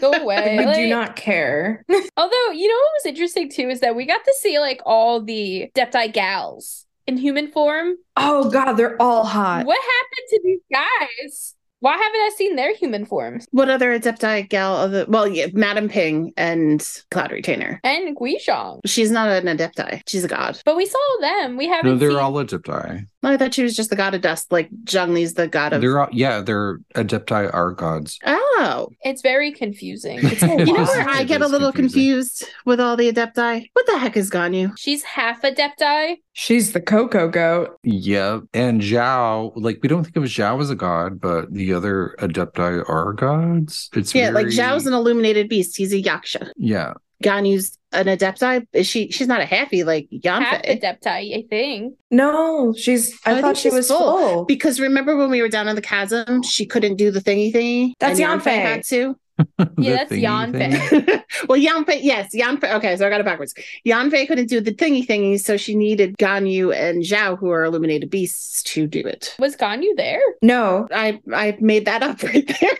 go 0.00 0.12
away. 0.22 0.56
we 0.58 0.72
do 0.74 0.88
not 0.88 1.16
care. 1.16 1.84
Although, 2.16 2.50
you 2.52 2.68
know 2.68 2.74
what 2.74 2.92
was 2.94 3.06
interesting 3.06 3.50
too 3.50 3.68
is 3.68 3.80
that 3.80 3.96
we 3.96 4.06
got 4.06 4.24
to 4.24 4.34
see 4.40 4.58
like 4.58 4.80
all 4.86 5.20
the 5.22 5.70
Depti 5.74 6.12
gals 6.12 6.86
in 7.06 7.16
human 7.16 7.50
form. 7.50 7.96
Oh 8.16 8.50
god, 8.50 8.74
they're 8.74 9.00
all 9.00 9.24
hot. 9.24 9.66
What 9.66 9.78
happened 9.80 10.26
to 10.30 10.40
these 10.44 10.60
guys? 10.72 11.54
Why 11.80 11.92
haven't 11.92 12.20
I 12.20 12.30
seen 12.36 12.56
their 12.56 12.74
human 12.74 13.06
forms? 13.06 13.46
What 13.52 13.70
other 13.70 13.98
Adepti 13.98 14.48
gal? 14.48 14.76
Other, 14.76 15.06
well, 15.08 15.26
yeah, 15.26 15.46
Madam 15.54 15.88
Ping 15.88 16.32
and 16.36 16.86
Cloud 17.10 17.32
Retainer. 17.32 17.80
And 17.82 18.14
Guizhong. 18.14 18.80
She's 18.84 19.10
not 19.10 19.28
an 19.30 19.46
Adepti. 19.56 20.02
She's 20.06 20.24
a 20.24 20.28
god. 20.28 20.60
But 20.66 20.76
we 20.76 20.84
saw 20.84 20.98
them. 21.20 21.56
We 21.56 21.68
haven't 21.68 21.90
No, 21.90 21.96
they're 21.96 22.10
seen 22.10 22.18
all 22.18 22.34
Adepti. 22.34 23.06
No, 23.22 23.28
I 23.30 23.36
thought 23.36 23.52
she 23.52 23.62
was 23.62 23.76
just 23.76 23.90
the 23.90 23.96
god 23.96 24.14
of 24.14 24.22
dust, 24.22 24.50
like 24.50 24.70
Zhongli's 24.84 25.34
the 25.34 25.46
god 25.46 25.74
of. 25.74 25.80
They're 25.82 26.00
all, 26.00 26.08
yeah, 26.10 26.40
they're 26.40 26.78
Adepti 26.94 27.52
are 27.52 27.72
gods. 27.72 28.18
Oh, 28.24 28.88
it's 29.02 29.20
very 29.20 29.52
confusing. 29.52 30.20
It's 30.22 30.40
you 30.42 30.72
know 30.72 30.84
where 30.84 31.06
I 31.08 31.24
get 31.24 31.42
a 31.42 31.46
little 31.46 31.70
confusing. 31.70 32.12
confused 32.12 32.48
with 32.64 32.80
all 32.80 32.96
the 32.96 33.12
Adepti? 33.12 33.66
What 33.74 33.86
the 33.86 33.98
heck 33.98 34.16
is 34.16 34.30
Ganyu? 34.30 34.72
She's 34.78 35.02
half 35.02 35.42
Adepti. 35.42 36.16
She's 36.32 36.72
the 36.72 36.80
Coco 36.80 37.28
goat. 37.28 37.76
Yep. 37.82 38.42
And 38.54 38.80
Xiao, 38.80 39.52
like 39.54 39.80
we 39.82 39.88
don't 39.90 40.04
think 40.04 40.16
of 40.16 40.22
Xiao 40.24 40.58
as 40.60 40.70
a 40.70 40.74
god, 40.74 41.20
but 41.20 41.52
the 41.52 41.74
other 41.74 42.14
Adepti 42.20 42.88
are 42.88 43.12
gods. 43.12 43.90
It's 43.94 44.14
Yeah, 44.14 44.30
like 44.30 44.46
very- 44.46 44.56
Xiao's 44.56 44.86
an 44.86 44.94
illuminated 44.94 45.48
beast. 45.50 45.76
He's 45.76 45.92
a 45.92 46.02
Yaksha. 46.02 46.50
Yeah. 46.56 46.94
Ganyu's 47.22 47.76
an 47.92 48.06
Adepti. 48.06 48.66
Is 48.72 48.86
she? 48.86 49.10
She's 49.10 49.26
not 49.26 49.40
a 49.40 49.44
happy 49.44 49.84
like 49.84 50.08
Half 50.24 50.62
a 50.64 50.78
Yanfei. 50.78 51.36
I 51.36 51.44
think. 51.48 51.94
No, 52.10 52.74
she's. 52.76 53.18
I, 53.24 53.32
oh, 53.32 53.36
I 53.36 53.40
thought 53.40 53.56
she 53.56 53.70
was 53.70 53.88
full. 53.88 53.98
full. 53.98 54.44
Because 54.44 54.80
remember 54.80 55.16
when 55.16 55.30
we 55.30 55.42
were 55.42 55.48
down 55.48 55.68
in 55.68 55.76
the 55.76 55.82
chasm, 55.82 56.42
she 56.42 56.66
couldn't 56.66 56.96
do 56.96 57.10
the 57.10 57.20
thingy 57.20 57.52
thingy. 57.52 57.92
That's 57.98 58.20
and 58.20 58.40
Yanfei. 58.40 58.62
had 58.62 58.84
to. 58.84 59.16
Yeah, 59.58 59.66
The 59.76 59.90
that's 59.90 60.12
thingy 60.12 60.22
Yanfei. 60.22 61.06
thing. 61.06 61.22
well, 61.48 61.58
Yanfei, 61.58 62.00
yes, 62.02 62.34
Yanfei. 62.34 62.74
Okay, 62.76 62.96
so 62.96 63.06
I 63.06 63.10
got 63.10 63.20
it 63.20 63.24
backwards. 63.26 63.54
Yanfei 63.86 64.26
couldn't 64.26 64.46
do 64.46 64.60
the 64.60 64.72
thingy 64.74 65.06
thingy, 65.06 65.38
so 65.40 65.56
she 65.56 65.74
needed 65.74 66.18
Ganyu 66.18 66.74
and 66.74 67.02
Xiao, 67.02 67.38
who 67.38 67.50
are 67.50 67.64
illuminated 67.64 68.10
beasts, 68.10 68.62
to 68.64 68.86
do 68.86 69.00
it. 69.00 69.34
Was 69.38 69.56
Ganyu 69.56 69.96
there? 69.96 70.20
No, 70.42 70.86
I 70.92 71.20
I 71.32 71.56
made 71.60 71.84
that 71.86 72.02
up 72.02 72.22
right 72.22 72.46
there. 72.60 72.78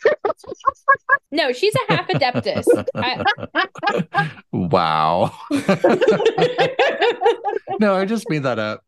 No, 1.33 1.53
she's 1.53 1.75
a 1.88 1.92
half 1.92 2.09
Adeptus. 2.09 2.66
I, 2.94 4.31
wow. 4.53 5.33
no, 7.81 7.94
I 7.94 8.05
just 8.05 8.29
made 8.29 8.42
that 8.42 8.59
up. 8.59 8.85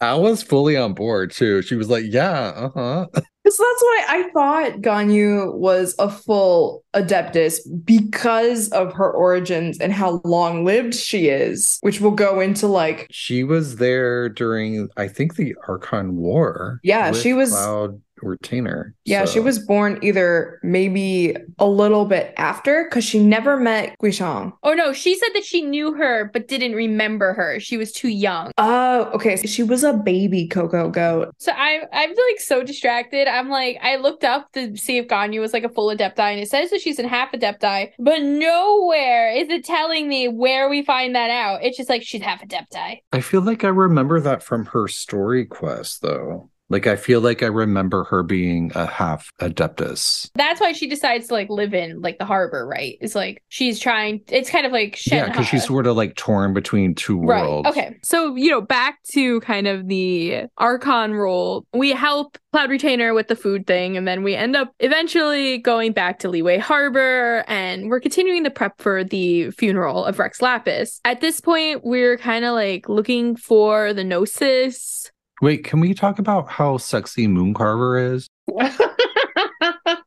I 0.00 0.14
was 0.14 0.42
fully 0.42 0.76
on 0.76 0.94
board 0.94 1.30
too. 1.32 1.62
She 1.62 1.74
was 1.74 1.88
like, 1.90 2.04
"Yeah, 2.06 2.30
uh 2.54 2.70
huh." 2.74 3.06
Because 3.52 3.58
that's 3.58 3.82
why 3.82 4.04
I 4.08 4.30
thought 4.32 4.80
Ganyu 4.80 5.54
was 5.54 5.94
a 5.98 6.10
full 6.10 6.84
Adeptus 6.94 7.58
because 7.84 8.68
of 8.70 8.92
her 8.94 9.10
origins 9.10 9.78
and 9.78 9.92
how 9.92 10.20
long 10.24 10.64
lived 10.64 10.94
she 10.94 11.28
is, 11.28 11.78
which 11.82 12.00
will 12.00 12.10
go 12.12 12.40
into 12.40 12.66
like 12.66 13.06
She 13.10 13.44
was 13.44 13.76
there 13.76 14.28
during, 14.28 14.88
I 14.96 15.08
think, 15.08 15.36
the 15.36 15.54
Archon 15.68 16.16
War. 16.16 16.80
Yeah, 16.82 17.12
she 17.12 17.32
was- 17.32 17.50
Cloud 17.50 18.00
Retainer. 18.22 18.94
Yeah, 19.04 19.24
she 19.24 19.40
was 19.40 19.58
born 19.58 19.98
either 20.02 20.60
maybe 20.62 21.36
a 21.58 21.66
little 21.66 22.04
bit 22.04 22.34
after 22.36 22.84
because 22.84 23.04
she 23.04 23.18
never 23.18 23.58
met 23.58 23.96
Guizhong. 24.02 24.52
oh 24.62 24.74
no, 24.74 24.92
she 24.92 25.16
said 25.16 25.30
that 25.34 25.44
she 25.44 25.62
knew 25.62 25.94
her 25.94 26.30
but 26.32 26.48
didn't 26.48 26.74
remember 26.74 27.32
her. 27.34 27.60
She 27.60 27.76
was 27.76 27.92
too 27.92 28.08
young. 28.08 28.52
Oh, 28.58 29.10
okay. 29.14 29.36
She 29.36 29.62
was 29.62 29.84
a 29.84 29.92
baby 29.92 30.46
Coco 30.46 30.88
goat. 30.90 31.34
So 31.38 31.52
I 31.52 31.82
I'm 31.92 32.10
like 32.10 32.40
so 32.40 32.62
distracted. 32.62 33.28
I'm 33.28 33.48
like 33.48 33.78
I 33.82 33.96
looked 33.96 34.24
up 34.24 34.52
to 34.52 34.76
see 34.76 34.98
if 34.98 35.08
Ganyu 35.08 35.40
was 35.40 35.52
like 35.52 35.64
a 35.64 35.68
full 35.68 35.94
Adepti, 35.94 36.18
and 36.18 36.40
it 36.40 36.48
says 36.48 36.70
that 36.70 36.80
she's 36.80 36.98
in 36.98 37.08
half 37.08 37.32
Adepti, 37.32 37.90
but 37.98 38.22
nowhere 38.22 39.32
is 39.32 39.48
it 39.48 39.64
telling 39.64 40.08
me 40.08 40.28
where 40.28 40.68
we 40.68 40.82
find 40.82 41.14
that 41.14 41.30
out. 41.30 41.62
It's 41.62 41.76
just 41.76 41.88
like 41.88 42.02
she's 42.02 42.22
half 42.22 42.42
Adepti. 42.42 43.00
I 43.12 43.20
feel 43.20 43.40
like 43.42 43.64
I 43.64 43.68
remember 43.68 44.20
that 44.20 44.42
from 44.42 44.66
her 44.66 44.88
story 44.88 45.44
quest, 45.44 46.02
though. 46.02 46.50
Like, 46.72 46.86
I 46.86 46.96
feel 46.96 47.20
like 47.20 47.42
I 47.42 47.46
remember 47.46 48.04
her 48.04 48.22
being 48.22 48.72
a 48.74 48.86
half 48.86 49.30
Adeptus. 49.40 50.30
That's 50.34 50.60
why 50.60 50.72
she 50.72 50.88
decides 50.88 51.28
to 51.28 51.34
like 51.34 51.48
live 51.50 51.74
in 51.74 52.00
like 52.00 52.18
the 52.18 52.24
harbor, 52.24 52.66
right? 52.66 52.96
It's 53.00 53.14
like 53.14 53.42
she's 53.48 53.78
trying. 53.78 54.22
It's 54.28 54.50
kind 54.50 54.66
of 54.66 54.72
like 54.72 54.98
Yeah, 55.06 55.26
because 55.28 55.46
she's 55.46 55.66
sort 55.66 55.86
of 55.86 55.96
like 55.96 56.16
torn 56.16 56.54
between 56.54 56.94
two 56.94 57.20
Right. 57.20 57.44
worlds. 57.44 57.68
Okay. 57.68 57.96
So, 58.02 58.34
you 58.34 58.50
know, 58.50 58.60
back 58.60 58.98
to 59.12 59.40
kind 59.40 59.66
of 59.66 59.86
the 59.86 60.46
Archon 60.58 61.12
role, 61.14 61.66
we 61.74 61.90
help 61.90 62.38
Cloud 62.52 62.70
Retainer 62.70 63.14
with 63.14 63.28
the 63.28 63.36
food 63.36 63.66
thing, 63.66 63.96
and 63.96 64.06
then 64.06 64.22
we 64.22 64.34
end 64.34 64.56
up 64.56 64.74
eventually 64.80 65.58
going 65.58 65.92
back 65.92 66.18
to 66.18 66.28
Liyue 66.28 66.58
Harbor, 66.60 67.44
and 67.48 67.88
we're 67.88 68.00
continuing 68.00 68.44
to 68.44 68.50
prep 68.50 68.80
for 68.80 69.04
the 69.04 69.50
funeral 69.52 70.04
of 70.04 70.18
Rex 70.18 70.42
Lapis. 70.42 71.00
At 71.04 71.20
this 71.20 71.40
point, 71.40 71.82
we're 71.84 72.18
kind 72.18 72.44
of 72.44 72.52
like 72.54 72.88
looking 72.88 73.36
for 73.36 73.92
the 73.94 74.04
Gnosis. 74.04 75.10
Wait, 75.42 75.64
can 75.64 75.80
we 75.80 75.92
talk 75.92 76.18
about 76.20 76.48
how 76.48 76.76
sexy 76.78 77.26
Mooncarver 77.26 78.14
is? 78.14 78.28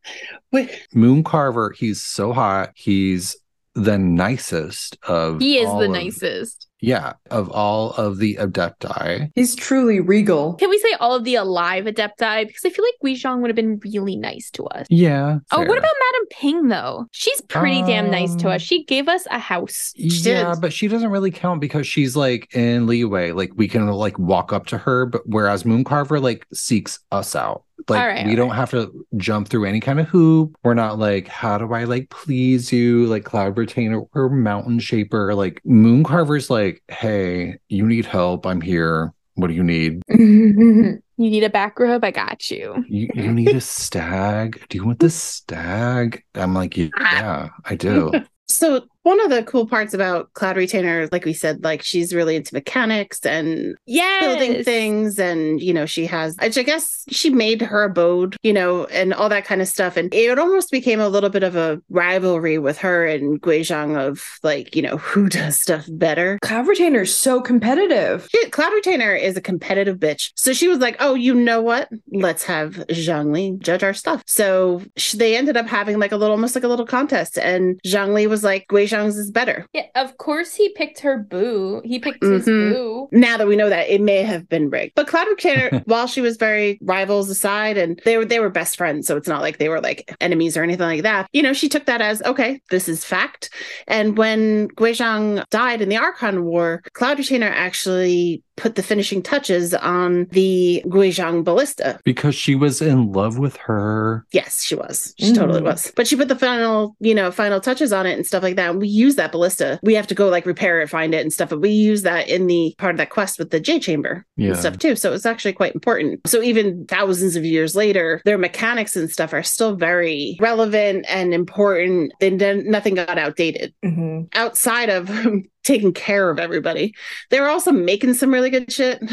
Wait, 0.51 0.69
Mooncarver, 0.95 1.75
he's 1.75 2.01
so 2.01 2.31
hot. 2.31 2.71
He's 2.75 3.35
the 3.73 3.97
nicest 3.97 4.97
of 5.05 5.41
He 5.41 5.57
is 5.57 5.69
the 5.69 5.85
of- 5.85 5.91
nicest. 5.91 6.67
Yeah, 6.85 7.13
of 7.31 7.49
all 7.51 7.91
of 7.93 8.17
the 8.17 8.35
Adepti. 8.35 9.31
He's 9.35 9.55
truly 9.55 9.99
regal. 9.99 10.53
Can 10.55 10.69
we 10.69 10.77
say 10.79 10.93
all 10.99 11.15
of 11.15 11.23
the 11.23 11.35
alive 11.35 11.85
Adepti? 11.85 12.47
Because 12.47 12.65
I 12.65 12.69
feel 12.69 12.85
like 12.85 12.93
Wei 13.01 13.17
would 13.35 13.49
have 13.49 13.55
been 13.55 13.79
really 13.83 14.15
nice 14.15 14.49
to 14.51 14.65
us. 14.67 14.85
Yeah. 14.89 15.39
Oh, 15.51 15.59
what 15.59 15.77
about 15.77 15.81
Madame 15.81 16.27
Ping 16.31 16.67
though? 16.67 17.07
She's 17.11 17.41
pretty 17.41 17.81
damn 17.81 18.11
nice 18.11 18.35
to 18.35 18.47
Um, 18.47 18.53
us. 18.55 18.61
She 18.61 18.83
gave 18.83 19.07
us 19.07 19.25
a 19.31 19.39
house. 19.39 19.93
Yeah, 19.95 20.53
did. 20.53 20.61
but 20.61 20.73
she 20.73 20.87
doesn't 20.87 21.09
really 21.09 21.31
count 21.31 21.61
because 21.61 21.87
she's 21.87 22.15
like 22.15 22.53
in 22.55 22.85
Liyue. 22.87 23.35
Like 23.35 23.51
we 23.55 23.67
can 23.67 23.87
like 23.87 24.17
walk 24.19 24.53
up 24.53 24.67
to 24.67 24.77
her, 24.77 25.05
but 25.05 25.21
whereas 25.25 25.63
Mooncarver 25.63 26.21
like 26.21 26.45
seeks 26.53 26.99
us 27.11 27.35
out. 27.35 27.63
Like 27.87 27.99
right, 27.99 28.25
we 28.25 28.35
don't 28.35 28.49
right. 28.49 28.55
have 28.55 28.71
to 28.71 29.05
jump 29.17 29.47
through 29.47 29.65
any 29.65 29.79
kind 29.79 29.99
of 29.99 30.07
hoop. 30.07 30.55
We're 30.63 30.73
not 30.73 30.97
like, 30.97 31.27
how 31.27 31.57
do 31.57 31.73
I 31.73 31.83
like 31.83 32.09
please 32.09 32.71
you? 32.71 33.05
Like 33.05 33.25
Cloud 33.25 33.57
Retainer 33.57 34.01
or 34.13 34.29
Mountain 34.29 34.79
Shaper. 34.79 35.35
Like 35.35 35.61
Mooncarver's 35.65 36.49
like, 36.49 36.81
hey, 36.87 37.57
you 37.69 37.85
need 37.85 38.05
help. 38.05 38.45
I'm 38.45 38.61
here. 38.61 39.13
What 39.35 39.47
do 39.47 39.53
you 39.53 39.63
need? 39.63 40.01
You 41.17 41.29
need 41.29 41.45
a 41.45 41.49
back 41.49 41.79
rub? 41.79 42.03
I 42.03 42.11
got 42.11 42.51
you. 42.51 42.83
You, 42.89 43.07
you 43.13 43.31
need 43.31 43.55
a 43.55 43.61
stag? 43.61 44.61
Do 44.67 44.77
you 44.77 44.85
want 44.85 44.99
the 44.99 45.09
stag? 45.09 46.23
I'm 46.33 46.53
like, 46.53 46.75
yeah, 46.77 47.49
I 47.63 47.75
do. 47.75 48.11
So 48.49 48.85
one 49.05 49.21
of 49.21 49.29
the 49.29 49.43
cool 49.43 49.67
parts 49.67 49.93
about 49.93 50.33
Cloud 50.33 50.57
Retainer, 50.57 51.07
like 51.11 51.25
we 51.25 51.33
said, 51.33 51.63
like 51.63 51.81
she's 51.83 52.13
really 52.13 52.35
into 52.35 52.53
mechanics 52.53 53.25
and 53.25 53.75
Yes. 53.85 54.23
building 54.23 54.63
things 54.63 55.19
and 55.19 55.61
you 55.61 55.73
know 55.73 55.85
she 55.85 56.05
has 56.07 56.35
which 56.41 56.57
i 56.57 56.63
guess 56.63 57.03
she 57.09 57.29
made 57.29 57.61
her 57.61 57.83
abode 57.83 58.35
you 58.43 58.51
know 58.51 58.85
and 58.85 59.13
all 59.13 59.29
that 59.29 59.45
kind 59.45 59.61
of 59.61 59.67
stuff 59.67 59.95
and 59.95 60.13
it 60.13 60.37
almost 60.39 60.71
became 60.71 60.99
a 60.99 61.07
little 61.07 61.29
bit 61.29 61.43
of 61.43 61.55
a 61.55 61.79
rivalry 61.89 62.57
with 62.57 62.77
her 62.79 63.05
and 63.05 63.41
Guizhong 63.41 63.95
of 63.97 64.39
like 64.43 64.75
you 64.75 64.81
know 64.81 64.97
who 65.09 65.29
does 65.29 65.59
stuff 65.59 65.85
better 65.89 66.37
Cloud 66.41 66.67
Retainer 66.67 67.01
is 67.01 67.13
so 67.13 67.41
competitive. 67.41 68.27
She- 68.31 68.49
Cloud 68.49 68.73
Retainer 68.73 69.13
is 69.13 69.37
a 69.37 69.41
competitive 69.41 69.97
bitch. 69.97 70.31
So 70.35 70.53
she 70.53 70.67
was 70.67 70.79
like, 70.79 70.95
"Oh, 70.99 71.13
you 71.15 71.33
know 71.35 71.61
what? 71.61 71.89
Let's 72.11 72.43
have 72.43 72.73
Zhongli 72.89 73.59
judge 73.59 73.83
our 73.83 73.93
stuff." 73.93 74.23
So 74.25 74.81
sh- 74.97 75.13
they 75.13 75.35
ended 75.37 75.57
up 75.57 75.67
having 75.67 75.99
like 75.99 76.11
a 76.11 76.17
little, 76.17 76.35
almost 76.35 76.55
like 76.55 76.63
a 76.63 76.67
little 76.67 76.85
contest, 76.85 77.37
and 77.37 77.79
Zhongli 77.85 78.27
was 78.27 78.43
like, 78.43 78.67
"Gui 78.67 78.85
Zhang's 78.95 79.17
is 79.17 79.31
better." 79.31 79.65
Yeah, 79.73 79.83
of 79.95 80.17
course 80.17 80.55
he 80.55 80.69
picked 80.69 80.99
her 80.99 81.17
boo. 81.17 81.81
He 81.83 81.99
picked 81.99 82.23
his 82.23 82.45
Mhm. 82.45 82.71
boo. 82.71 83.09
Now 83.11 83.37
that 83.37 83.47
we 83.47 83.55
know 83.55 83.69
that, 83.69 83.89
it 83.89 84.01
may 84.01 84.23
have 84.23 84.47
been 84.49 84.69
rigged. 84.69 84.93
But 84.95 85.07
Cloud 85.07 85.27
Retainer, 85.27 85.81
while 85.85 86.07
she 86.07 86.21
was 86.21 86.37
very 86.37 86.77
rivals 86.81 87.29
aside, 87.29 87.77
and 87.77 88.01
they 88.05 88.17
were 88.17 88.25
they 88.25 88.39
were 88.39 88.49
best 88.49 88.77
friends, 88.77 89.07
so 89.07 89.17
it's 89.17 89.27
not 89.27 89.41
like 89.41 89.57
they 89.57 89.69
were 89.69 89.81
like 89.81 90.15
enemies 90.21 90.55
or 90.57 90.63
anything 90.63 90.85
like 90.87 91.03
that. 91.03 91.27
You 91.33 91.43
know, 91.43 91.53
she 91.53 91.69
took 91.69 91.85
that 91.85 92.01
as 92.01 92.21
okay, 92.23 92.61
this 92.69 92.87
is 92.87 93.03
fact. 93.05 93.49
And 93.87 94.17
when 94.17 94.69
Guizhong 94.69 95.43
died 95.49 95.81
in 95.81 95.89
the 95.89 95.97
Archon 95.97 96.45
War, 96.45 96.81
Cloud 96.93 97.17
Retainer 97.17 97.47
actually 97.53 98.41
put 98.57 98.75
the 98.75 98.83
finishing 98.83 99.21
touches 99.21 99.73
on 99.73 100.25
the 100.31 100.81
Guizhong 100.85 101.43
ballista. 101.43 101.99
because 102.03 102.35
she 102.35 102.55
was 102.55 102.81
in 102.81 103.11
love 103.11 103.37
with 103.37 103.57
her. 103.57 104.25
Yes, 104.31 104.63
she 104.63 104.75
was. 104.75 105.13
She 105.19 105.33
totally 105.33 105.61
Mm. 105.61 105.65
was. 105.65 105.91
But 105.95 106.07
she 106.07 106.15
put 106.15 106.27
the 106.29 106.35
final, 106.37 106.95
you 106.99 107.13
know, 107.13 107.31
final 107.31 107.59
touches 107.59 107.91
on 107.91 108.05
it 108.05 108.13
and 108.13 108.25
stuff 108.25 108.43
like 108.43 108.55
that. 108.55 108.71
And 108.71 108.79
we 108.79 108.87
use 108.87 109.15
that 109.15 109.31
ballista. 109.31 109.79
We 109.83 109.93
have 109.95 110.07
to 110.07 110.15
go 110.15 110.29
like 110.29 110.45
repair 110.45 110.81
it, 110.81 110.89
find 110.89 111.13
it 111.13 111.21
and 111.21 111.33
stuff. 111.33 111.49
But 111.49 111.61
we 111.61 111.69
use 111.69 112.03
that 112.03 112.27
in 112.29 112.47
the 112.47 112.73
part 112.77 112.91
of 112.93 112.97
that 112.97 113.09
quest 113.09 113.37
with 113.39 113.49
the 113.51 113.59
Jade 113.59 113.81
Chamber 113.81 114.25
Yeah. 114.37 114.49
and 114.51 114.57
stuff 114.57 114.77
too. 114.79 114.95
So 114.95 115.13
it's 115.13 115.25
actually 115.25 115.53
quite 115.53 115.73
important. 115.75 116.21
So 116.27 116.41
even 116.41 116.85
thousands 116.85 117.35
of 117.35 117.43
years 117.43 117.75
later, 117.75 118.21
their 118.25 118.37
mechanics 118.37 118.95
and 118.95 119.09
stuff 119.09 119.33
are 119.33 119.43
still 119.43 119.75
very 119.75 120.37
relevant 120.39 121.05
and 121.09 121.33
important. 121.33 122.13
And 122.21 122.39
then 122.39 122.69
nothing 122.69 122.95
got 122.95 123.17
outdated 123.17 123.73
Mhm. 123.83 124.27
outside 124.33 124.89
of 124.89 125.09
taking 125.65 125.93
care 125.93 126.29
of 126.29 126.39
everybody. 126.39 126.93
They 127.29 127.41
were 127.41 127.49
also 127.49 127.71
making 127.71 128.13
some 128.13 128.31
really 128.31 128.49
good 128.49 128.71
shit. 128.71 129.01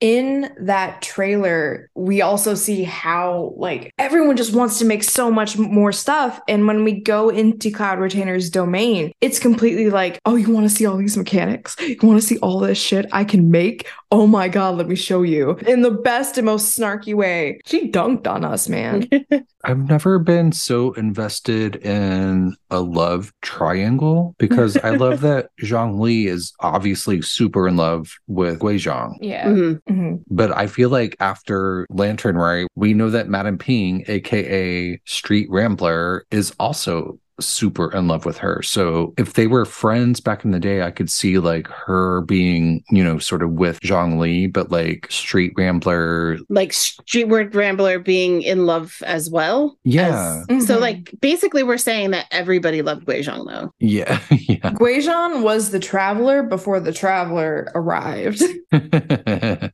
in 0.00 0.52
that 0.60 1.00
trailer, 1.00 1.90
we 1.94 2.20
also 2.20 2.54
see 2.54 2.82
how 2.82 3.54
like 3.56 3.92
everyone 3.98 4.36
just 4.36 4.54
wants 4.54 4.78
to 4.78 4.84
make 4.84 5.04
so 5.04 5.30
much 5.30 5.56
more 5.56 5.92
stuff. 5.92 6.40
And 6.48 6.66
when 6.66 6.84
we 6.84 7.00
go 7.00 7.28
into 7.28 7.70
Cloud 7.70 7.98
Retainer's 7.98 8.50
domain, 8.50 9.12
it's 9.20 9.38
completely 9.38 9.90
like, 9.90 10.18
oh, 10.26 10.36
you 10.36 10.50
want 10.50 10.68
to 10.68 10.74
see 10.74 10.86
all 10.86 10.96
these 10.96 11.16
mechanics? 11.16 11.76
You 11.80 11.96
want 12.02 12.20
to 12.20 12.26
see 12.26 12.38
all 12.38 12.58
this 12.58 12.78
shit 12.78 13.06
I 13.12 13.24
can 13.24 13.50
make? 13.50 13.86
Oh 14.14 14.28
my 14.28 14.46
god, 14.46 14.76
let 14.76 14.86
me 14.86 14.94
show 14.94 15.22
you. 15.22 15.56
In 15.66 15.82
the 15.82 15.90
best 15.90 16.38
and 16.38 16.46
most 16.46 16.78
snarky 16.78 17.14
way. 17.14 17.58
She 17.66 17.90
dunked 17.90 18.28
on 18.28 18.44
us, 18.44 18.68
man. 18.68 19.08
I've 19.64 19.88
never 19.88 20.20
been 20.20 20.52
so 20.52 20.92
invested 20.92 21.74
in 21.76 22.54
a 22.70 22.80
love 22.80 23.32
triangle 23.42 24.36
because 24.38 24.76
I 24.76 24.90
love 24.90 25.20
that 25.22 25.48
Zhongli 25.62 26.26
is 26.26 26.52
obviously 26.60 27.22
super 27.22 27.66
in 27.66 27.76
love 27.76 28.14
with 28.28 28.60
Guizhong. 28.60 29.16
Yeah. 29.20 29.46
Mhm. 29.48 29.80
Mhm. 29.90 30.22
But 30.30 30.56
I 30.56 30.68
feel 30.68 30.90
like 30.90 31.16
after 31.18 31.84
Lantern 31.90 32.36
Rite, 32.36 32.68
we 32.76 32.94
know 32.94 33.10
that 33.10 33.28
Madame 33.28 33.58
Ping, 33.58 34.04
aka 34.06 35.00
Street 35.06 35.48
Rambler, 35.50 36.24
is 36.30 36.54
also 36.60 37.18
super 37.40 37.92
in 37.92 38.08
love 38.08 38.24
with 38.24 38.38
her. 38.38 38.62
So 38.62 39.14
if 39.18 39.34
they 39.34 39.46
were 39.46 39.64
friends 39.64 40.20
back 40.20 40.44
in 40.44 40.50
the 40.50 40.60
day, 40.60 40.82
I 40.82 40.90
could 40.90 41.10
see 41.10 41.38
like 41.38 41.66
her 41.68 42.20
being, 42.22 42.82
you 42.90 43.02
know, 43.02 43.18
sort 43.18 43.42
of 43.42 43.52
with 43.52 43.80
Zhongli, 43.80 44.52
but 44.52 44.70
like 44.70 45.06
Street 45.10 45.52
Rambler. 45.56 46.38
Like 46.48 46.70
Streetward 46.70 47.54
Rambler 47.54 47.98
being 47.98 48.42
in 48.42 48.66
love 48.66 48.96
as 49.06 49.30
well. 49.30 49.76
Yeah. 49.84 50.42
as- 50.48 50.66
So 50.66 50.76
Mhm. 50.78 50.80
like 50.80 51.14
basically 51.20 51.62
we're 51.62 51.78
saying 51.78 52.10
that 52.12 52.26
everybody 52.30 52.82
loved 52.82 53.06
Guizhong 53.06 53.46
though. 53.48 53.70
Yeah. 53.80 54.20
yeah. 54.30 54.70
Guizhong 54.72 55.42
was 55.42 55.70
the 55.70 55.80
traveler 55.80 56.42
before 56.42 56.80
the 56.80 56.92
traveler 56.92 57.70
arrived. 57.74 58.42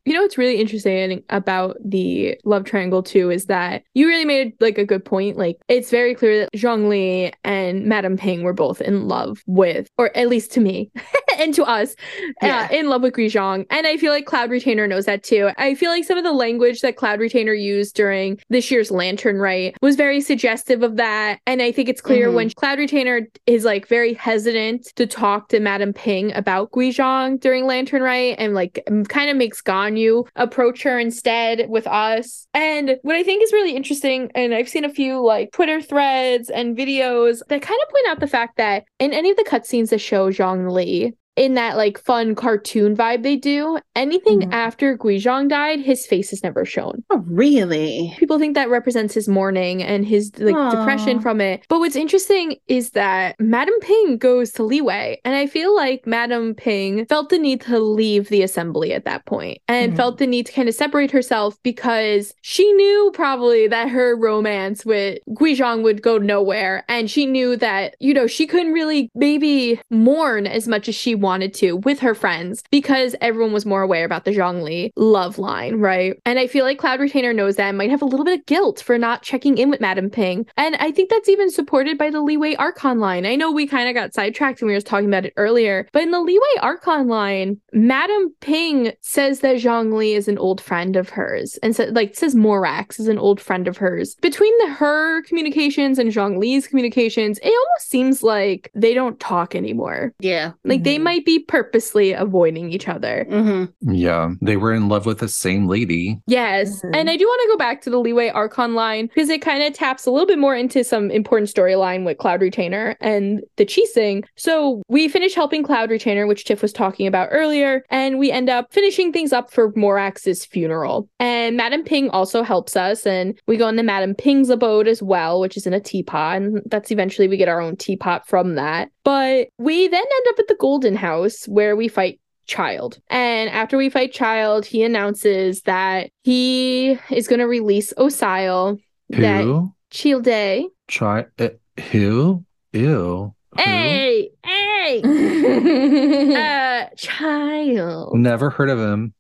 You 0.07 0.15
know 0.15 0.23
what's 0.23 0.39
really 0.39 0.57
interesting 0.61 1.23
about 1.31 1.77
the 1.85 2.37
love 2.45 2.65
triangle 2.65 3.03
too 3.03 3.31
is 3.31 3.47
that 3.47 3.83
you 3.95 4.07
really 4.07 4.25
made 4.25 4.53
like 4.61 4.79
a 4.79 4.85
good 4.85 5.05
point. 5.05 5.37
Like 5.37 5.59
it's 5.69 5.91
very 5.91 6.15
clear 6.15 6.41
that 6.41 6.53
Zhongli 6.55 7.33
and 7.51 7.85
Madame 7.87 8.17
Ping 8.17 8.43
were 8.43 8.53
both 8.53 8.81
in 8.81 9.09
love 9.09 9.43
with, 9.47 9.89
or 9.99 10.17
at 10.17 10.29
least 10.29 10.53
to 10.53 10.61
me 10.61 10.91
and 11.39 11.53
to 11.55 11.65
us, 11.65 11.97
Yeah. 12.43 12.69
uh, 12.71 12.75
in 12.77 12.89
love 12.89 13.03
with 13.03 13.15
Guizhong. 13.15 13.67
And 13.71 13.87
I 13.87 13.97
feel 13.97 14.13
like 14.13 14.27
Cloud 14.27 14.51
Retainer 14.51 14.87
knows 14.87 15.07
that 15.07 15.23
too. 15.25 15.51
I 15.59 15.75
feel 15.75 15.91
like 15.91 16.05
some 16.05 16.19
of 16.19 16.25
the 16.25 16.33
language 16.33 16.81
that 16.83 16.97
Cloud 16.97 17.19
Retainer 17.19 17.53
used 17.55 17.97
during 17.97 18.39
this 18.51 18.71
year's 18.71 18.91
Lantern 18.91 19.39
Rite 19.39 19.77
was 19.83 19.97
very 19.97 20.21
suggestive 20.21 20.83
of 20.83 20.97
that. 20.97 21.41
And 21.47 21.61
I 21.61 21.73
think 21.73 21.89
it's 21.89 22.01
clear 22.01 22.29
Mhm. 22.29 22.35
when 22.35 22.51
Cloud 22.51 22.79
Retainer 22.79 23.27
is 23.47 23.65
like 23.65 23.87
very 23.89 24.15
hesitant 24.15 24.87
to 24.97 25.07
talk 25.07 25.49
to 25.49 25.59
Madame 25.61 25.93
Ping 25.93 26.33
about 26.35 26.71
Guizhong 26.71 27.41
during 27.41 27.67
Lantern 27.67 28.03
Rite 28.03 28.37
and 28.39 28.55
like 28.55 28.85
kind 29.09 29.31
of 29.31 29.37
makes 29.37 29.61
Ganyu 29.63 30.27
approach 30.37 30.83
her 30.85 30.99
instead 30.99 31.69
with 31.69 31.87
us. 31.87 32.47
And 32.55 32.97
what 33.03 33.17
I 33.17 33.23
think 33.23 33.43
is 33.43 33.53
really 33.53 33.75
interesting, 33.75 34.31
and 34.35 34.55
I've 34.55 34.69
seen 34.69 34.85
a 34.85 34.89
few 34.93 35.21
like 35.25 35.53
Twitter 35.53 35.81
threads 35.81 36.51
and 36.51 36.77
videos 36.77 37.40
that 37.49 37.63
kind 37.63 37.81
of 37.83 37.89
point 37.89 38.09
out 38.09 38.21
the 38.21 38.27
fact 38.27 38.57
that 38.57 38.85
in 38.99 39.13
any 39.13 39.31
of 39.31 39.37
the 39.37 39.45
cutscenes 39.45 39.91
that 39.91 40.01
show 40.01 40.31
Zhongli, 40.31 41.15
in 41.37 41.55
that 41.55 41.77
like 41.77 41.99
fun 41.99 42.35
cartoon 42.35 42.97
vibe 42.97 43.23
they 43.23 43.37
do, 43.37 43.79
anything 43.95 44.41
Mhm. 44.43 44.53
after 44.53 44.97
Guizhong 44.99 45.49
died, 45.49 45.81
his 45.81 46.07
face 46.07 46.33
is 46.33 46.43
never 46.43 46.65
shown 46.65 47.03
Oh 47.11 47.23
really? 47.27 48.15
people 48.19 48.39
think 48.39 48.55
that 48.55 48.69
represents 48.69 49.15
his 49.15 49.29
mourning 49.29 49.83
and 49.83 50.05
his 50.05 50.33
like 50.39 50.55
Aw. 50.55 50.71
depression 50.71 51.21
from 51.21 51.41
it. 51.41 51.63
But 51.69 51.79
what's 51.79 51.97
interesting 51.97 52.57
is 52.69 52.91
that 52.91 53.37
Madame 53.39 53.79
Ping 53.81 54.19
goes 54.19 54.51
to 54.53 54.63
Liyue, 54.63 55.17
and 55.25 55.35
I 55.35 55.47
feel 55.47 55.75
like 55.75 56.07
Madame 56.07 56.55
Ping 56.55 57.07
felt 57.07 57.29
the 57.31 57.39
need 57.39 57.61
to 57.63 57.79
leave 57.79 58.29
the 58.29 58.43
assembly 58.43 58.93
at 58.93 59.05
that 59.05 59.25
point 59.27 59.59
and 59.69 59.93
Mhm. 59.93 59.97
felt 59.97 60.19
the 60.19 60.27
need 60.27 60.47
to 60.47 60.53
kind 60.53 60.69
of 60.69 60.75
separate 60.75 61.11
herself 61.11 61.57
because 61.63 62.35
she 62.43 62.71
knew 62.73 63.11
probably 63.15 63.67
that 63.69 63.89
her 63.89 64.17
romance 64.17 64.85
with 64.85 65.19
Guizhong 65.31 65.83
would 65.83 66.03
go 66.03 66.19
nowhere, 66.19 66.85
and 66.89 67.11
she 67.11 67.25
knew 67.25 67.57
that 67.57 67.95
you 68.01 68.13
know 68.13 68.27
she 68.27 68.47
couldn't 68.47 68.73
really 68.73 69.11
maybe 69.15 69.81
mourn 69.91 70.47
as 70.47 70.67
much 70.69 70.89
as 70.89 70.95
she 70.95 71.15
wanted 71.21 71.55
to 71.55 71.77
with 71.79 72.01
her 72.01 72.15
friends 72.15 72.63
because 72.71 73.15
everyone 73.21 73.53
was 73.53 73.67
more 73.67 73.83
aware 73.83 74.05
about 74.05 74.25
the 74.25 74.33
Zhongli 74.33 74.91
love 74.97 75.39
line, 75.39 75.77
right? 75.77 76.17
And 76.25 76.39
I 76.39 76.47
feel 76.47 76.65
like 76.65 76.79
Cloud 76.79 77.01
Retainer 77.01 77.33
knows 77.33 77.57
that 77.57 77.69
and 77.69 77.79
might 77.79 77.91
have 77.91 78.03
a 78.03 78.07
little 78.07 78.25
bit 78.25 78.41
of 78.41 78.47
guilt 78.47 78.81
for 78.81 78.99
not 78.99 79.23
checking 79.23 79.59
in 79.59 79.71
with 79.71 79.81
Madame 79.81 80.11
Ping. 80.11 80.47
And 80.57 80.77
I 80.77 80.91
think 80.93 81.11
that's 81.11 81.29
even 81.29 81.51
supported 81.51 81.99
by 81.99 82.11
the 82.11 82.19
Liyue 82.23 82.57
Archon 82.59 82.99
line. 82.99 83.27
I 83.27 83.37
know 83.37 83.51
we 83.53 83.67
kind 83.67 83.89
of 83.89 83.95
got 83.95 84.15
sidetracked 84.15 84.61
when 84.61 84.69
we 84.69 84.75
were 84.75 84.81
talking 84.81 85.09
about 85.09 85.27
it 85.27 85.35
earlier, 85.37 85.87
but 85.93 86.03
in 86.03 86.11
the 86.11 86.19
Liyue 86.19 86.63
Archon 86.63 87.09
line, 87.09 87.61
Madame 87.73 88.35
Ping 88.41 88.93
says 89.01 89.41
that 89.41 89.57
Zhongli 89.57 90.17
is 90.17 90.29
an 90.29 90.39
old 90.39 90.61
friend 90.61 90.97
of 90.97 91.11
hers 91.11 91.59
and 91.63 91.75
so, 91.77 91.85
like 91.85 92.15
says 92.17 92.35
Morax 92.35 92.99
is 92.99 93.09
an 93.09 93.19
old 93.19 93.41
friend 93.41 93.69
of 93.69 93.77
hers. 93.77 94.15
Between 94.17 94.57
the 94.59 94.75
her 94.75 95.23
communications 95.23 95.99
and 95.99 96.11
Zhongli's 96.11 96.67
communications, 96.67 97.39
it 97.43 97.53
almost 97.53 97.89
seems 97.91 98.23
like 98.23 98.71
they 98.75 98.95
don't 98.95 99.19
talk 99.21 99.55
anymore. 99.55 100.13
Yeah. 100.21 100.53
Like 100.65 100.85
they 100.85 100.99
Mhm. 100.99 101.05
Might 101.11 101.25
be 101.25 101.41
purposely 101.41 102.13
avoiding 102.13 102.71
each 102.73 102.87
other. 102.89 103.27
hmm 103.29 103.65
Yeah. 103.83 104.31
They 104.41 104.57
were 104.57 104.73
in 104.73 104.89
love 104.89 105.07
with 105.07 105.19
the 105.19 105.27
same 105.29 105.67
lady. 105.67 106.21
Yes. 106.29 106.81
Mhm. 106.85 106.95
And 106.97 107.11
I 107.11 107.17
do 107.17 107.25
want 107.27 107.41
to 107.43 107.49
go 107.53 107.57
back 107.59 107.83
to 107.83 107.91
the 107.91 107.97
Liyue 107.97 108.33
Archon 108.33 108.75
line 108.75 109.07
because 109.09 109.29
it 109.29 109.43
kind 109.43 109.63
of 109.65 109.73
taps 109.73 110.07
a 110.07 110.11
little 110.13 110.27
bit 110.27 110.39
more 110.39 110.55
into 110.55 110.85
some 110.85 111.11
important 111.11 111.51
storyline 111.53 112.05
with 112.05 112.19
Cloud 112.19 112.41
Retainer 112.43 112.97
and 113.01 113.41
the 113.57 113.67
Qixing. 113.67 114.25
So 114.37 114.83
we 114.89 115.09
finish 115.09 115.35
helping 115.35 115.65
Cloud 115.65 115.91
Retainer, 115.91 116.29
which 116.29 116.45
Tiff 116.45 116.63
was 116.63 116.73
talking 116.73 117.09
about 117.09 117.29
earlier, 117.33 117.83
and 117.91 118.19
we 118.21 118.31
end 118.31 118.49
up 118.49 118.73
finishing 118.73 119.13
things 119.13 119.33
up 119.33 119.51
for 119.51 119.73
Morax's 119.75 120.45
funeral. 120.45 121.09
And 121.19 121.57
Madame 121.57 121.83
Ping 121.83 122.09
also 122.11 122.45
helps 122.45 122.77
us, 122.77 123.05
and 123.05 123.37
we 123.49 123.57
go 123.57 123.67
into 123.69 123.83
Madame 123.83 124.15
Ping's 124.15 124.49
abode 124.49 124.87
as 124.87 125.03
well, 125.03 125.41
which 125.41 125.57
is 125.57 125.67
in 125.67 125.73
a 125.75 125.81
teapot, 125.81 126.37
and 126.37 126.63
that's 126.67 126.93
eventually 126.93 127.27
we 127.27 127.37
get 127.37 127.49
our 127.49 127.61
own 127.61 127.75
teapot 127.75 128.29
from 128.29 128.55
that. 128.55 128.91
But 129.05 129.49
we 129.59 129.89
then 129.89 130.03
end 130.03 130.27
up 130.29 130.39
at 130.39 130.49
the 130.49 130.57
Golden 130.59 130.95
House 130.95 131.47
where 131.47 131.75
we 131.77 131.89
fight 131.89 132.21
Childe. 132.47 132.99
And 133.09 133.49
after 133.51 133.77
we 133.77 133.89
fight 133.91 134.13
Childe, 134.13 134.67
he 134.67 134.83
announces 134.83 135.63
that 135.63 136.11
he 136.25 136.99
is 137.11 137.29
going 137.29 137.39
to 137.39 137.47
release 137.47 137.93
Osial. 137.97 138.79
That 139.11 139.43
Who? 139.45 139.75
Childe. 139.91 140.71
Chi- 140.89 141.27
uh, 141.39 141.49
who? 141.91 142.45
Ew. 142.73 143.35
Who? 143.57 143.61
Hey, 143.63 144.31
hey, 144.45 145.03
Mhm. 145.05 146.35
uh, 146.37 146.89
Childe. 146.97 148.15
Never 148.15 148.51
heard 148.51 148.71
of 148.71 148.79
him. 148.79 149.13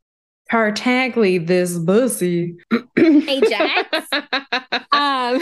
Tartaglia, 0.50 1.40
this 1.40 1.78
bussy. 1.78 2.56
Ajax. 2.96 4.08
Um, 4.92 5.40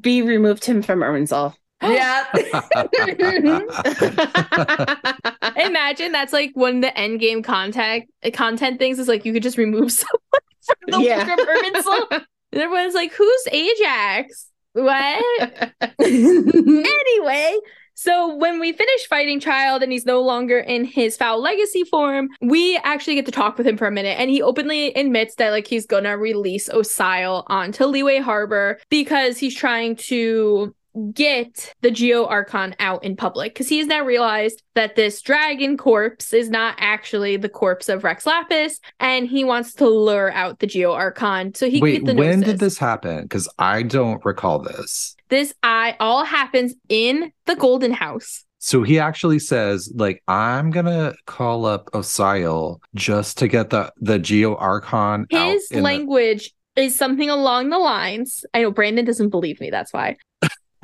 B 0.00 0.20
removed 0.22 0.64
him 0.64 0.82
from 0.82 1.00
Irminsul. 1.00 1.54
Yeah. 1.82 2.24
imagine 5.56 6.12
that's 6.12 6.32
like 6.32 6.52
one 6.54 6.76
of 6.76 6.82
the 6.82 6.96
end 6.96 7.20
game 7.20 7.42
contact 7.42 8.10
eh, 8.22 8.30
content 8.30 8.78
things 8.78 8.98
is 8.98 9.08
like 9.08 9.24
you 9.24 9.32
could 9.32 9.42
just 9.42 9.58
remove 9.58 9.90
someone 9.92 10.20
from 10.64 10.76
the 10.88 11.00
Yeah. 11.00 12.22
And 12.52 12.62
everyone's 12.62 12.94
like, 12.94 13.12
who's 13.12 13.48
Ajax? 13.50 14.48
What? 14.74 15.72
anyway, 15.98 17.58
so 17.94 18.34
when 18.34 18.58
we 18.58 18.72
finish 18.72 19.06
fighting 19.06 19.38
Childe 19.38 19.82
and 19.82 19.92
he's 19.92 20.06
no 20.06 20.22
longer 20.22 20.58
in 20.58 20.84
his 20.84 21.16
foul 21.16 21.40
legacy 21.40 21.84
form, 21.84 22.28
we 22.40 22.78
actually 22.78 23.16
get 23.16 23.26
to 23.26 23.32
talk 23.32 23.58
with 23.58 23.66
him 23.66 23.76
for 23.76 23.86
a 23.86 23.90
minute. 23.90 24.18
And 24.18 24.30
he 24.30 24.40
openly 24.40 24.94
admits 24.94 25.34
that 25.36 25.50
like 25.50 25.66
he's 25.66 25.86
gonna 25.86 26.16
release 26.16 26.68
Osial 26.68 27.44
onto 27.48 27.84
Liyue 27.84 28.22
Harbor 28.22 28.80
because 28.88 29.38
he's 29.38 29.54
trying 29.54 29.96
to 29.96 30.74
get 31.14 31.72
the 31.80 31.90
Geo 31.90 32.26
Archon 32.26 32.74
out 32.78 33.04
in 33.04 33.16
public 33.16 33.54
because 33.54 33.68
he's 33.68 33.86
now 33.86 34.04
realized 34.04 34.62
that 34.74 34.96
this 34.96 35.20
dragon 35.22 35.76
corpse 35.76 36.32
is 36.32 36.50
not 36.50 36.74
actually 36.78 37.36
the 37.36 37.48
corpse 37.48 37.88
of 37.88 38.04
Rex 38.04 38.26
Lapis, 38.26 38.78
and 39.00 39.26
he 39.28 39.44
wants 39.44 39.74
to 39.74 39.88
lure 39.88 40.30
out 40.32 40.58
the 40.58 40.66
Geo 40.66 40.92
Archon 40.92 41.54
so 41.54 41.68
he 41.68 41.80
Wait, 41.80 41.96
can 41.96 42.04
get 42.04 42.14
the 42.16 42.18
when 42.20 42.40
Gnosis. 42.40 42.52
did 42.52 42.60
this 42.60 42.78
happen? 42.78 43.22
Because 43.22 43.48
I 43.58 43.82
don't 43.82 44.24
recall 44.24 44.58
this. 44.60 45.16
This 45.28 45.54
I 45.62 45.96
all 46.00 46.24
happens 46.24 46.74
in 46.88 47.32
the 47.46 47.56
Golden 47.56 47.92
House. 47.92 48.44
So 48.58 48.82
he 48.84 48.98
actually 49.00 49.40
says, 49.40 49.90
like, 49.96 50.22
I'm 50.28 50.70
gonna 50.70 51.14
call 51.26 51.64
up 51.66 51.88
Osial 51.94 52.80
just 52.94 53.38
to 53.38 53.48
get 53.48 53.70
the 53.70 53.92
the 53.98 54.18
Geo 54.18 54.54
Archon 54.56 55.26
out. 55.32 55.52
His 55.52 55.70
in 55.70 55.78
the- 55.78 55.82
language 55.82 56.52
is 56.76 56.94
something 56.96 57.28
along 57.28 57.70
the 57.70 57.78
lines. 57.78 58.44
I 58.54 58.62
know 58.62 58.70
Brandon 58.70 59.04
doesn't 59.04 59.30
believe 59.30 59.60
me, 59.60 59.70
that's 59.70 59.92
why. 59.92 60.16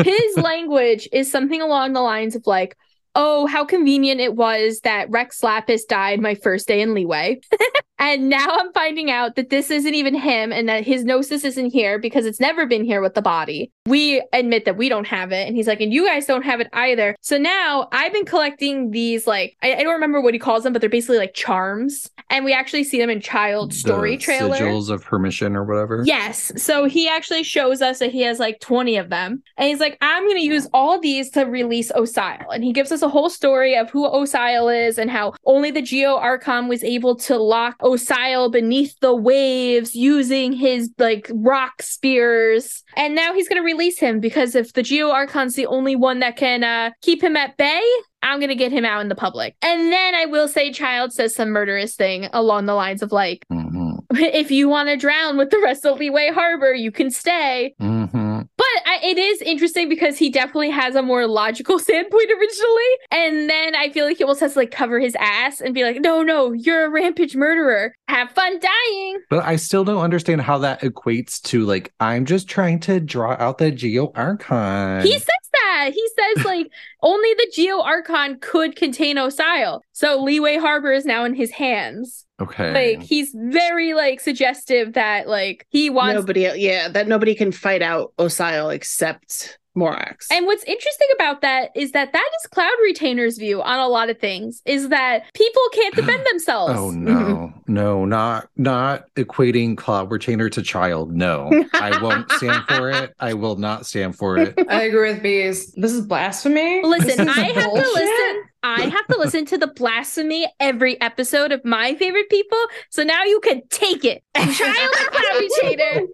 His 0.03 0.37
language 0.37 1.09
is 1.13 1.31
something 1.31 1.61
along 1.61 1.93
the 1.93 2.01
lines 2.01 2.37
of 2.37 2.47
like, 2.47 2.77
oh, 3.15 3.47
how 3.47 3.65
convenient 3.65 4.21
it 4.21 4.37
was 4.37 4.81
that 4.81 5.11
Rex 5.11 5.43
Lapis 5.43 5.85
died 5.85 6.21
my 6.21 6.35
first 6.35 6.69
day 6.69 6.81
in 6.81 6.91
Liyue. 6.91 7.43
and 7.99 8.29
now 8.29 8.47
I'm 8.49 8.73
finding 8.73 9.11
out 9.11 9.35
that 9.37 9.51
this 9.51 9.71
isn't 9.71 9.95
even 9.95 10.15
him 10.15 10.53
and 10.53 10.69
that 10.69 10.85
his 10.85 11.05
gnosis 11.05 11.45
isn't 11.45 11.71
here 11.71 11.99
because 11.99 12.27
it's 12.27 12.41
never 12.41 12.67
been 12.67 12.85
here 12.85 13.01
with 13.01 13.15
the 13.15 13.23
body. 13.23 13.73
We 13.89 14.23
admit 14.33 14.65
that 14.65 14.77
we 14.77 14.89
don't 14.89 15.07
have 15.07 15.33
it. 15.33 15.47
And 15.47 15.57
he's 15.57 15.67
like, 15.67 15.81
and 15.81 15.93
you 15.93 16.07
guys 16.07 16.27
don't 16.27 16.45
have 16.45 16.61
it 16.61 16.69
either. 16.73 17.17
So 17.21 17.39
now 17.39 17.89
I've 17.93 18.13
been 18.13 18.25
collecting 18.25 18.91
these, 18.91 19.27
like, 19.27 19.57
I, 19.63 19.75
I 19.75 19.83
don't 19.83 19.95
remember 19.95 20.21
what 20.21 20.35
he 20.35 20.41
calls 20.41 20.65
them, 20.65 20.73
but 20.73 20.81
they're 20.81 20.91
basically 20.91 21.19
like 21.19 21.35
charms. 21.35 22.11
And 22.31 22.45
we 22.45 22.53
actually 22.53 22.85
see 22.85 22.99
them 22.99 23.11
in 23.11 23.21
Childe 23.21 23.73
story 23.73 24.17
The 24.17 24.23
trailer. 24.23 24.57
Sigils 24.59 24.91
of 24.91 25.05
permission 25.05 25.57
or 25.57 25.65
whatever. 25.65 26.03
Yes. 26.05 26.53
So 26.57 26.85
he 26.85 27.09
actually 27.09 27.43
shows 27.43 27.81
us 27.81 27.99
that 28.01 28.11
he 28.11 28.23
has 28.23 28.39
like 28.39 28.61
20 28.61 28.97
of 28.97 29.09
them. 29.09 29.43
And 29.57 29.69
he's 29.69 29.81
like, 29.81 29.97
I'm 30.01 30.25
going 30.25 30.37
to 30.37 30.45
use 30.45 30.69
all 30.75 31.01
these 31.01 31.31
to 31.31 31.45
release 31.45 31.91
Osial. 31.95 32.51
And 32.51 32.63
he 32.63 32.73
gives 32.73 32.93
us 32.93 33.03
a 33.03 33.09
whole 33.09 33.31
story 33.31 33.77
of 33.77 33.91
who 33.91 34.07
Osial 34.07 34.69
is 34.69 34.99
and 34.99 35.11
how 35.11 35.35
only 35.45 35.71
the 35.71 35.83
Geo 35.83 36.17
Archon 36.17 36.69
was 36.69 36.85
able 36.85 37.17
to 37.17 37.39
lock 37.39 37.77
Osial 37.81 38.51
beneath 38.51 38.99
the 39.01 39.15
waves 39.15 39.95
using 39.95 40.53
his 40.53 40.91
like 40.99 41.31
rock 41.33 41.81
spears. 41.83 42.85
And 42.97 43.15
now 43.15 43.33
he's 43.33 43.49
going 43.49 43.61
to 43.61 43.65
release 43.65 43.78
him 43.99 44.21
because 44.21 44.55
if 44.55 44.73
the 44.73 44.83
Geo 44.83 45.11
Archon's 45.11 45.55
the 45.55 45.67
only 45.67 45.95
one 45.97 46.19
that 46.21 46.37
can 46.37 46.65
uh, 46.65 46.91
keep 47.03 47.23
him 47.23 47.37
at 47.37 47.57
bay, 47.57 47.83
I'm 48.23 48.41
gonna 48.41 48.55
get 48.57 48.73
him 48.73 48.85
out 48.85 49.01
in 49.01 49.09
the 49.09 49.15
public. 49.15 49.55
And 49.63 49.93
then 49.93 50.15
I 50.15 50.27
will 50.27 50.49
say 50.49 50.73
Childe 50.73 51.13
says 51.13 51.35
some 51.35 51.51
murderous 51.51 51.95
thing 51.95 52.29
along 52.33 52.67
the 52.67 52.75
lines 52.75 53.03
of 53.03 53.13
like, 53.13 53.45
Mhm. 53.53 53.99
if 54.15 54.51
you 54.51 54.69
want 54.69 54.89
to 54.89 54.97
drown 54.97 55.37
with 55.37 55.51
the 55.51 55.61
rest 55.63 55.87
of 55.87 55.99
Liyue 55.99 56.35
Harbor, 56.35 56.75
you 56.75 56.91
can 56.91 57.11
stay. 57.11 57.75
Mhm. 57.81 58.28
But 58.75 58.83
I, 58.87 59.01
it 59.03 59.19
is 59.19 59.41
interesting 59.43 59.89
because 59.89 60.19
he 60.19 60.31
definitely 60.31 60.71
has 60.71 60.95
a 60.95 61.03
more 61.03 61.27
logical 61.27 61.79
standpoint 61.79 62.31
originally. 62.31 62.91
And 63.11 63.49
then 63.49 63.75
I 63.75 63.91
feel 63.91 64.05
like 64.07 64.19
he 64.19 64.25
almost 64.25 64.41
has 64.41 64.55
to 64.55 64.61
like 64.61 64.71
cover 64.71 64.99
his 64.99 65.17
ass 65.19 65.61
and 65.61 65.75
be 65.75 65.85
like, 65.85 66.01
no, 66.01 66.23
no, 66.23 66.53
you're 66.53 66.87
a 66.87 66.91
rampage 66.91 67.37
murderer. 67.37 67.95
Have 68.09 68.31
fun 68.31 68.59
dying. 68.59 69.21
But 69.31 69.45
I 69.45 69.57
still 69.57 69.85
don't 69.85 70.03
understand 70.03 70.43
how 70.43 70.59
that 70.59 70.81
equates 70.81 71.41
to 71.43 71.65
like 71.65 71.93
I'm 72.01 72.25
just 72.25 72.49
trying 72.49 72.81
to 72.81 73.01
draw 73.01 73.37
out 73.39 73.59
the 73.59 73.71
Geo 73.71 74.13
Archon. 74.15 75.03
He 75.03 75.13
says 75.13 75.27
that. 75.53 75.68
He 75.87 76.09
says 76.19 76.45
like 76.45 76.71
only 77.03 77.33
the 77.35 77.51
Geo 77.55 77.81
Archon 77.81 78.39
could 78.41 78.77
contain 78.77 79.19
Osial. 79.19 79.83
So 79.93 80.25
Liyue 80.25 80.61
Harbor 80.61 80.93
is 80.93 81.05
now 81.05 81.25
in 81.25 81.35
his 81.35 81.51
hands. 81.51 82.27
okay. 82.41 82.73
Like 82.73 83.03
he's 83.03 83.35
very 83.35 83.95
like 83.95 84.21
suggestive 84.21 84.95
that 84.95 85.29
like 85.29 85.67
he 85.71 85.91
wants 85.91 86.15
nobody, 86.15 86.51
yeah, 86.57 86.89
that 86.89 87.09
nobody 87.09 87.35
can 87.35 87.53
fight 87.53 87.83
out 87.83 88.13
Osial 88.19 88.71
except 88.71 89.59
Morax. 89.77 90.27
And 90.31 90.47
what's 90.47 90.65
interesting 90.65 91.09
about 91.15 91.41
that 91.43 91.71
is 91.75 91.93
that 91.93 92.13
that 92.13 92.31
is 92.41 92.47
Cloud 92.49 92.73
Retainer's 92.83 93.39
view 93.39 93.63
on 93.63 93.79
a 93.79 93.89
lot 93.89 94.11
of 94.11 94.19
things 94.19 94.63
is 94.65 94.89
that 94.89 95.33
people 95.35 95.63
can't 95.73 95.95
defend 95.95 96.27
themselves. 96.31 96.75
Oh 96.77 96.91
no, 96.95 97.53
no, 97.67 98.05
not 98.05 98.49
not 98.57 99.05
equating 99.15 99.77
Cloud 99.77 100.11
Retainer 100.11 100.49
to 100.51 100.63
Childe. 100.63 101.13
No, 101.13 101.51
I 101.75 102.01
won't 102.03 102.31
stand 102.33 102.65
for 102.65 102.91
it. 102.91 103.15
I 103.21 103.35
will 103.35 103.57
not 103.57 103.87
stand 103.87 104.17
for 104.17 104.37
it. 104.37 104.55
I 104.69 104.83
agree 104.83 105.13
with 105.13 105.23
bees. 105.23 105.73
This 105.73 105.93
is 105.93 106.07
blasphemy. 106.07 106.83
Listen, 106.83 107.29
is 107.29 107.37
I 107.37 107.41
have 107.41 107.73
to 107.73 107.79
listen. 107.79 108.45
I 108.65 108.83
have 108.83 109.07
to 109.07 109.17
listen 109.17 109.45
to 109.47 109.59
the 109.59 109.69
blasphemy 109.69 110.53
every 110.59 111.01
episode 111.01 111.53
of 111.53 111.65
my 111.65 111.95
favorite 111.95 112.29
people. 112.29 112.59
So 112.91 113.05
now 113.05 113.23
you 113.23 113.39
can 113.41 113.63
take 113.69 114.05
it. 114.05 114.25
Childe 114.37 114.77
and 114.77 115.11
Cloud 115.11 115.41
Retainer 115.41 116.07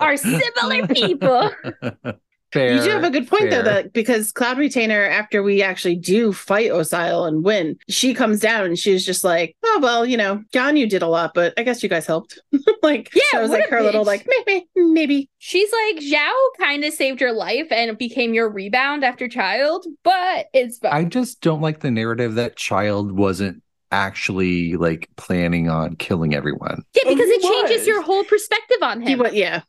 are 0.00 0.16
similar 0.16 0.88
people. 0.88 1.50
Fair, 2.54 2.76
you 2.76 2.82
do 2.84 2.90
have 2.90 3.04
a 3.04 3.10
good 3.10 3.28
point 3.28 3.50
though, 3.50 3.62
fair. 3.62 3.82
that 3.82 3.92
because 3.92 4.32
Cloud 4.32 4.56
Retainer, 4.58 5.04
after 5.04 5.42
we 5.42 5.60
actually 5.62 5.96
do 5.96 6.32
fight 6.32 6.70
Osial 6.70 7.24
and 7.26 7.44
win, 7.44 7.76
she 7.90 8.14
comes 8.14 8.40
down 8.40 8.64
and 8.64 8.78
she's 8.78 9.04
just 9.04 9.24
like, 9.24 9.54
"Oh 9.64 9.80
well, 9.82 10.06
you 10.06 10.16
know, 10.16 10.42
Ganyu 10.54 10.88
did 10.88 11.02
a 11.02 11.08
lot, 11.08 11.32
but 11.34 11.52
I 11.58 11.64
guess 11.64 11.82
you 11.82 11.88
guys 11.90 12.06
helped." 12.06 12.40
like, 12.82 13.12
Yeah, 13.14 13.22
that 13.32 13.42
was 13.42 13.50
like 13.50 13.66
a 13.66 13.70
her 13.70 13.82
little 13.82 14.04
like, 14.04 14.26
maybe, 14.46 14.66
maybe. 14.76 15.28
She's 15.38 15.70
like, 15.72 16.02
Xiao 16.02 16.32
kind 16.58 16.84
of 16.84 16.94
saved 16.94 17.20
your 17.20 17.32
life 17.32 17.66
and 17.70 17.98
became 17.98 18.32
your 18.32 18.48
rebound 18.48 19.04
after 19.04 19.28
Childe, 19.28 19.84
but 20.04 20.46
it's 20.54 20.78
fine. 20.78 20.92
I 20.92 21.04
just 21.04 21.40
don't 21.42 21.60
like 21.60 21.80
the 21.80 21.90
narrative 21.90 22.36
that 22.36 22.56
Childe 22.56 23.12
wasn't 23.12 23.62
actually 23.90 24.74
like 24.76 25.08
planning 25.16 25.68
on 25.68 25.96
killing 25.96 26.34
everyone. 26.34 26.82
yeah, 26.94 27.02
Oh, 27.06 27.14
because 27.14 27.28
he 27.28 27.34
it 27.34 27.42
changes 27.42 27.86
your 27.86 28.02
whole 28.02 28.24
perspective 28.24 28.78
on 28.82 29.00
He 29.02 29.12
him. 29.12 29.18
wa- 29.20 29.28
yeah, 29.32 29.62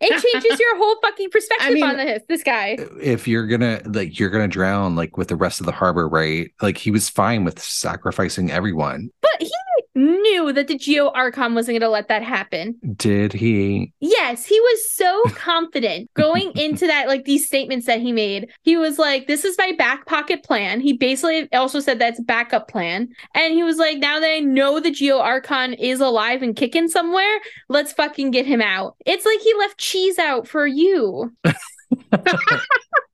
It 0.00 0.22
changes 0.22 0.60
your 0.60 0.76
whole 0.76 0.96
fucking 1.02 1.30
perspective 1.30 1.74
mean- 1.74 1.82
on 1.84 1.96
this 1.96 2.22
this 2.28 2.42
guy. 2.42 2.78
If 3.02 3.26
you're 3.26 3.46
gonna 3.46 3.80
like 3.84 4.18
you're 4.18 4.30
gonna 4.30 4.48
drown 4.48 4.94
like 4.96 5.16
with 5.16 5.28
the 5.28 5.36
rest 5.36 5.60
of 5.60 5.66
the 5.66 5.72
harbor, 5.72 6.08
right? 6.08 6.50
Like 6.62 6.78
he 6.78 6.90
was 6.90 7.08
fine 7.08 7.44
with 7.44 7.60
sacrificing 7.60 8.50
everyone. 8.50 9.10
But 9.20 9.32
he 9.40 9.50
knew 9.94 10.52
that 10.52 10.68
the 10.68 10.76
Geo 10.78 11.08
Archon 11.10 11.54
wasn't 11.54 11.74
going 11.74 11.80
to 11.80 11.88
let 11.88 12.08
that 12.08 12.22
happen. 12.22 12.76
Did 12.96 13.32
he? 13.32 13.92
Yes, 14.00 14.44
he 14.44 14.58
was 14.60 14.90
so 14.92 15.22
confident 15.30 16.10
going 16.14 16.52
into 16.56 16.86
that, 16.86 17.08
like 17.08 17.24
these 17.24 17.46
statements 17.46 17.86
that 17.86 18.00
he 18.00 18.12
made. 18.12 18.48
He 18.62 18.76
was 18.76 18.98
like, 18.98 19.26
This 19.26 19.44
is 19.44 19.56
my 19.58 19.72
back 19.78 20.06
pocket 20.06 20.44
plan. 20.44 20.80
He 20.80 20.92
basically 20.92 21.52
also 21.52 21.80
said 21.80 21.98
that's 21.98 22.20
backup 22.20 22.68
plan. 22.68 23.08
And 23.34 23.54
he 23.54 23.62
was 23.62 23.78
like, 23.78 23.98
Now 23.98 24.20
that 24.20 24.30
I 24.30 24.40
know 24.40 24.80
the 24.80 24.90
Geo 24.90 25.18
Archon 25.18 25.74
is 25.74 26.00
alive 26.00 26.42
and 26.42 26.54
kicking 26.56 26.88
somewhere, 26.88 27.40
let's 27.68 27.92
fucking 27.92 28.30
get 28.30 28.46
him 28.46 28.62
out. 28.62 28.96
It's 29.06 29.26
like 29.26 29.40
he 29.40 29.52
left 29.54 29.78
cheese 29.78 30.18
out 30.18 30.46
for 30.46 30.66
you. 30.66 31.32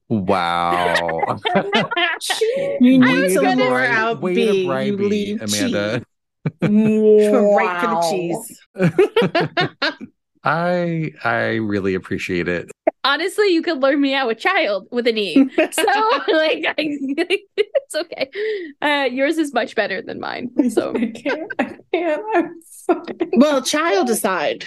Wow. 0.08 0.94
you 2.80 3.02
I 3.02 3.06
need 3.06 3.22
was 3.22 3.34
to 3.34 3.40
gonna- 3.40 3.64
lure 3.64 3.84
out 3.84 4.20
Way 4.20 4.34
B. 4.34 4.46
to 4.46 4.54
You 4.56 4.66
bribe 4.66 4.98
me, 4.98 5.06
leave 5.08 5.42
Amanda. 5.42 5.98
cheese. 5.98 6.04
right 6.62 7.80
for 7.80 7.88
the 7.88 8.08
cheese. 8.10 8.60
I 10.44 11.12
I 11.24 11.54
really 11.56 11.94
appreciate 11.94 12.48
it. 12.48 12.70
Honestly, 13.02 13.48
you 13.48 13.62
could 13.62 13.80
learn 13.80 14.00
me 14.00 14.14
out 14.14 14.26
with 14.26 14.38
child 14.38 14.86
with 14.90 15.06
an 15.06 15.16
E. 15.18 15.34
So 15.72 15.82
like 16.28 16.64
I, 16.66 16.74
it's 17.56 17.94
okay. 17.94 18.30
Uh 18.82 19.08
yours 19.10 19.38
is 19.38 19.54
much 19.54 19.74
better 19.74 20.02
than 20.02 20.20
mine. 20.20 20.50
So 20.70 20.94
I 20.94 21.10
can't. 21.10 21.52
I 21.58 21.76
can't. 21.92 22.22
I'm 22.34 22.60
fucking. 22.86 23.30
well, 23.36 23.62
Childe 23.62 24.10
aside, 24.10 24.64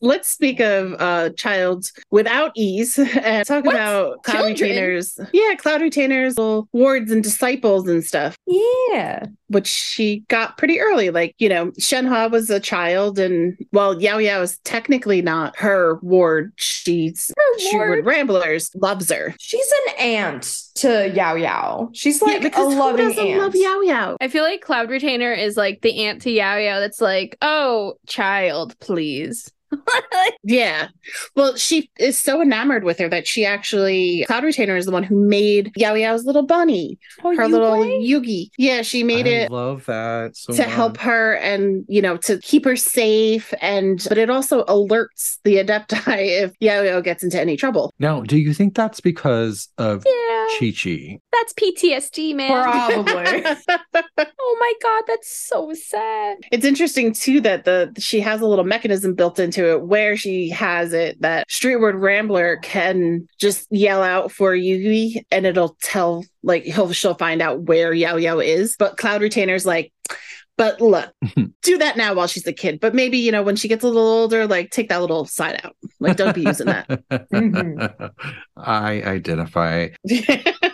let's 0.00 0.28
speak 0.28 0.60
of 0.60 0.94
uh 0.98 1.30
childs 1.30 1.92
without 2.10 2.52
ease 2.56 2.98
and 3.22 3.46
talk 3.46 3.64
What? 3.64 3.74
about 3.74 4.22
cloud 4.22 4.56
Children? 4.56 4.70
retainers. 4.70 5.20
Yeah, 5.32 5.54
cloud 5.56 5.80
retainers, 5.82 6.36
little 6.38 6.68
wards 6.72 7.10
and 7.10 7.22
disciples 7.22 7.88
and 7.88 8.04
stuff. 8.04 8.36
Yeah. 8.46 9.26
which 9.48 9.66
she 9.66 10.20
got 10.28 10.56
pretty 10.58 10.80
early. 10.80 11.10
Like, 11.10 11.34
you 11.38 11.48
know, 11.48 11.72
Shenhe 11.72 12.30
was 12.30 12.50
a 12.50 12.60
child, 12.60 13.18
and 13.18 13.56
well, 13.72 14.00
Yao 14.00 14.18
Yao 14.18 14.42
is 14.42 14.58
technically 14.58 15.22
not 15.22 15.56
her 15.58 15.98
ward, 16.02 16.52
she's 16.56 17.32
Her 17.36 17.58
she 17.58 17.76
ward. 17.76 17.88
ward 17.90 18.06
Ramblers 18.06 18.70
loves 18.76 19.10
her. 19.10 19.34
She's 19.40 19.70
an 19.88 19.94
aunt 19.98 20.62
to 20.76 21.10
Yao 21.10 21.34
Yao. 21.34 21.90
She's 21.92 22.22
like 22.22 22.34
yeah, 22.34 22.48
because 22.48 22.66
a 22.68 22.70
who 22.70 22.78
loving 22.78 23.08
doesn't 23.08 23.26
aunt. 23.26 23.40
love 23.40 23.54
Yao 23.56 23.80
Yao? 23.80 24.16
I 24.20 24.28
feel 24.28 24.44
like 24.44 24.60
Cloud 24.62 24.88
Retainer 24.88 25.32
is 25.32 25.56
like 25.56 25.80
the 25.82 26.04
aunt 26.06 26.22
to 26.22 26.30
Yao 26.30 26.56
Yao 26.56 26.78
that's 26.80 27.00
like, 27.00 27.36
oh, 27.42 27.94
child, 28.06 28.78
please. 28.78 29.50
Yeah. 30.42 30.88
Well, 31.36 31.56
she 31.56 31.90
is 31.98 32.16
so 32.18 32.40
enamored 32.40 32.82
with 32.84 32.98
her 32.98 33.08
that 33.08 33.26
she 33.26 33.44
actually 33.44 34.24
Cloud 34.26 34.44
Retainer 34.44 34.76
is 34.76 34.86
the 34.86 34.92
one 34.92 35.02
who 35.02 35.16
made 35.16 35.70
Yao 35.76 35.94
Yao's 35.94 36.24
little 36.24 36.42
bunny, 36.44 36.98
Oh, 37.22 37.34
her 37.36 37.44
you 37.44 37.48
little 37.48 37.76
play? 37.76 38.00
Yuegui. 38.02 38.48
Yeah, 38.58 38.82
she 38.82 39.02
made 39.02 39.26
I 39.26 39.30
it 39.30 39.50
love 39.50 39.84
that 39.86 40.36
so 40.36 40.54
to 40.54 40.62
much. 40.62 40.70
help 40.70 40.96
her 40.98 41.34
and 41.34 41.84
you 41.88 42.00
know 42.02 42.16
to 42.18 42.38
keep 42.38 42.64
her 42.64 42.76
safe 42.76 43.52
and 43.60 44.04
but 44.08 44.18
it 44.18 44.30
also 44.30 44.64
alerts 44.64 45.38
the 45.44 45.56
adepti 45.56 46.00
if 46.42 46.52
Yao 46.60 46.82
Yao 46.82 47.00
gets 47.00 47.22
into 47.22 47.38
any 47.40 47.56
trouble. 47.56 47.92
Now, 47.98 48.22
do 48.22 48.38
you 48.38 48.54
think 48.54 48.74
that's 48.74 49.00
because 49.00 49.68
of 49.78 50.04
Yeah, 50.06 50.46
Qiqi? 50.58 51.18
that's 51.32 51.52
PTSD, 51.54 52.34
man. 52.34 52.62
Probably. 52.62 53.44
Oh 54.42 54.56
my 54.58 54.72
god, 54.82 55.04
that's 55.06 55.48
so 55.48 55.72
sad. 55.74 56.38
It's 56.52 56.64
interesting 56.64 57.12
too 57.12 57.40
that 57.42 57.64
the 57.64 57.92
she 57.98 58.20
has 58.20 58.40
a 58.40 58.46
little 58.46 58.64
mechanism 58.64 59.14
built 59.14 59.38
into 59.38 59.59
it 59.68 59.82
where 59.82 60.16
she 60.16 60.48
has 60.50 60.92
it 60.92 61.20
that 61.20 61.48
Streetward 61.48 62.00
Rambler 62.00 62.56
can 62.58 63.26
just 63.38 63.66
yell 63.70 64.02
out 64.02 64.32
for 64.32 64.52
Yuegui 64.54 65.22
and 65.30 65.46
it'll 65.46 65.76
tell 65.82 66.24
like 66.42 66.62
he'll 66.64 66.92
she'll 66.92 67.14
find 67.14 67.42
out 67.42 67.62
where 67.62 67.92
Yao 67.92 68.16
Yao 68.16 68.38
is. 68.38 68.76
But 68.78 68.96
Cloud 68.96 69.20
Retainer's 69.22 69.66
like, 69.66 69.92
but 70.56 70.80
look, 70.80 71.10
do 71.62 71.78
that 71.78 71.96
now 71.96 72.14
while 72.14 72.26
she's 72.26 72.46
a 72.46 72.52
kid. 72.52 72.80
But 72.80 72.94
maybe, 72.94 73.18
you 73.18 73.32
know, 73.32 73.42
when 73.42 73.56
she 73.56 73.68
gets 73.68 73.82
a 73.82 73.86
little 73.86 74.02
older, 74.02 74.46
like 74.46 74.70
take 74.70 74.88
that 74.90 75.00
little 75.00 75.24
side 75.26 75.60
out. 75.64 75.74
Like 76.00 76.16
don't 76.16 76.34
be 76.34 76.42
using 76.42 76.66
that. 76.66 76.88
Mhm. 77.32 78.10
I 78.56 79.02
identify. 79.02 79.88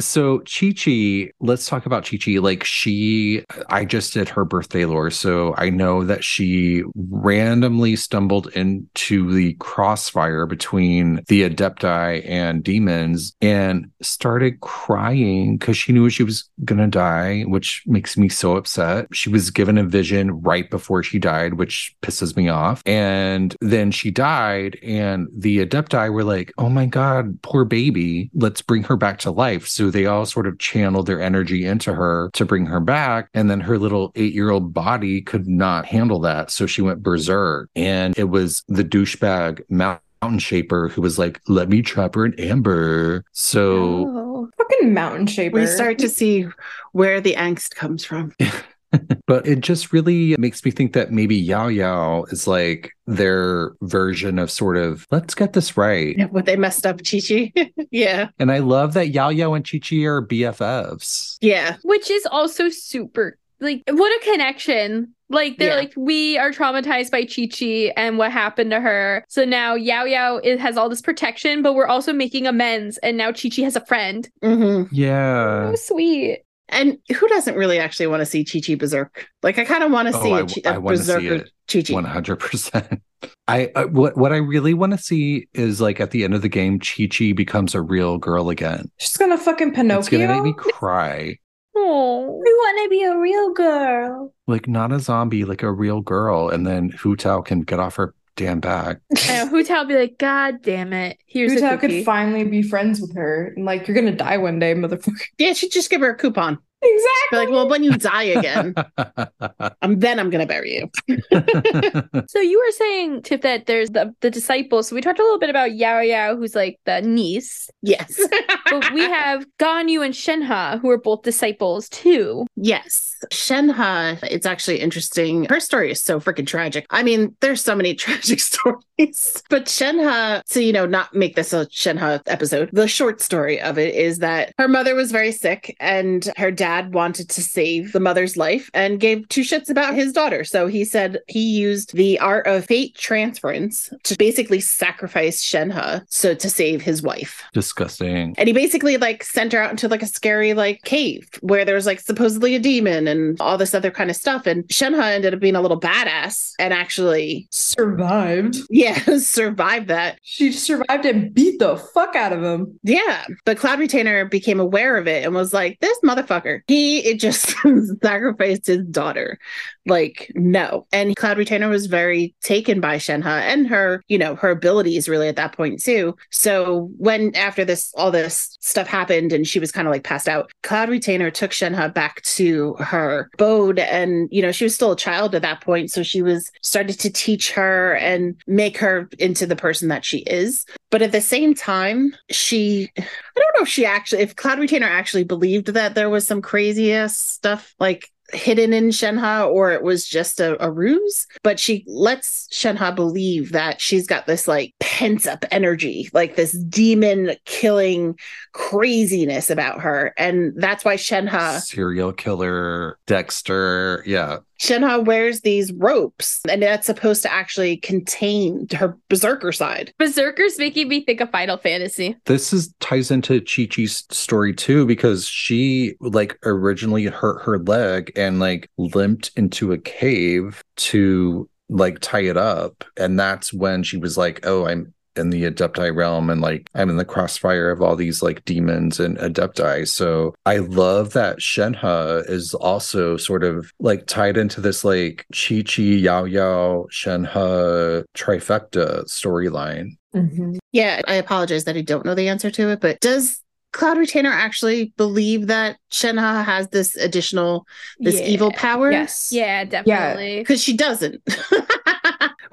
So 0.00 0.40
Qiqi, 0.40 1.30
let's 1.40 1.68
talk 1.68 1.86
about 1.86 2.04
Qiqi. 2.04 2.40
Like 2.42 2.64
she, 2.64 3.44
I 3.68 3.84
just 3.84 4.12
did 4.14 4.28
her 4.28 4.44
birthday 4.44 4.84
lore, 4.84 5.10
so 5.10 5.54
I 5.56 5.70
know 5.70 6.04
that 6.04 6.24
she 6.24 6.82
randomly 6.96 7.94
stumbled 7.96 8.48
into 8.54 9.32
the 9.32 9.54
crossfire 9.54 10.46
between 10.46 11.22
the 11.28 11.48
Adepti 11.48 12.28
and 12.28 12.64
demons 12.64 13.36
and 13.40 13.90
started 14.02 14.60
crying 14.60 15.58
because 15.58 15.76
she 15.76 15.92
knew 15.92 16.10
she 16.10 16.24
was 16.24 16.48
gonna 16.64 16.88
die, 16.88 17.42
which 17.42 17.82
makes 17.86 18.16
me 18.16 18.28
so 18.28 18.56
upset. 18.56 19.06
She 19.12 19.28
was 19.28 19.50
given 19.50 19.78
a 19.78 19.84
vision 19.84 20.42
right 20.42 20.68
before 20.68 21.02
she 21.02 21.18
died, 21.18 21.54
which 21.54 21.94
pisses 22.02 22.36
me 22.36 22.48
off. 22.48 22.82
And 22.84 23.56
then 23.60 23.90
she 23.92 24.10
died, 24.10 24.78
and 24.82 25.28
the 25.36 25.64
Adepti 25.64 26.12
were 26.12 26.24
like, 26.24 26.52
"Oh 26.58 26.68
my 26.68 26.86
god, 26.86 27.40
poor 27.42 27.64
baby, 27.64 28.30
let's 28.34 28.62
bring 28.62 28.82
her 28.84 28.96
back 28.96 29.18
to 29.20 29.30
life." 29.30 29.68
So 29.68 29.83
they 29.90 30.06
all 30.06 30.26
sort 30.26 30.46
of 30.46 30.58
channeled 30.58 31.06
their 31.06 31.20
energy 31.20 31.64
into 31.64 31.94
her 31.94 32.30
to 32.34 32.44
bring 32.44 32.66
her 32.66 32.80
back. 32.80 33.28
And 33.34 33.50
then 33.50 33.60
her 33.60 33.78
little 33.78 34.12
eight 34.14 34.34
year 34.34 34.50
old 34.50 34.72
body 34.74 35.20
could 35.22 35.46
not 35.46 35.86
handle 35.86 36.18
that. 36.20 36.50
So 36.50 36.66
she 36.66 36.82
went 36.82 37.02
berserk. 37.02 37.68
And 37.76 38.16
it 38.18 38.30
was 38.30 38.64
the 38.68 38.84
douchebag 38.84 39.62
mountain 39.68 40.38
shaper 40.38 40.88
who 40.88 41.02
was 41.02 41.18
like, 41.18 41.40
let 41.48 41.68
me 41.68 41.82
trap 41.82 42.14
her 42.14 42.24
in 42.26 42.38
amber. 42.40 43.24
So 43.32 44.08
Oh. 44.08 44.50
Fucking 44.58 44.92
mountain 44.92 45.26
shaper. 45.26 45.58
We 45.58 45.66
start 45.66 45.98
to 45.98 46.08
see 46.08 46.46
where 46.92 47.20
the 47.20 47.34
angst 47.34 47.74
comes 47.74 48.04
from. 48.04 48.32
but 49.26 49.46
it 49.46 49.60
just 49.60 49.92
really 49.92 50.34
makes 50.38 50.64
me 50.64 50.70
think 50.70 50.92
that 50.92 51.12
maybe 51.12 51.36
Yao 51.36 51.68
Yao 51.68 52.24
is 52.24 52.46
like 52.46 52.90
their 53.06 53.74
version 53.82 54.38
of 54.38 54.50
sort 54.50 54.76
of 54.76 55.06
let's 55.10 55.34
get 55.34 55.52
this 55.52 55.76
right. 55.76 56.16
What 56.32 56.46
they 56.46 56.56
messed 56.56 56.86
up, 56.86 56.98
Qiqi. 56.98 57.52
yeah. 57.90 58.28
And 58.38 58.50
I 58.50 58.58
love 58.58 58.94
that 58.94 59.08
Yao 59.10 59.28
Yao 59.28 59.54
and 59.54 59.64
Qiqi 59.64 60.04
are 60.06 60.26
BFFs. 60.26 61.36
Yeah. 61.40 61.76
Which 61.82 62.10
is 62.10 62.26
also 62.26 62.68
super 62.68 63.36
like 63.60 63.82
what 63.88 64.22
a 64.22 64.24
connection. 64.32 65.14
Like 65.30 65.56
they're 65.58 65.70
Yeah. 65.70 65.76
like 65.76 65.92
we 65.96 66.36
are 66.36 66.50
traumatized 66.50 67.10
by 67.10 67.22
Qiqi 67.22 67.92
and 67.96 68.18
what 68.18 68.30
happened 68.30 68.70
to 68.72 68.80
her. 68.80 69.24
So 69.28 69.44
now 69.44 69.74
Yao 69.74 70.04
Yao 70.04 70.36
is, 70.38 70.60
has 70.60 70.76
all 70.76 70.88
this 70.88 71.00
protection, 71.00 71.62
but 71.62 71.72
we're 71.74 71.86
also 71.86 72.12
making 72.12 72.46
amends. 72.46 72.98
And 72.98 73.16
now 73.16 73.30
Qiqi 73.30 73.64
has 73.64 73.74
a 73.74 73.84
friend. 73.86 74.28
hmm 74.42 74.82
Yeah. 74.92 75.70
so 75.70 75.76
sweet. 75.94 76.43
And 76.68 76.98
who 77.14 77.28
doesn't 77.28 77.56
really 77.56 77.78
actually 77.78 78.06
want 78.06 78.20
to 78.22 78.26
see 78.26 78.42
Qiqi 78.44 78.78
berserk? 78.78 79.28
Like, 79.42 79.58
I 79.58 79.64
kind 79.64 79.82
of 79.84 79.92
want 79.92 80.08
to 80.08 80.18
Oh, 80.18 80.22
see 80.22 80.32
I 80.32 80.38
a, 80.38 80.42
w- 80.42 80.62
chi- 80.62 80.70
I 80.70 80.74
a 80.74 80.80
wanna 80.80 80.96
berserker. 80.96 81.44
Qiqi. 81.68 81.92
One 81.94 82.04
hundred 82.04 82.36
percent. 82.40 83.02
I 83.48 83.70
uh, 83.74 83.84
what 83.86 84.16
what 84.16 84.32
I 84.32 84.36
really 84.36 84.74
want 84.74 84.92
to 84.92 84.98
see 84.98 85.48
is 85.54 85.80
like 85.80 86.00
at 86.00 86.10
the 86.10 86.24
end 86.24 86.34
of 86.34 86.42
the 86.42 86.48
game, 86.48 86.78
Qiqi 86.80 87.34
becomes 87.36 87.74
a 87.74 87.80
real 87.82 88.18
girl 88.18 88.48
again. 88.50 88.90
She's 88.98 89.16
gonna 89.16 89.38
fucking 89.38 89.72
Pinocchio. 89.72 89.98
It's 90.00 90.08
Pinocchio. 90.08 90.28
gonna 90.28 90.42
make 90.44 90.56
me 90.56 90.62
cry. 90.72 91.38
Oh. 91.76 92.40
we 92.44 92.52
want 92.52 92.84
to 92.84 92.88
be 92.88 93.02
a 93.02 93.18
real 93.18 93.52
girl. 93.52 94.32
Like 94.46 94.68
not 94.68 94.92
a 94.92 95.00
zombie, 95.00 95.44
like 95.44 95.62
a 95.62 95.72
real 95.72 96.00
girl, 96.00 96.48
and 96.48 96.66
then 96.66 96.90
Hu 96.90 97.16
Tao 97.16 97.40
can 97.42 97.60
get 97.62 97.78
off 97.80 97.96
her 97.96 98.14
damn 98.36 98.60
back. 98.60 99.00
And 99.28 99.48
Hu 99.50 99.62
Tao 99.64 99.84
be 99.84 99.96
like, 99.96 100.18
God 100.18 100.62
damn 100.62 100.92
it. 100.92 101.18
Here's 101.26 101.60
a 101.60 101.76
could 101.76 102.04
finally 102.04 102.44
be 102.44 102.62
friends 102.62 103.00
with 103.00 103.14
her. 103.16 103.52
And 103.56 103.64
like, 103.64 103.86
you're 103.86 103.94
gonna 103.94 104.16
die 104.16 104.38
one 104.38 104.58
day, 104.58 104.74
motherfucker. 104.74 105.26
Yeah, 105.38 105.52
she'd 105.52 105.72
just 105.72 105.90
give 105.90 106.00
her 106.00 106.10
a 106.10 106.16
coupon. 106.16 106.58
Exactly. 106.84 107.28
Be 107.30 107.36
like, 107.36 107.48
well, 107.50 107.68
when 107.68 107.82
you 107.82 107.96
die 107.96 108.24
again, 108.24 108.74
um, 109.82 109.98
then 109.98 110.20
I'm 110.20 110.30
gonna 110.30 110.46
bury 110.46 110.74
you. 110.74 110.90
So 112.28 112.40
you 112.40 112.58
were 112.58 112.72
saying, 112.72 113.22
Tip, 113.22 113.42
that 113.42 113.66
there's 113.66 113.90
the, 113.90 114.14
the 114.20 114.30
disciples. 114.30 114.88
So 114.88 114.94
we 114.94 115.00
talked 115.00 115.18
a 115.18 115.22
little 115.22 115.38
bit 115.38 115.50
about 115.50 115.74
Yao 115.74 116.00
Yao, 116.00 116.36
who's 116.36 116.54
like 116.54 116.80
the 116.84 117.00
niece. 117.00 117.70
Yes. 117.82 118.20
But 118.70 118.92
we 118.92 119.02
have 119.02 119.46
Ganyu 119.58 120.04
and 120.04 120.14
Shenhe, 120.14 120.80
who 120.80 120.90
are 120.90 120.98
both 120.98 121.22
disciples 121.22 121.88
too. 121.90 122.46
Yes. 122.56 123.14
Shenhe, 123.30 124.18
it's 124.24 124.46
actually 124.46 124.80
interesting. 124.80 125.44
Her 125.44 125.60
story 125.60 125.90
is 125.92 126.00
so 126.00 126.18
freaking 126.18 126.46
tragic. 126.46 126.86
I 126.90 127.02
mean, 127.02 127.36
there's 127.40 127.62
so 127.62 127.76
many 127.76 127.94
tragic 127.94 128.40
stories. 128.40 129.42
But 129.48 129.66
Shenhe, 129.66 130.42
to, 130.42 130.62
you 130.62 130.72
know, 130.72 130.86
not 130.86 131.14
make 131.14 131.36
this 131.36 131.52
a 131.52 131.66
Shenhe 131.66 132.22
episode, 132.26 132.70
the 132.72 132.88
short 132.88 133.20
story 133.20 133.60
of 133.60 133.78
it 133.78 133.94
is 133.94 134.18
that 134.18 134.52
her 134.58 134.66
mother 134.66 134.94
was 134.94 135.12
very 135.12 135.30
sick 135.30 135.76
and 135.78 136.28
her 136.36 136.50
dad 136.50 136.73
wanted 136.82 137.28
to 137.30 137.42
save 137.42 137.92
the 137.92 138.00
mother's 138.00 138.36
life 138.36 138.70
and 138.74 139.00
gave 139.00 139.28
two 139.28 139.42
shits 139.42 139.70
about 139.70 139.94
his 139.94 140.12
daughter. 140.12 140.44
So 140.44 140.66
he 140.66 140.84
said 140.84 141.18
he 141.28 141.40
used 141.40 141.94
the 141.94 142.18
art 142.18 142.46
of 142.46 142.66
fate 142.66 142.94
transference 142.96 143.92
to 144.04 144.16
basically 144.16 144.60
sacrifice 144.60 145.42
Shenhe 145.42 146.04
so 146.08 146.34
to 146.34 146.50
save 146.50 146.82
his 146.82 147.02
wife. 147.02 147.42
Disgusting. 147.52 148.34
And 148.38 148.48
he 148.48 148.52
basically 148.52 148.96
like 148.96 149.24
sent 149.24 149.52
her 149.52 149.62
out 149.62 149.70
into 149.70 149.88
like 149.88 150.02
a 150.02 150.06
scary 150.06 150.54
like 150.54 150.82
cave 150.82 151.28
where 151.40 151.64
there 151.64 151.74
was 151.74 151.86
like 151.86 152.00
supposedly 152.00 152.54
a 152.54 152.58
demon 152.58 153.08
and 153.08 153.40
all 153.40 153.58
this 153.58 153.74
other 153.74 153.90
kind 153.90 154.10
of 154.10 154.16
stuff. 154.16 154.46
And 154.46 154.64
Shenhe 154.68 155.02
ended 155.02 155.34
up 155.34 155.40
being 155.40 155.56
a 155.56 155.60
little 155.60 155.80
badass 155.80 156.54
and 156.58 156.72
actually, 156.72 157.46
survived. 157.50 158.56
yeah, 158.70 158.98
survived 159.18 159.88
that. 159.88 160.18
She 160.22 160.52
survived 160.52 161.06
and 161.06 161.32
beat 161.32 161.58
the 161.58 161.76
fuck 161.76 162.14
out 162.16 162.32
of 162.32 162.42
him. 162.42 162.78
Yeah. 162.82 163.26
But 163.44 163.58
Cloud 163.58 163.78
Retainer 163.78 164.24
became 164.24 164.60
aware 164.60 164.96
of 164.96 165.06
it 165.06 165.24
and 165.24 165.34
was 165.34 165.52
like, 165.52 165.78
this 165.80 165.98
motherfucker, 166.04 166.63
he 166.66 166.98
it 167.00 167.20
just 167.20 167.54
sacrificed 168.02 168.66
his 168.66 168.84
daughter. 168.86 169.38
Like, 169.86 170.32
no. 170.34 170.86
And 170.92 171.14
Cloud 171.14 171.36
Retainer 171.36 171.68
was 171.68 171.86
very 171.86 172.34
taken 172.42 172.80
by 172.80 172.96
Shenhe 172.96 173.26
and 173.26 173.66
her, 173.68 174.02
you 174.08 174.16
know, 174.16 174.34
her 174.36 174.50
abilities 174.50 175.08
really 175.08 175.28
at 175.28 175.36
that 175.36 175.54
point 175.54 175.82
too. 175.82 176.16
So 176.30 176.90
when 176.96 177.34
after 177.36 177.64
this, 177.64 177.92
all 177.96 178.10
this 178.10 178.56
stuff 178.60 178.86
happened 178.86 179.32
and 179.32 179.46
she 179.46 179.58
was 179.58 179.70
kind 179.70 179.86
of 179.86 179.92
like 179.92 180.04
passed 180.04 180.28
out, 180.28 180.50
Cloud 180.62 180.88
Retainer 180.88 181.30
took 181.30 181.50
Shenhe 181.50 181.92
back 181.92 182.22
to 182.22 182.74
her 182.74 183.30
abode. 183.34 183.78
And, 183.78 184.28
you 184.32 184.40
know, 184.40 184.52
she 184.52 184.64
was 184.64 184.74
still 184.74 184.92
a 184.92 184.96
child 184.96 185.34
at 185.34 185.42
that 185.42 185.60
point. 185.60 185.90
So 185.90 186.02
she 186.02 186.22
was 186.22 186.50
started 186.62 186.98
to 187.00 187.10
teach 187.10 187.52
her 187.52 187.96
and 187.96 188.36
make 188.46 188.78
her 188.78 189.10
into 189.18 189.46
the 189.46 189.56
person 189.56 189.88
that 189.88 190.04
she 190.04 190.18
is. 190.20 190.64
But 190.90 191.02
at 191.02 191.12
the 191.12 191.20
same 191.20 191.54
time, 191.54 192.14
she 192.30 192.90
I 193.36 193.40
don't 193.40 193.56
know 193.56 193.62
if 193.62 193.68
she 193.68 193.84
actually, 193.84 194.22
if 194.22 194.36
Cloud 194.36 194.60
Retainer 194.60 194.86
actually 194.86 195.24
believed 195.24 195.68
that 195.68 195.94
there 195.94 196.10
was 196.10 196.26
some 196.26 196.42
crazy 196.42 196.92
ass 196.92 197.16
stuff 197.16 197.74
like 197.80 198.10
hidden 198.32 198.72
in 198.72 198.88
Shenhe 198.88 199.48
or 199.50 199.72
it 199.72 199.82
was 199.82 200.06
just 200.06 200.40
a, 200.40 200.62
a 200.64 200.70
ruse, 200.70 201.26
but 201.42 201.60
she 201.60 201.84
lets 201.86 202.48
Shenhe 202.48 202.94
believe 202.94 203.52
that 203.52 203.80
she's 203.80 204.06
got 204.06 204.26
this 204.26 204.48
like 204.48 204.74
pent 204.80 205.26
up 205.26 205.44
energy, 205.50 206.08
like 206.12 206.36
this 206.36 206.52
demon 206.52 207.36
killing 207.44 208.18
craziness 208.52 209.50
about 209.50 209.80
her. 209.80 210.14
And 210.16 210.52
that's 210.56 210.84
why 210.84 210.96
Shenhe 210.96 211.60
Serial 211.60 212.12
killer, 212.12 212.98
Dexter. 213.06 214.02
Yeah. 214.06 214.38
Shenhe 214.64 215.04
wears 215.04 215.42
these 215.42 215.72
ropes 215.74 216.40
and 216.48 216.62
that's 216.62 216.86
supposed 216.86 217.22
to 217.22 217.32
actually 217.32 217.76
contain 217.76 218.66
her 218.72 218.96
berserker 219.10 219.52
side. 219.52 219.92
Berserker's 219.98 220.58
making 220.58 220.88
me 220.88 221.04
think 221.04 221.20
of 221.20 221.30
Final 221.30 221.58
Fantasy. 221.58 222.16
This 222.24 222.52
is 222.52 222.72
ties 222.80 223.10
into 223.10 223.40
Qiqi's 223.40 224.04
story 224.10 224.54
too, 224.54 224.86
because 224.86 225.26
she 225.26 225.94
like 226.00 226.38
originally 226.44 227.04
hurt 227.06 227.42
her 227.42 227.58
leg 227.58 228.12
and 228.16 228.40
like 228.40 228.70
limped 228.78 229.30
into 229.36 229.72
a 229.72 229.78
cave 229.78 230.62
to 230.76 231.48
like 231.68 231.98
tie 232.00 232.20
it 232.20 232.36
up. 232.36 232.84
And 232.96 233.18
that's 233.18 233.52
when 233.52 233.82
she 233.82 233.98
was 233.98 234.16
like, 234.16 234.46
Oh, 234.46 234.66
I'm 234.66 234.93
in 235.16 235.30
the 235.30 235.44
Adepti 235.44 235.94
realm 235.94 236.30
and 236.30 236.40
like 236.40 236.68
I'm 236.74 236.90
in 236.90 236.96
the 236.96 237.04
crossfire 237.04 237.70
of 237.70 237.80
all 237.82 237.96
these 237.96 238.22
like 238.22 238.44
demons 238.44 238.98
and 239.00 239.16
Adepti. 239.18 239.86
So 239.88 240.34
I 240.46 240.58
love 240.58 241.12
that 241.12 241.38
Shenhe 241.38 242.28
is 242.28 242.54
also 242.54 243.16
sort 243.16 243.44
of 243.44 243.72
like 243.78 244.06
tied 244.06 244.36
into 244.36 244.60
this 244.60 244.84
like 244.84 245.26
Qiqi, 245.32 246.00
Yao 246.00 246.24
Yao, 246.24 246.86
Shenhe 246.90 248.04
trifecta 248.16 249.04
storyline. 249.04 249.96
Mm-hmm. 250.14 250.56
Yeah, 250.72 251.02
I 251.08 251.14
apologize 251.14 251.64
that 251.64 251.76
I 251.76 251.80
don't 251.82 252.04
know 252.04 252.14
the 252.14 252.28
answer 252.28 252.50
to 252.50 252.70
it, 252.70 252.80
but 252.80 253.00
does 253.00 253.40
Cloud 253.72 253.98
Retainer 253.98 254.30
actually 254.30 254.92
believe 254.96 255.48
that 255.48 255.76
Shenhe 255.90 256.44
has 256.44 256.68
this 256.68 256.94
additional 256.96 257.66
this 257.98 258.20
Yeah. 258.20 258.26
evil 258.26 258.52
power? 258.52 258.92
Yes. 258.92 259.30
Yeah, 259.32 259.64
definitely. 259.64 260.38
Because 260.38 260.62
she 260.62 260.76
doesn't. 260.76 261.20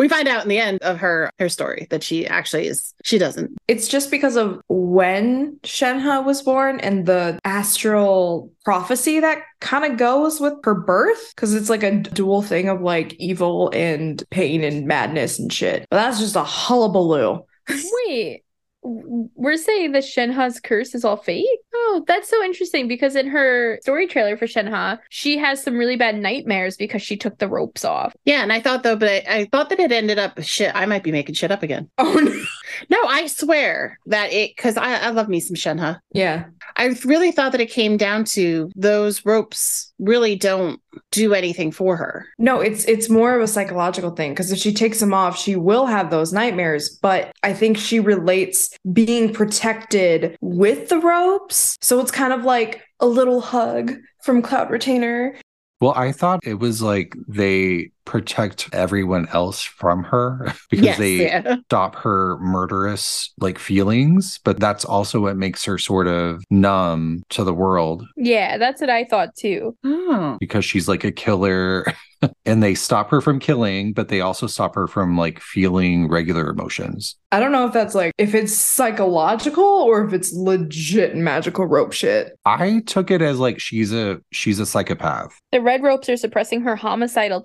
we 0.02 0.08
find 0.08 0.28
out 0.28 0.41
in 0.41 0.49
the 0.49 0.58
end 0.58 0.80
of 0.82 0.97
her 0.97 1.32
her 1.38 1.47
story 1.47 1.86
that 1.91 2.02
she 2.02 2.26
actually 2.26 2.66
is 2.66 2.95
she 3.04 3.20
doesn't. 3.20 3.56
It's 3.68 3.88
just 3.88 4.10
because 4.10 4.36
of 4.36 4.60
when 4.68 5.60
Shenhe 5.62 6.26
was 6.26 6.41
born 6.41 6.80
and 6.80 7.06
the 7.06 7.39
astral 7.45 8.52
prophecy 8.66 9.20
that 9.20 9.43
kind 9.60 9.86
of 9.86 9.99
goes 9.99 10.39
with 10.41 10.56
her 10.64 10.74
birth. 10.74 11.34
Because 11.36 11.54
it's 11.54 11.70
like 11.70 11.84
a 11.84 11.99
dual 11.99 12.41
thing 12.41 12.68
of 12.68 12.82
like 12.82 13.14
evil 13.20 13.70
and 13.76 14.24
pain 14.32 14.64
and 14.64 14.88
madness 14.88 15.38
and 15.38 15.54
shit. 15.54 15.86
But 15.91 15.97
that's 15.97 16.20
just 16.20 16.36
a 16.36 16.43
hullabaloo. 16.43 17.45
Wait, 17.70 17.78
w- 18.08 18.41
we're 18.84 19.58
saying 19.58 19.92
that 19.92 20.04
Shenhe's 20.04 20.60
curse 20.60 20.96
is 20.96 21.06
all 21.06 21.18
fake? 21.18 21.46
Oh, 21.74 22.04
that's 22.08 22.30
so 22.30 22.44
interesting 22.44 22.88
because 22.88 23.16
in 23.16 23.28
her 23.28 23.80
story 23.82 24.08
trailer 24.08 24.38
for 24.38 24.48
Shenhe, 24.48 25.00
she 25.10 25.38
has 25.38 25.62
some 25.62 25.76
really 25.76 25.96
bad 25.96 26.18
nightmares 26.18 26.78
because 26.78 27.02
she 27.02 27.16
took 27.16 27.38
the 27.38 27.48
ropes 27.48 27.86
off. 27.86 28.16
Yeah, 28.26 28.42
and 28.42 28.52
I 28.52 28.60
thought 28.60 28.84
though, 28.84 28.96
but 28.96 29.10
I, 29.10 29.22
I 29.28 29.48
thought 29.52 29.70
that 29.70 29.80
it 29.80 29.92
ended 29.92 30.20
up 30.20 30.42
shit. 30.42 30.72
I 30.76 30.86
might 30.86 31.04
be 31.04 31.12
making 31.12 31.36
shit 31.36 31.52
up 31.52 31.64
again. 31.64 31.90
Oh 31.98 32.14
no. 32.14 32.44
No, 32.90 32.98
I 33.06 33.28
swear 33.28 33.98
that 34.08 34.32
it 34.32 34.56
because 34.56 34.78
I, 34.78 34.96
I 34.96 35.10
love 35.10 35.30
me 35.30 35.40
some 35.40 35.56
Shenhe. 35.56 36.00
Yeah. 36.14 36.46
I 36.78 36.96
really 37.06 37.32
thought 37.32 37.52
that 37.52 37.62
it 37.62 37.70
came 37.70 37.98
down 37.98 38.24
to 38.26 38.72
those 38.76 39.26
ropes 39.26 39.94
really 40.00 40.36
don't 40.36 40.82
do 41.12 41.34
anything 41.34 41.72
for 41.72 41.96
her. 41.96 42.28
No, 42.38 42.60
it's 42.60 42.86
it's 42.86 43.10
more 43.10 43.36
of 43.36 43.42
a 43.42 43.48
psychological 43.48 44.12
thing 44.12 44.32
because 44.32 44.52
if 44.52 44.60
she 44.60 44.74
takes 44.74 45.00
them 45.00 45.14
off, 45.14 45.38
she 45.38 45.56
will 45.56 45.86
have 45.86 46.10
those 46.10 46.34
nightmares. 46.34 46.90
But 47.02 47.32
I 47.44 47.54
think 47.54 47.78
she 47.78 48.00
relates 48.00 48.76
being 48.92 49.34
protected 49.34 50.38
with 50.42 50.90
the 50.90 51.00
ropes. 51.00 51.78
So 51.82 52.00
it's 52.00 52.12
kind 52.12 52.34
of 52.34 52.44
like 52.44 52.82
a 53.00 53.06
little 53.06 53.42
hug 53.42 53.94
from 54.24 54.42
Cloud 54.42 54.70
Retainer. 54.70 55.36
Well, 55.80 55.94
I 55.96 56.12
thought 56.12 56.42
it 56.44 56.60
was 56.60 56.82
like 56.82 57.16
they 57.28 57.90
protect 58.06 58.70
everyone 58.74 59.28
else 59.34 59.62
from 59.64 60.04
her 60.04 60.54
because 60.70 60.86
Yes, 60.86 60.97
they 60.97 61.24
yeah. 61.24 61.56
stop 61.66 61.95
her 61.97 62.38
murderous 62.39 63.34
like 63.39 63.60
feelings, 63.60 64.39
but 64.43 64.60
that's 64.60 64.86
also 64.86 65.20
what 65.22 65.38
makes 65.38 65.64
her 65.66 65.78
sort 65.78 66.08
of 66.08 66.43
numb 66.49 67.24
to 67.30 67.43
the 67.43 67.54
world 67.54 68.06
Yeah, 68.18 68.58
that's 68.58 68.82
what 68.82 68.89
I 68.89 69.04
thought 69.06 69.36
too. 69.36 69.76
Oh. 69.84 70.38
because 70.39 70.66
she's 70.66 70.88
like 70.88 71.04
a 71.04 71.12
killer 71.12 71.86
and 72.45 72.62
they 72.62 72.76
stop 72.76 73.10
her 73.10 73.22
from 73.22 73.39
killing, 73.39 73.93
but 73.93 74.08
they 74.10 74.22
also 74.22 74.45
stop 74.47 74.76
her 74.76 74.88
from 74.88 75.18
like 75.18 75.39
feeling 75.39 76.08
regular 76.08 76.49
emotions. 76.49 77.16
I 77.32 77.39
don't 77.39 77.52
know 77.52 77.66
if 77.66 77.74
that's 77.74 77.95
like 77.95 78.14
if 78.18 78.36
it's 78.36 78.54
psychological 78.54 79.64
or 79.64 80.06
if 80.06 80.14
it's 80.14 80.34
legit 80.34 81.16
magical 81.16 81.66
rope 81.66 81.93
shit. 81.93 82.38
I 82.45 82.82
took 82.86 83.10
it 83.10 83.22
as 83.22 83.39
like 83.39 83.60
she's 83.60 83.93
a 83.93 84.20
she's 84.32 84.60
a 84.60 84.66
psychopath. 84.66 85.34
The 85.52 85.62
red 85.62 85.82
ropes 85.82 86.10
are 86.10 86.18
suppressing 86.18 86.62
her 86.62 86.76
homicidal 86.76 87.41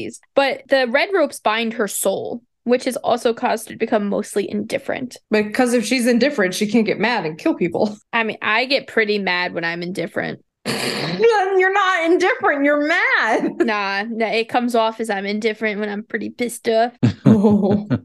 tendencies, 0.00 0.20
but 0.34 0.62
the 0.68 0.86
red 0.88 1.10
ropes 1.12 1.40
bind 1.40 1.74
her 1.74 1.88
soul, 1.88 2.42
which 2.64 2.84
has 2.84 2.96
also 2.96 3.32
caused 3.32 3.68
her 3.68 3.74
to 3.74 3.78
become 3.78 4.08
mostly 4.08 4.50
indifferent. 4.50 5.16
Because 5.30 5.74
if 5.74 5.84
she's 5.84 6.06
indifferent, 6.06 6.54
she 6.54 6.66
can't 6.66 6.86
get 6.86 6.98
mad 6.98 7.24
and 7.26 7.38
kill 7.38 7.54
people. 7.54 7.96
I 8.12 8.24
mean, 8.24 8.38
I 8.42 8.66
get 8.66 8.86
pretty 8.86 9.18
mad 9.18 9.54
when 9.54 9.64
I'm 9.64 9.82
indifferent. 9.82 10.44
you're 10.66 11.72
not 11.72 12.10
indifferent, 12.10 12.64
you're 12.64 12.86
mad. 12.86 13.52
Nah, 13.60 14.04
nah, 14.08 14.26
it 14.26 14.48
comes 14.48 14.74
off 14.74 15.00
as 15.00 15.10
I'm 15.10 15.26
indifferent 15.26 15.80
when 15.80 15.88
I'm 15.88 16.02
pretty 16.02 16.30
pissed 16.30 16.68
off. 16.68 16.92
Oh. 17.24 17.86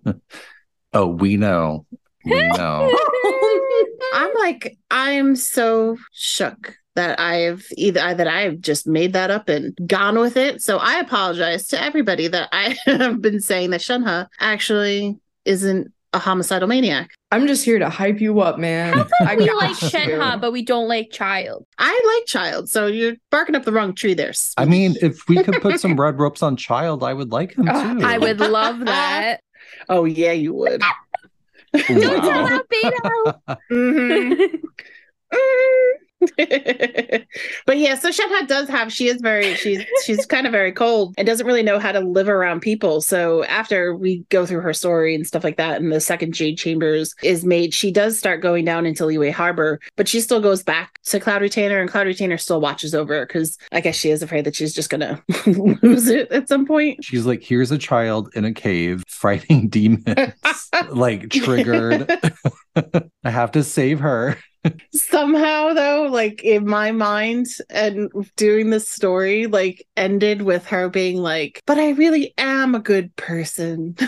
Oh, 0.93 1.07
we 1.07 1.35
know. 1.35 1.85
We 2.23 2.47
know. 2.47 2.89
I'm 4.13 4.33
like, 4.35 4.77
I'm 4.89 5.35
so 5.35 5.97
shook 6.13 6.73
that 6.95 7.19
I've 7.19 7.65
either 7.77 8.13
that 8.13 8.27
I've 8.27 8.59
just 8.61 8.87
made 8.87 9.13
that 9.13 9.29
up 9.31 9.49
and 9.49 9.77
gone 9.85 10.17
with 10.19 10.37
it. 10.37 10.61
So 10.61 10.77
I 10.77 10.99
apologize 10.99 11.67
to 11.67 11.81
everybody 11.81 12.27
that 12.27 12.49
I 12.51 12.77
have 12.85 13.21
been 13.21 13.39
saying 13.41 13.69
that 13.71 13.81
Shenhe 13.81 14.27
actually 14.39 15.17
isn't 15.45 15.91
a 16.13 16.19
homicidal 16.19 16.67
maniac. 16.69 17.09
I'm 17.31 17.45
just 17.47 17.65
here 17.65 17.77
to 17.79 17.89
hype 17.89 18.21
you 18.21 18.39
up, 18.39 18.57
man. 18.57 18.93
How 18.93 19.05
I 19.19 19.35
we 19.35 19.51
like 19.51 19.75
Shenhe, 19.75 20.39
but 20.39 20.51
we 20.53 20.61
don't 20.63 20.87
like 20.87 21.09
Childe. 21.11 21.65
I 21.77 22.15
like 22.15 22.25
Childe, 22.27 22.69
so 22.69 22.87
you're 22.87 23.15
barking 23.31 23.55
up 23.55 23.65
the 23.65 23.73
wrong 23.73 23.93
tree 23.93 24.13
there. 24.13 24.31
I 24.55 24.63
mean, 24.63 24.95
if 25.01 25.27
we 25.27 25.43
could 25.43 25.61
put 25.61 25.79
some 25.81 25.99
red 25.99 26.17
ropes 26.17 26.41
on 26.41 26.55
Childe, 26.55 27.03
I 27.03 27.13
would 27.13 27.33
like 27.33 27.57
him 27.57 27.67
Oh, 27.69 27.99
too. 27.99 28.05
I 28.05 28.17
would 28.17 28.39
love 28.39 28.79
that. 28.85 29.41
oh 29.89 30.05
yeah, 30.05 30.31
you 30.31 30.53
would. 30.53 30.81
Don't 31.73 31.83
tell 31.83 32.19
Wow. 32.21 32.61
Albedo. 32.71 33.57
Mhm. 33.69 34.61
but 37.65 37.77
yeah, 37.77 37.95
so 37.95 38.09
Shenhe 38.09 38.47
does 38.47 38.67
have 38.69 38.91
she 38.91 39.07
is 39.07 39.21
very 39.21 39.55
she's 39.55 39.83
she's 40.03 40.25
kind 40.25 40.45
of 40.45 40.51
very 40.51 40.71
cold 40.71 41.13
and 41.17 41.25
doesn't 41.25 41.45
really 41.45 41.63
know 41.63 41.79
how 41.79 41.91
to 41.91 41.99
live 41.99 42.27
around 42.27 42.61
people. 42.61 43.01
So 43.01 43.43
after 43.45 43.95
we 43.95 44.25
go 44.29 44.45
through 44.45 44.61
her 44.61 44.73
story 44.73 45.15
and 45.15 45.25
stuff 45.25 45.43
like 45.43 45.57
that, 45.57 45.81
and 45.81 45.91
the 45.91 45.99
second 45.99 46.33
Jade 46.33 46.57
Chambers 46.57 47.15
is 47.23 47.45
made, 47.45 47.73
she 47.73 47.91
does 47.91 48.17
start 48.19 48.41
going 48.41 48.65
down 48.65 48.85
into 48.85 49.03
Liyue 49.03 49.31
Harbor, 49.31 49.79
but 49.95 50.07
she 50.07 50.21
still 50.21 50.41
goes 50.41 50.63
back 50.63 50.99
to 51.05 51.19
Cloud 51.19 51.41
Retainer, 51.41 51.79
and 51.79 51.89
Cloud 51.89 52.07
Retainer 52.07 52.37
still 52.37 52.61
watches 52.61 52.93
over 52.93 53.13
her 53.13 53.25
because 53.25 53.57
I 53.71 53.81
guess 53.81 53.95
she 53.95 54.09
is 54.09 54.21
afraid 54.21 54.45
that 54.45 54.55
she's 54.55 54.73
just 54.73 54.89
gonna 54.89 55.23
lose 55.45 56.07
it 56.07 56.31
at 56.31 56.47
some 56.49 56.65
point. 56.65 57.03
She's 57.03 57.25
like, 57.25 57.43
here's 57.43 57.71
a 57.71 57.77
child 57.77 58.29
in 58.35 58.45
a 58.45 58.53
cave 58.53 59.03
fighting 59.07 59.69
demons, 59.69 60.05
like 60.89 61.29
triggered. 61.29 62.11
I 63.23 63.29
have 63.29 63.51
to 63.51 63.63
save 63.63 63.99
her. 63.99 64.37
Somehow 64.93 65.73
though 65.73 66.07
like 66.11 66.43
in 66.43 66.67
my 66.67 66.91
mind 66.91 67.47
and 67.69 68.09
doing 68.35 68.69
this 68.69 68.89
story 68.89 69.47
like 69.47 69.85
ended 69.97 70.41
with 70.41 70.65
her 70.65 70.89
being 70.89 71.17
like 71.17 71.61
but 71.65 71.77
i 71.77 71.91
really 71.91 72.33
am 72.37 72.75
a 72.75 72.79
good 72.79 73.15
person 73.15 73.95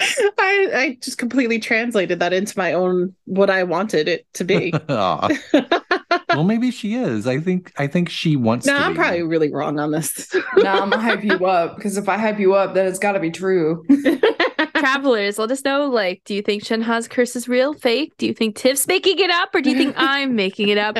I, 0.00 0.70
I 0.74 0.98
just 1.00 1.18
completely 1.18 1.58
translated 1.58 2.20
that 2.20 2.32
into 2.32 2.58
my 2.58 2.72
own 2.72 3.14
what 3.24 3.48
I 3.48 3.62
wanted 3.62 4.08
it 4.08 4.26
to 4.34 4.44
be. 4.44 4.72
Well, 6.28 6.44
maybe 6.44 6.70
she 6.70 6.94
is. 6.94 7.26
I 7.26 7.38
think. 7.38 7.72
I 7.76 7.86
think 7.86 8.08
she 8.08 8.36
wants. 8.36 8.66
no, 8.66 8.76
to 8.76 8.84
I'm 8.84 8.92
be. 8.92 8.98
probably 8.98 9.22
really 9.22 9.52
wrong 9.52 9.78
on 9.78 9.92
this. 9.92 10.34
Nah, 10.56 10.82
I'm 10.82 10.90
gonna 10.90 11.02
hype 11.02 11.22
you 11.24 11.46
up 11.46 11.76
because 11.76 11.96
if 11.96 12.08
I 12.08 12.18
hype 12.18 12.38
you 12.40 12.54
up, 12.54 12.74
then 12.74 12.86
it's 12.86 12.98
got 12.98 13.12
to 13.12 13.20
be 13.20 13.30
true. 13.30 13.84
Travelers, 14.84 15.38
let 15.38 15.50
us 15.50 15.64
know. 15.64 15.86
Like, 15.88 16.20
do 16.26 16.34
you 16.34 16.42
think 16.42 16.62
Shenhe's 16.62 17.08
curse 17.08 17.34
is 17.36 17.48
real, 17.48 17.72
fake? 17.72 18.12
Do 18.18 18.26
you 18.26 18.34
think 18.34 18.54
Tiff's 18.54 18.86
making 18.86 19.18
it 19.18 19.30
up, 19.30 19.54
or 19.54 19.62
do 19.62 19.70
you 19.70 19.78
think 19.78 19.94
I'm 19.98 20.36
making 20.36 20.68
it 20.68 20.76
up? 20.76 20.98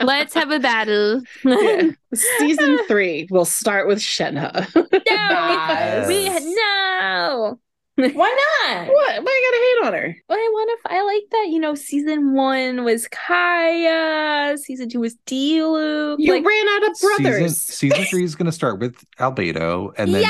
Let's 0.00 0.34
have 0.34 0.52
a 0.52 0.60
battle. 0.60 1.22
Yeah. 1.44 1.90
Season 2.14 2.78
three 2.86 3.26
will 3.28 3.44
start 3.44 3.88
with 3.88 3.98
Shenhe. 3.98 4.52
no, 4.76 6.04
we 6.06 6.28
Nice. 6.28 6.44
no. 6.44 7.58
Why 7.96 8.06
not? 8.06 8.86
what? 8.86 9.24
Why 9.24 9.80
you 9.82 9.82
gotta 9.82 9.88
hate 9.88 9.88
on 9.88 9.92
her? 10.00 10.16
Well, 10.28 10.38
I 10.38 10.50
want 10.52 10.80
to. 10.84 10.92
I 10.94 11.02
like 11.02 11.24
that. 11.32 11.48
You 11.50 11.58
know, 11.58 11.74
season 11.74 12.34
one 12.34 12.84
was 12.84 13.08
Kaeya. 13.08 14.56
Season 14.58 14.88
two 14.88 15.00
was 15.00 15.16
Diluc. 15.26 16.16
You 16.20 16.34
like, 16.34 16.44
ran 16.44 16.68
out 16.68 16.88
of 16.88 16.96
brothers. 17.00 17.56
season 17.56 18.04
three 18.04 18.22
is 18.22 18.36
going 18.36 18.46
to 18.46 18.52
start 18.52 18.78
with 18.78 19.04
Albedo, 19.18 19.92
and 19.98 20.14
then 20.14 20.22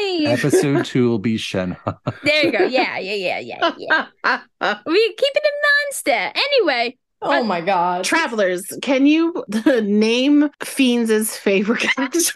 yay! 0.00 0.26
episode 0.26 0.84
two 0.84 1.08
will 1.08 1.18
be 1.18 1.36
Shenhe. 1.36 1.76
there 2.22 2.46
you 2.46 2.52
go. 2.52 2.64
Yeah, 2.64 2.98
yeah, 2.98 3.38
yeah, 3.38 3.38
yeah, 3.38 3.72
yeah. 3.78 4.78
we 4.86 5.14
keeping 5.14 5.42
it 5.44 5.52
non-stat. 5.62 6.36
Anyway, 6.36 6.98
Oh 7.22 7.40
uh, 7.40 7.44
my 7.44 7.60
god. 7.60 8.04
Travelers, 8.04 8.66
can 8.82 9.06
you 9.06 9.44
name 9.82 10.50
Fiends' 10.62 11.36
favorite 11.36 11.80
characters 11.96 12.32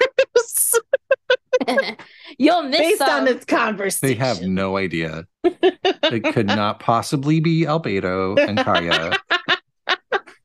you'll 2.39 2.63
miss 2.65 2.81
based 2.81 2.99
some. 2.99 3.11
on 3.11 3.25
this 3.25 3.45
conversation? 3.45 4.17
They 4.19 4.25
have 4.25 4.43
no 4.43 4.77
idea. 4.77 5.27
It 5.43 6.23
could 6.33 6.47
not 6.47 6.79
possibly 6.79 7.41
be 7.41 7.63
Albedo 7.63 8.39
and 8.39 8.59
Kaeya. 8.59 9.17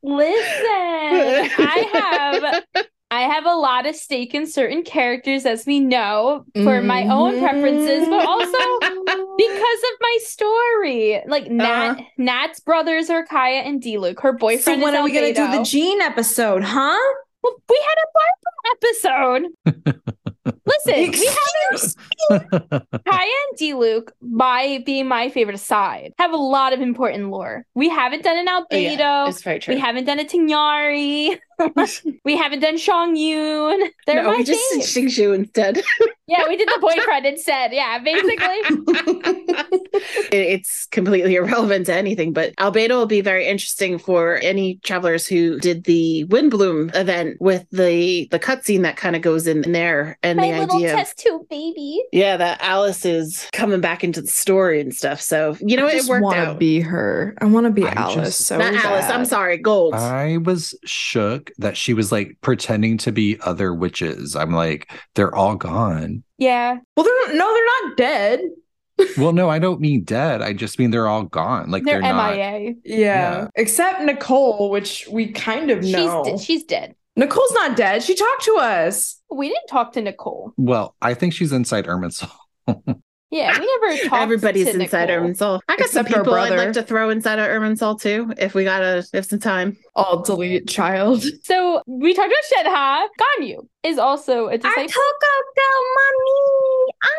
Listen, 0.04 1.52
I 1.60 2.64
have 2.74 2.86
I 3.14 3.22
have 3.24 3.46
a 3.46 3.54
lot 3.56 3.86
of 3.86 3.96
stake 3.96 4.34
in 4.34 4.48
certain 4.48 4.84
characters, 4.84 5.46
as 5.46 5.66
we 5.66 5.82
know, 5.82 6.46
for 6.64 6.82
my 6.82 7.04
own 7.08 7.40
preferences, 7.40 8.08
but 8.08 8.26
also 8.26 8.58
because 9.38 9.80
of 9.84 9.98
my 10.02 10.18
story. 10.22 11.22
Like 11.28 11.52
Nat, 11.52 11.90
Uh-huh. 11.92 12.02
Nat's 12.18 12.62
brothers 12.62 13.10
are 13.10 13.26
Kaeya 13.26 13.68
and 13.68 13.82
Diluc. 13.84 14.22
Her 14.22 14.32
boyfriend. 14.32 14.80
So 14.80 14.84
when 14.86 14.96
are 14.96 15.04
we 15.04 15.12
gonna 15.12 15.34
do 15.34 15.52
the 15.58 15.64
Jean 15.64 16.00
episode, 16.02 16.64
huh? 16.64 16.98
Well, 17.44 17.56
we 17.70 17.82
had 17.84 17.98
a 17.98 18.08
Barbara 18.16 19.52
episode. 19.74 20.56
Listen, 20.66 21.12
we 21.12 21.26
haven't 21.28 21.96
Kaeya 22.30 23.22
and 23.50 23.60
Diluc, 23.60 24.10
by 24.22 24.82
being 24.86 25.08
my 25.08 25.30
favorite 25.30 25.56
aside, 25.56 26.14
have 26.18 26.32
a 26.32 26.38
lot 26.38 26.72
of 26.72 26.82
important 26.82 27.30
lore. 27.30 27.66
We 27.76 27.90
haven't 27.90 28.24
done 28.24 28.38
an 28.38 28.48
Oh, 28.48 28.66
Albedo. 28.72 28.98
yeah, 29.00 29.28
it's 29.28 29.42
very 29.44 29.60
true. 29.60 29.74
we 29.74 29.80
haven't 29.82 30.06
done 30.06 30.20
a 30.20 30.24
Tignari. 30.24 31.38
we 32.26 32.38
haven't 32.38 32.60
done 32.60 32.76
Chongyun. 32.76 33.90
They're 34.08 34.24
no, 34.24 34.32
my 34.32 34.38
we 34.38 34.44
just 34.44 34.62
did 34.72 34.82
fave. 34.82 35.06
Xingqiu 35.08 35.36
instead. 35.36 35.82
Yeah, 36.28 36.48
we 36.48 36.56
did 36.58 36.68
the 36.68 36.78
boyfriend 36.80 37.26
instead. 37.34 37.72
Yeah, 37.74 38.00
basically. 38.00 39.62
It's 40.34 40.86
completely 40.88 41.36
irrelevant 41.36 41.88
to 41.88 41.94
anything, 41.94 42.32
but 42.34 42.56
Albedo 42.56 42.90
will 42.92 43.06
be 43.06 43.22
very 43.22 43.46
interesting 43.48 43.98
for 44.00 44.38
any 44.38 44.76
travelers 44.84 45.28
who 45.28 45.60
did 45.60 45.84
the 45.84 46.26
Windblume 46.30 46.96
event 46.96 47.38
with 47.42 47.66
the 47.72 48.28
the 48.32 48.40
cutscene 48.40 48.84
that 48.84 48.96
kind 48.98 49.16
of 49.16 49.22
goes 49.22 49.46
in 49.48 49.62
there 49.74 50.18
and 50.24 50.38
my 50.38 50.52
the 50.52 50.60
little 50.60 50.76
idea. 50.78 50.94
of- 50.94 51.00
test 51.00 51.18
tube 51.20 51.48
baby. 51.50 52.02
yeah, 52.12 52.38
that 52.38 52.62
Alice 52.62 53.06
is 53.06 53.50
coming 53.52 53.82
back 53.82 54.04
into 54.04 54.22
the 54.22 54.28
story 54.28 54.80
and 54.80 54.96
stuff. 54.96 55.22
So 55.22 55.58
you 55.60 55.76
know 55.76 55.84
I 55.84 55.86
what? 55.88 55.94
It 55.94 55.98
just 55.98 56.10
worked 56.10 56.24
want 56.24 56.36
to 56.38 56.42
out. 56.52 56.60
be 56.60 56.80
her. 56.80 57.36
I 57.42 57.46
want 57.46 57.66
to 57.66 57.72
be 57.72 57.86
I 57.86 57.92
Alice. 57.94 58.16
just- 58.16 58.46
so 58.48 58.58
Not 58.58 58.74
Alice. 58.74 59.06
I'm 59.10 59.26
sorry, 59.26 59.58
Gold. 59.58 59.94
I 59.96 60.38
was 60.38 60.74
shook 60.86 61.51
that 61.58 61.78
she 61.78 61.94
was 61.94 62.12
like 62.12 62.38
pretending 62.42 62.98
to 63.00 63.12
be 63.12 63.38
other 63.42 63.74
witches. 63.74 64.36
I'm 64.36 64.52
like, 64.52 64.92
they're 65.16 65.34
all 65.34 65.56
gone. 65.56 66.24
Yeah. 66.38 66.78
Well, 66.96 67.04
they're 67.04 67.36
no, 67.36 67.54
they're 67.54 67.88
not 67.90 67.98
dead. 67.98 68.42
Well, 69.18 69.34
no, 69.34 69.50
I 69.50 69.58
don't 69.58 69.82
mean 69.82 70.04
dead. 70.04 70.44
I 70.44 70.54
just 70.54 70.78
mean 70.78 70.92
they're 70.92 71.08
all 71.08 71.24
gone. 71.24 71.72
Like 71.72 71.86
They're, 71.86 72.02
they're, 72.02 72.14
not. 72.14 72.34
MIA. 72.36 72.76
Yeah. 72.86 72.98
Yeah. 72.98 73.48
Except 73.56 74.04
Nicole, 74.04 74.70
which 74.70 75.08
we 75.10 75.32
kind 75.32 75.72
of 75.72 75.84
know. 75.84 76.24
She's, 76.24 76.34
de- 76.34 76.46
she's 76.46 76.64
dead. 76.66 76.94
Nicole's 77.16 77.52
not 77.54 77.76
dead. 77.76 78.04
She 78.04 78.14
talked 78.14 78.44
to 78.44 78.58
us. 78.58 79.20
We 79.32 79.48
didn't 79.48 79.68
talk 79.68 79.94
to 79.94 80.02
Nicole. 80.02 80.54
Well, 80.56 80.96
I 81.02 81.16
think 81.16 81.34
she's 81.34 81.52
inside 81.52 81.86
Irminsul. 81.86 82.30
Yeah, 83.32 83.58
we 83.58 83.80
never 83.82 84.04
talked 84.10 84.22
Everybody's 84.22 84.66
to 84.66 84.82
inside 84.82 85.08
Nicole. 85.08 85.30
Irminsul. 85.30 85.62
I 85.70 85.78
got 85.78 85.90
some 85.90 86.06
Except 86.06 86.18
our 86.18 86.24
people 86.24 86.34
I'd 86.36 86.58
like 86.58 86.74
to 86.74 86.84
throw 86.84 87.10
inside 87.10 87.40
of 87.40 87.48
Irminsul 87.48 88.00
too, 88.00 88.34
if 88.38 88.54
we 88.54 88.66
got 88.66 88.84
a 88.84 89.08
if 89.14 89.26
some 89.26 89.40
time. 89.40 89.78
I'll 89.96 90.22
delete 90.22 90.68
Childe. 90.68 91.24
So 91.44 91.82
we 91.88 92.14
talked 92.14 92.32
about 92.32 92.66
Shenhe. 92.66 93.08
Ganyu 93.20 93.68
is 93.84 93.98
also 93.98 94.48
a 94.48 94.58
disciple 94.58 95.02
ah. 97.04 97.12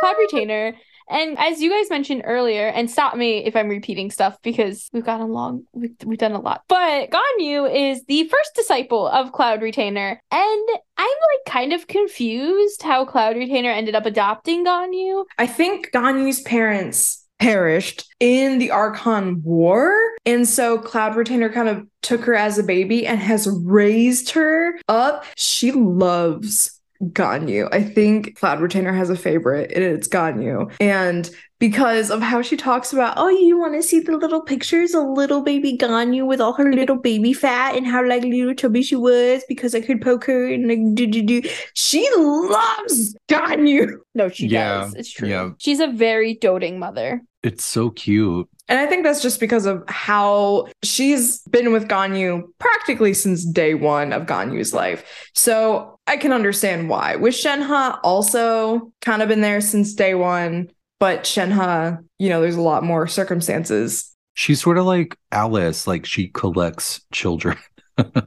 cloud 0.00 0.16
retainer. 0.18 0.74
And 1.08 1.38
as 1.38 1.60
you 1.60 1.70
guys 1.70 1.90
mentioned 1.90 2.22
earlier, 2.24 2.68
and 2.68 2.90
stop 2.90 3.16
me 3.16 3.44
if 3.44 3.56
I'm 3.56 3.68
repeating 3.68 4.10
stuff 4.10 4.36
because 4.42 4.88
we've 4.92 5.04
gotten 5.04 5.28
along, 5.28 5.64
we've, 5.72 5.94
we've 6.04 6.18
done 6.18 6.32
a 6.32 6.40
lot. 6.40 6.62
But 6.68 7.10
Ganyu 7.10 7.92
is 7.92 8.04
the 8.04 8.24
first 8.28 8.54
disciple 8.54 9.06
of 9.08 9.32
Cloud 9.32 9.62
Retainer. 9.62 10.20
And 10.30 10.68
I'm 10.96 11.06
like 11.06 11.52
kind 11.52 11.72
of 11.72 11.86
confused 11.86 12.82
how 12.82 13.04
Cloud 13.04 13.36
Retainer 13.36 13.70
ended 13.70 13.94
up 13.94 14.06
adopting 14.06 14.64
Ganyu. 14.64 15.24
I 15.38 15.46
think 15.46 15.90
Ganyu's 15.92 16.40
parents 16.40 17.26
perished 17.38 18.04
in 18.18 18.58
the 18.58 18.70
Archon 18.70 19.42
War. 19.42 19.92
And 20.24 20.48
so 20.48 20.78
Cloud 20.78 21.16
Retainer 21.16 21.50
kind 21.50 21.68
of 21.68 21.86
took 22.02 22.22
her 22.24 22.34
as 22.34 22.58
a 22.58 22.62
baby 22.62 23.06
and 23.06 23.18
has 23.18 23.48
raised 23.48 24.30
her 24.30 24.78
up. 24.88 25.24
She 25.36 25.72
loves 25.72 26.75
Ganyu. 27.02 27.68
I 27.72 27.82
think 27.82 28.36
Cloud 28.38 28.60
Retainer 28.60 28.92
has 28.92 29.10
a 29.10 29.16
favorite, 29.16 29.72
and 29.72 29.84
it's 29.84 30.08
Ganyu. 30.08 30.72
And 30.80 31.28
because 31.58 32.10
of 32.10 32.20
how 32.20 32.42
she 32.42 32.56
talks 32.56 32.92
about, 32.92 33.14
oh, 33.16 33.28
you 33.28 33.58
want 33.58 33.74
to 33.74 33.82
see 33.82 34.00
the 34.00 34.16
little 34.16 34.42
pictures 34.42 34.94
of 34.94 35.04
little 35.08 35.40
baby 35.42 35.76
Ganyu 35.76 36.26
with 36.26 36.40
all 36.40 36.52
her 36.54 36.70
little 36.72 36.96
baby 36.96 37.32
fat 37.32 37.74
and 37.76 37.86
how 37.86 38.06
like 38.06 38.22
little 38.24 38.54
chubby 38.54 38.82
she 38.82 38.96
was 38.96 39.42
because 39.48 39.74
I 39.74 39.80
could 39.80 40.02
poke 40.02 40.24
her 40.24 40.46
and 40.52 40.68
like 40.68 40.94
do 40.94 41.06
do 41.06 41.22
do. 41.22 41.42
She 41.74 42.06
loves 42.16 43.16
Ganyu. 43.28 43.92
No, 44.14 44.28
she 44.28 44.46
Yeah, 44.48 44.80
does. 44.80 44.94
It's 44.94 45.10
true. 45.12 45.28
yeah. 45.28 45.50
She's 45.58 45.80
a 45.80 45.86
very 45.88 46.34
doting 46.34 46.78
mother. 46.78 47.22
It's 47.42 47.64
so 47.64 47.90
cute. 47.90 48.48
And 48.68 48.78
I 48.80 48.86
think 48.86 49.04
that's 49.04 49.22
just 49.22 49.38
because 49.38 49.64
of 49.64 49.84
how 49.88 50.66
she's 50.82 51.38
been 51.42 51.72
with 51.72 51.86
Ganyu 51.88 52.42
practically 52.58 53.14
since 53.14 53.44
day 53.44 53.74
one 53.74 54.12
of 54.12 54.26
Ganyu's 54.26 54.74
life. 54.74 55.30
So 55.34 55.95
I 56.06 56.16
can 56.16 56.32
understand 56.32 56.88
why. 56.88 57.16
With 57.16 57.34
Shenhe, 57.34 57.98
also 58.02 58.92
kind 59.00 59.22
of 59.22 59.28
been 59.28 59.40
there 59.40 59.60
since 59.60 59.94
day 59.94 60.14
one, 60.14 60.70
but 61.00 61.24
Shenhe, 61.24 61.98
you 62.18 62.28
know, 62.28 62.40
there's 62.40 62.56
a 62.56 62.62
lot 62.62 62.84
more 62.84 63.06
circumstances. 63.06 64.14
She's 64.34 64.60
sort 64.60 64.78
of 64.78 64.84
like 64.86 65.16
Alice, 65.32 65.86
like 65.86 66.06
she 66.06 66.28
collects 66.28 67.00
children. 67.12 67.56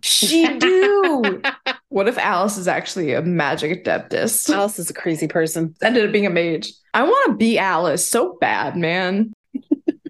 She 0.01 0.57
do. 0.57 1.41
what 1.89 2.07
if 2.07 2.17
Alice 2.17 2.57
is 2.57 2.67
actually 2.67 3.13
a 3.13 3.21
magic 3.21 3.83
adeptist? 3.83 4.49
Alice 4.49 4.79
is 4.79 4.89
a 4.89 4.93
crazy 4.93 5.27
person. 5.27 5.75
Ended 5.81 6.05
up 6.05 6.11
being 6.11 6.25
a 6.25 6.31
mage. 6.31 6.73
I 6.93 7.03
want 7.03 7.31
to 7.31 7.37
be 7.37 7.59
Alice 7.59 8.05
so 8.05 8.37
bad, 8.41 8.75
man. 8.75 9.31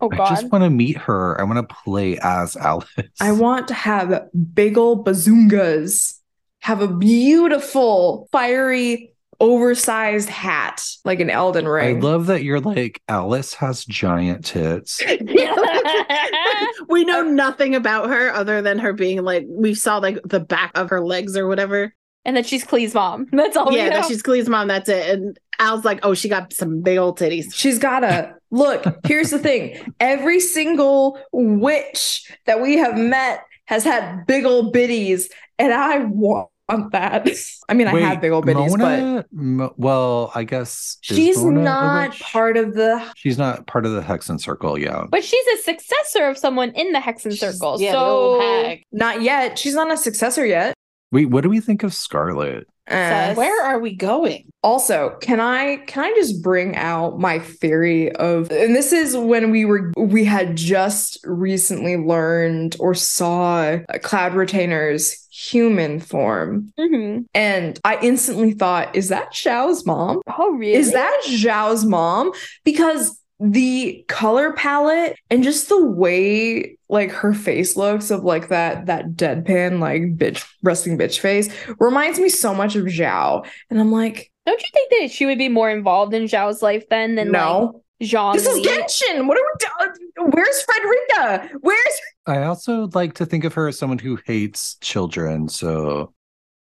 Oh 0.02 0.08
God. 0.08 0.22
I 0.22 0.30
just 0.30 0.52
want 0.52 0.64
to 0.64 0.70
meet 0.70 0.98
her. 0.98 1.40
I 1.40 1.44
want 1.44 1.58
to 1.68 1.76
play 1.84 2.18
as 2.20 2.56
Alice. 2.56 2.88
I 3.20 3.34
want 3.34 3.68
to 3.68 3.74
have 3.74 4.30
big 4.54 4.78
ol' 4.78 5.04
bazungas, 5.04 6.19
have 6.62 6.82
a 6.82 6.88
beautiful, 6.88 8.28
fiery, 8.32 9.14
oversized 9.40 10.30
hat 10.30 10.84
like 11.06 11.20
an 11.20 11.30
Elden 11.30 11.68
Ring. 11.68 11.98
I 11.98 12.00
love 12.00 12.26
that 12.28 12.44
you're 12.44 12.60
like 12.60 13.02
Alice 13.08 13.54
has 13.56 13.86
giant 13.86 14.46
tits. 14.46 15.02
we 16.90 17.06
know 17.06 17.24
nothing 17.24 17.76
about 17.76 18.10
her 18.10 18.34
other 18.34 18.62
than 18.62 18.80
her 18.80 18.94
being 18.94 19.24
like 19.24 19.46
we 19.48 19.74
saw 19.74 19.98
like 19.98 20.20
the 20.26 20.40
back 20.40 20.78
of 20.78 20.90
her 20.90 21.02
legs 21.02 21.38
or 21.38 21.48
whatever. 21.48 21.94
and 22.26 22.36
that 22.36 22.46
she's 22.46 22.64
Klee's 22.64 22.94
mom. 22.94 23.28
That's 23.32 23.56
all 23.56 23.70
we 23.70 23.78
yeah, 23.78 23.90
know. 23.90 24.02
that 24.02 24.06
she's 24.08 24.22
Klee's 24.22 24.50
mom. 24.50 24.68
That's 24.68 24.90
it. 24.90 25.10
And 25.10 25.40
Al's 25.58 25.86
like, 25.86 26.00
oh, 26.04 26.14
she 26.14 26.30
got 26.30 26.52
some 26.54 26.82
big 26.82 26.98
old 26.98 27.18
titties. 27.18 27.54
She's 27.54 27.80
gotta 27.80 28.36
look. 28.52 28.84
Here's 29.06 29.30
the 29.30 29.40
thing 29.40 29.94
every 30.00 30.40
single 30.40 31.20
witch 31.32 32.30
that 32.46 32.62
we 32.62 32.78
have 32.78 32.98
met 32.98 33.44
has 33.66 33.84
had 33.84 34.26
big 34.26 34.46
old 34.46 34.74
biddies, 34.74 35.30
and 35.60 35.74
I 35.74 36.00
want 36.06 36.50
that. 36.92 37.28
I 37.68 37.74
mean, 37.74 37.88
I 37.88 38.00
have 38.02 38.22
big 38.22 38.32
old 38.32 38.46
biddies, 38.46 38.72
but 38.72 38.80
Mona? 39.00 39.26
Mo- 39.32 39.74
well, 39.78 40.32
I 40.36 40.44
guess 40.44 40.98
she's 41.02 41.38
Mona 41.44 41.62
not 41.64 42.20
part 42.20 42.58
of 42.58 42.74
the. 42.76 43.04
She's 43.16 43.38
not 43.38 43.66
part 43.68 43.86
of 43.86 43.92
the 43.94 44.02
Hexen 44.02 44.40
Circle. 44.40 44.78
Yeah. 44.80 45.06
but 45.10 45.24
she's 45.24 45.46
a 45.60 45.64
successor 45.64 46.26
of 46.28 46.38
someone 46.38 46.70
in 46.72 46.92
the 46.92 47.00
Hexen 47.00 47.32
She's- 47.38 47.40
Circle. 47.58 47.82
yeah, 47.82 47.92
so 47.92 48.40
hag. 48.40 48.84
Not 48.92 49.22
yet. 49.22 49.58
She's 49.58 49.74
not 49.76 49.92
a 49.92 49.98
successor 49.98 50.46
yet. 50.46 50.74
Wait, 51.12 51.26
what 51.26 51.42
do 51.42 51.50
we 51.50 51.60
think 51.60 51.82
of 51.84 51.94
Scarlet? 51.94 52.68
Sus. 52.90 53.38
Where 53.38 53.66
are 53.66 53.80
we 53.80 53.96
going? 53.96 54.46
Also, 54.64 55.16
can 55.22 55.40
I 55.40 55.78
can 55.88 56.04
I 56.04 56.12
just 56.16 56.42
bring 56.44 56.76
out 56.76 57.20
my 57.20 57.40
theory 57.40 58.12
of 58.14 58.52
and 58.52 58.76
this 58.76 58.92
is 58.92 59.16
when 59.16 59.52
we 59.52 59.64
were 59.66 59.94
we 59.96 60.26
had 60.26 60.56
just 60.58 61.20
recently 61.24 61.96
learned 61.98 62.76
or 62.80 62.94
saw 62.94 63.62
uh, 63.62 63.98
Cloud 64.02 64.34
Retainer's 64.34 65.26
human 65.32 66.00
form 66.02 66.74
Mhm. 66.78 67.26
and 67.34 67.80
I 67.86 67.98
instantly 68.02 68.52
thought 68.52 68.94
is 68.96 69.08
that 69.10 69.32
Xiao's 69.34 69.86
mom? 69.86 70.22
Oh 70.38 70.52
really? 70.52 70.74
Is 70.74 70.92
that 70.92 71.22
Xiao's 71.26 71.86
mom? 71.86 72.32
Because 72.66 73.19
the 73.40 74.04
color 74.08 74.52
palette 74.54 75.18
and 75.30 75.44
just 75.44 75.70
the 75.70 75.86
way 75.86 76.78
like 76.90 77.12
her 77.12 77.34
face 77.34 77.78
looks 77.78 78.12
of 78.12 78.24
like 78.24 78.50
that 78.50 78.88
that 78.88 79.14
deadpan 79.14 79.80
like 79.80 80.02
bitch 80.18 80.46
resting 80.62 80.98
bitch 80.98 81.20
face 81.20 81.50
reminds 81.80 82.20
me 82.20 82.28
so 82.28 82.54
much 82.54 82.76
of 82.76 82.86
Xiao. 82.86 83.48
And 83.70 83.80
I'm 83.80 83.92
like, 83.92 84.32
Don't 84.46 84.62
you 84.62 84.70
think 84.74 84.92
that 85.00 85.12
she 85.12 85.26
would 85.26 85.38
be 85.38 85.50
more 85.50 85.70
involved 85.70 86.14
in 86.14 86.24
Xiao's 86.24 86.62
life 86.62 86.84
then 86.90 87.16
than 87.16 87.32
no. 87.32 87.60
like 88.00 88.10
Jean? 88.10 88.34
this 88.34 88.46
is 88.46 88.66
Genshin. 88.66 89.28
What 89.28 89.38
are 89.38 89.44
we 89.44 89.86
doing? 89.86 90.12
Uh, 90.20 90.32
where's 90.32 90.62
Frederica? 90.64 91.58
Where's 91.62 92.02
I 92.26 92.44
also 92.44 92.90
like 92.94 93.14
to 93.16 93.26
think 93.26 93.44
of 93.46 93.54
her 93.54 93.70
as 93.70 93.80
someone 93.80 94.00
who 94.00 94.20
hates 94.26 94.76
children. 94.82 95.48
So 95.50 96.14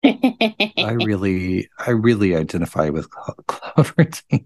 I 0.05 0.97
really, 1.05 1.69
I 1.79 1.91
really 1.91 2.37
identify 2.37 2.91
with 2.91 3.09
Cl- 3.13 3.37
Cloud 3.47 3.93
Retainer. 3.97 4.45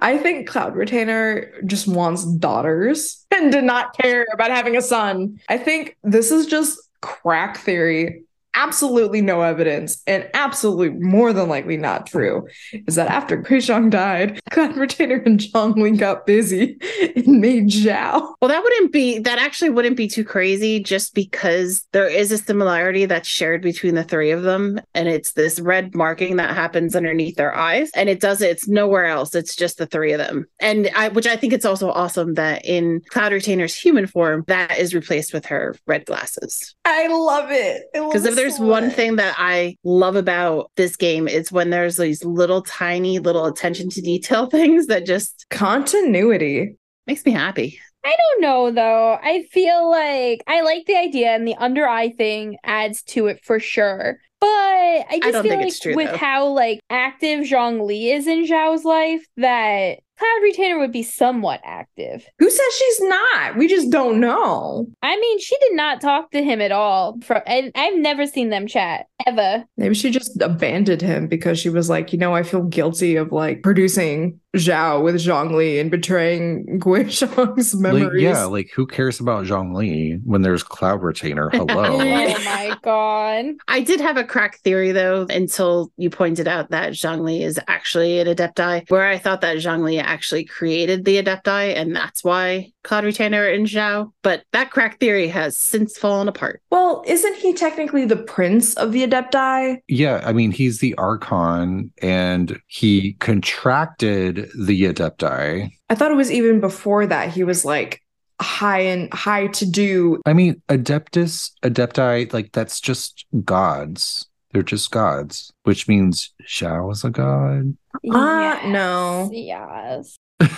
I 0.00 0.18
think 0.18 0.48
Cloud 0.48 0.76
Retainer 0.76 1.52
just 1.66 1.88
wants 1.88 2.24
daughters 2.24 3.24
and 3.34 3.50
did 3.50 3.64
not 3.64 3.96
care 3.96 4.26
about 4.32 4.50
having 4.50 4.76
a 4.76 4.82
son. 4.82 5.40
I 5.48 5.58
think 5.58 5.96
this 6.02 6.30
is 6.30 6.46
just 6.46 6.78
crack 7.00 7.58
theory. 7.58 8.24
Absolutely 8.54 9.20
no 9.20 9.42
evidence, 9.42 10.02
and 10.06 10.28
absolutely 10.34 10.90
more 10.90 11.32
than 11.32 11.48
likely 11.48 11.76
not 11.76 12.06
true. 12.06 12.48
Is 12.86 12.96
that 12.96 13.08
after 13.08 13.40
Guizhong 13.40 13.90
died, 13.90 14.40
Cloud 14.50 14.76
Retainer 14.76 15.22
and 15.24 15.38
Zhongli 15.38 15.96
got 15.96 16.26
busy 16.26 16.78
and 17.16 17.40
made 17.40 17.68
Xiao. 17.68 18.34
Well, 18.40 18.48
that 18.48 18.62
wouldn't 18.62 18.92
be 18.92 19.18
that 19.20 19.38
actually 19.38 19.70
wouldn't 19.70 19.96
be 19.96 20.08
too 20.08 20.24
crazy 20.24 20.80
just 20.80 21.14
because 21.14 21.86
there 21.92 22.08
is 22.08 22.32
a 22.32 22.38
similarity 22.38 23.06
that's 23.06 23.28
shared 23.28 23.62
between 23.62 23.94
the 23.94 24.04
three 24.04 24.30
of 24.30 24.42
them. 24.42 24.80
And 24.94 25.08
it's 25.08 25.32
this 25.32 25.60
red 25.60 25.94
marking 25.94 26.36
that 26.36 26.54
happens 26.54 26.96
underneath 26.96 27.36
their 27.36 27.54
eyes. 27.54 27.90
And 27.94 28.08
it 28.08 28.20
does 28.20 28.42
it, 28.42 28.50
it's 28.50 28.68
nowhere 28.68 29.06
else. 29.06 29.34
It's 29.34 29.54
just 29.54 29.78
the 29.78 29.86
three 29.86 30.12
of 30.12 30.18
them. 30.18 30.46
And 30.58 30.90
I 30.96 31.08
which 31.08 31.26
I 31.26 31.36
think 31.36 31.52
it's 31.52 31.64
also 31.64 31.90
awesome 31.90 32.34
that 32.34 32.64
in 32.64 33.02
Cloud 33.10 33.32
Retainer's 33.32 33.76
human 33.76 34.06
form, 34.06 34.44
that 34.48 34.78
is 34.78 34.94
replaced 34.94 35.32
with 35.32 35.46
her 35.46 35.76
red 35.86 36.06
glasses. 36.06 36.74
I 36.84 37.06
love 37.06 37.50
it. 37.50 37.84
Because 37.92 38.24
if 38.24 38.39
there's 38.40 38.58
one 38.58 38.90
thing 38.90 39.16
that 39.16 39.34
I 39.38 39.76
love 39.84 40.16
about 40.16 40.70
this 40.76 40.96
game, 40.96 41.28
is 41.28 41.52
when 41.52 41.70
there's 41.70 41.96
these 41.96 42.24
little 42.24 42.62
tiny 42.62 43.18
little 43.18 43.46
attention 43.46 43.90
to 43.90 44.00
detail 44.00 44.46
things 44.50 44.86
that 44.86 45.06
just 45.06 45.46
continuity. 45.50 46.76
makes 47.06 47.24
me 47.24 47.32
happy. 47.32 47.78
I 48.04 48.16
don't 48.16 48.42
know 48.42 48.70
though. 48.70 49.18
I 49.22 49.42
feel 49.52 49.90
like 49.90 50.42
I 50.46 50.62
like 50.62 50.86
the 50.86 50.96
idea 50.96 51.34
and 51.34 51.46
the 51.46 51.54
under 51.56 51.86
eye 51.86 52.10
thing 52.10 52.56
adds 52.64 53.02
to 53.04 53.26
it 53.26 53.44
for 53.44 53.60
sure. 53.60 54.18
But 54.40 54.46
I 54.48 55.18
just 55.22 55.32
don't 55.32 55.42
feel 55.42 55.60
like 55.60 55.78
true, 55.78 55.94
with 55.94 56.10
though. 56.10 56.16
how 56.16 56.46
like 56.46 56.80
active 56.88 57.40
Zhongli 57.40 58.14
is 58.14 58.26
in 58.26 58.46
Xiao's 58.46 58.86
life, 58.86 59.26
that 59.36 59.98
Cloud 60.20 60.42
Retainer 60.42 60.78
would 60.78 60.92
be 60.92 61.02
somewhat 61.02 61.62
active. 61.64 62.26
Who 62.38 62.50
says 62.50 62.74
she's 62.78 63.00
not? 63.00 63.56
We 63.56 63.66
just 63.68 63.88
don't 63.88 64.20
know. 64.20 64.86
I 65.02 65.18
mean, 65.18 65.40
she 65.40 65.56
did 65.60 65.74
not 65.74 66.02
talk 66.02 66.30
to 66.32 66.44
him 66.44 66.60
at 66.60 66.72
all. 66.72 67.18
From 67.22 67.40
and 67.46 67.72
I've 67.74 67.96
never 67.96 68.26
seen 68.26 68.50
them 68.50 68.66
chat 68.66 69.06
ever. 69.26 69.64
Maybe 69.78 69.94
she 69.94 70.10
just 70.10 70.38
abandoned 70.42 71.00
him 71.00 71.26
because 71.26 71.58
she 71.58 71.70
was 71.70 71.88
like, 71.88 72.12
you 72.12 72.18
know, 72.18 72.34
I 72.34 72.42
feel 72.42 72.64
guilty 72.64 73.16
of 73.16 73.32
like 73.32 73.62
producing 73.62 74.38
Xiao 74.56 75.02
with 75.02 75.14
Zhongli 75.14 75.80
and 75.80 75.90
betraying 75.90 76.78
Gui 76.78 77.08
Shang's 77.10 77.74
memories. 77.74 78.04
Like, 78.04 78.20
yeah, 78.20 78.44
like 78.44 78.70
who 78.74 78.86
cares 78.86 79.20
about 79.20 79.46
Zhongli 79.46 80.20
when 80.24 80.42
there's 80.42 80.62
Cloud 80.62 81.02
Retainer? 81.02 81.50
Hello. 81.52 82.02
Yeah. 82.02 82.34
Oh 82.36 82.44
my 82.44 82.76
god. 82.82 83.54
I 83.68 83.80
did 83.80 84.00
have 84.00 84.16
a 84.16 84.24
crack 84.24 84.58
theory 84.58 84.90
though 84.92 85.26
until 85.30 85.92
you 85.96 86.10
pointed 86.10 86.48
out 86.48 86.70
that 86.70 86.92
Zhongli 86.92 87.42
is 87.42 87.60
actually 87.68 88.18
an 88.18 88.26
Adepti, 88.26 88.90
where 88.90 89.06
I 89.06 89.18
thought 89.18 89.40
that 89.42 89.58
Zhongli 89.58 90.02
actually 90.02 90.44
created 90.44 91.04
the 91.04 91.22
Adepti, 91.22 91.76
and 91.76 91.94
that's 91.94 92.24
why 92.24 92.72
Cloud 92.82 93.04
Retainer 93.04 93.46
and 93.46 93.66
Xiao. 93.66 94.12
But 94.22 94.44
that 94.52 94.70
crack 94.70 94.98
theory 95.00 95.28
has 95.28 95.56
since 95.56 95.98
fallen 95.98 96.28
apart. 96.28 96.62
Well, 96.70 97.02
isn't 97.06 97.36
he 97.36 97.52
technically 97.52 98.04
the 98.04 98.16
prince 98.16 98.74
of 98.74 98.92
the 98.92 99.06
Adepti? 99.06 99.78
Yeah, 99.88 100.22
I 100.24 100.32
mean, 100.32 100.50
he's 100.50 100.78
the 100.78 100.94
Archon 100.94 101.92
and 102.00 102.58
he 102.66 103.14
contracted 103.14 104.50
the 104.58 104.84
Adepti. 104.84 105.70
I 105.88 105.94
thought 105.94 106.12
it 106.12 106.16
was 106.16 106.32
even 106.32 106.60
before 106.60 107.06
that 107.06 107.30
he 107.30 107.44
was 107.44 107.64
like 107.64 108.02
high 108.40 108.80
and 108.80 109.12
high 109.12 109.48
to 109.48 109.66
do. 109.66 110.20
I 110.26 110.32
mean, 110.32 110.62
Adeptus, 110.68 111.50
Adepti, 111.62 112.32
like 112.32 112.52
that's 112.52 112.80
just 112.80 113.26
gods. 113.44 114.26
They're 114.52 114.62
just 114.62 114.90
gods, 114.90 115.52
which 115.62 115.86
means 115.86 116.32
Zhao 116.42 116.90
is 116.92 117.04
a 117.04 117.10
god. 117.10 117.76
Ah, 118.12 118.60
no. 118.66 119.30
Yes. 119.32 120.16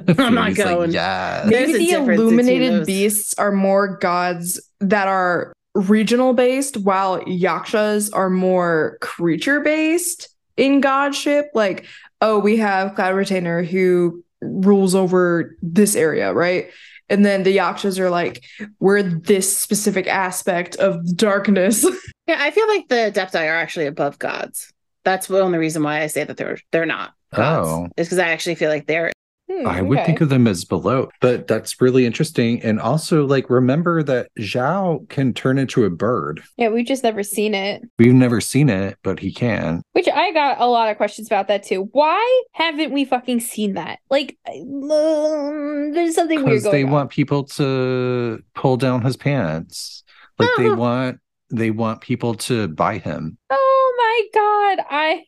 I'm 0.18 0.34
not 0.34 0.48
Phoebe's 0.48 0.58
like, 0.58 0.76
going. 0.76 0.92
yes. 0.92 1.48
There's 1.48 1.72
Maybe 1.72 1.92
a 1.92 2.04
the 2.04 2.12
illuminated 2.12 2.86
beasts 2.86 3.34
are 3.34 3.52
more 3.52 3.96
gods 3.98 4.60
that 4.80 5.08
are 5.08 5.52
regional 5.74 6.32
based, 6.32 6.76
while 6.78 7.22
yakshas 7.26 8.10
are 8.10 8.30
more 8.30 8.98
creature 9.00 9.60
based 9.60 10.28
in 10.56 10.80
godship. 10.80 11.50
Like, 11.54 11.86
oh, 12.20 12.38
we 12.38 12.56
have 12.58 12.94
Cloud 12.94 13.16
Retainer 13.16 13.62
who 13.62 14.24
rules 14.40 14.94
over 14.94 15.56
this 15.62 15.96
area, 15.96 16.32
right? 16.32 16.70
And 17.10 17.24
then 17.24 17.42
the 17.42 17.50
yakshas 17.50 17.98
are 17.98 18.08
like, 18.08 18.44
we're 18.80 19.02
this 19.02 19.54
specific 19.54 20.06
aspect 20.06 20.76
of 20.76 21.16
darkness. 21.16 21.86
Yeah, 22.26 22.38
I 22.40 22.52
feel 22.52 22.66
like 22.68 22.88
the 22.88 23.12
Adepti 23.12 23.34
are 23.34 23.54
actually 23.54 23.84
above 23.84 24.18
gods. 24.18 24.72
That's 25.04 25.26
the 25.26 25.42
only 25.42 25.58
reason 25.58 25.82
why 25.82 26.00
I 26.00 26.06
say 26.06 26.24
that 26.24 26.38
they're 26.38 26.56
they're 26.72 26.86
not 26.86 27.12
gods. 27.34 27.68
Oh. 27.68 27.88
Is 27.98 28.06
because 28.06 28.18
I 28.18 28.28
actually 28.28 28.54
feel 28.54 28.70
like 28.70 28.86
they're 28.86 29.12
Hmm, 29.54 29.66
I 29.66 29.82
would 29.82 29.98
okay. 29.98 30.06
think 30.06 30.20
of 30.20 30.28
them 30.28 30.46
as 30.46 30.64
below, 30.64 31.10
but 31.20 31.46
that's 31.46 31.80
really 31.80 32.06
interesting. 32.06 32.62
And 32.62 32.80
also, 32.80 33.26
like, 33.26 33.50
remember 33.50 34.02
that 34.02 34.28
Xiao 34.38 35.08
can 35.08 35.32
turn 35.32 35.58
into 35.58 35.84
a 35.84 35.90
bird. 35.90 36.42
Yeah, 36.56 36.68
we've 36.68 36.86
just 36.86 37.02
never 37.02 37.22
seen 37.22 37.54
it. 37.54 37.82
We've 37.98 38.14
never 38.14 38.40
seen 38.40 38.68
it, 38.68 38.98
but 39.02 39.20
he 39.20 39.32
can. 39.32 39.82
Which 39.92 40.08
I 40.08 40.32
got 40.32 40.60
a 40.60 40.66
lot 40.66 40.90
of 40.90 40.96
questions 40.96 41.28
about 41.28 41.48
that 41.48 41.62
too. 41.62 41.88
Why 41.92 42.42
haven't 42.52 42.92
we 42.92 43.04
fucking 43.04 43.40
seen 43.40 43.74
that? 43.74 44.00
Like, 44.10 44.36
um, 44.48 45.92
there's 45.92 46.14
something 46.14 46.44
weird 46.44 46.62
going 46.62 46.72
they 46.74 46.84
on. 46.84 46.90
want 46.90 47.10
people 47.10 47.44
to 47.44 48.42
pull 48.54 48.76
down 48.76 49.02
his 49.02 49.16
pants. 49.16 50.02
Like 50.38 50.50
they 50.56 50.70
want 50.70 51.20
they 51.50 51.70
want 51.70 52.00
people 52.00 52.34
to 52.34 52.68
buy 52.68 52.98
him. 52.98 53.38
Oh 53.50 53.94
my 53.96 54.40
god, 54.40 54.86
I. 54.90 55.24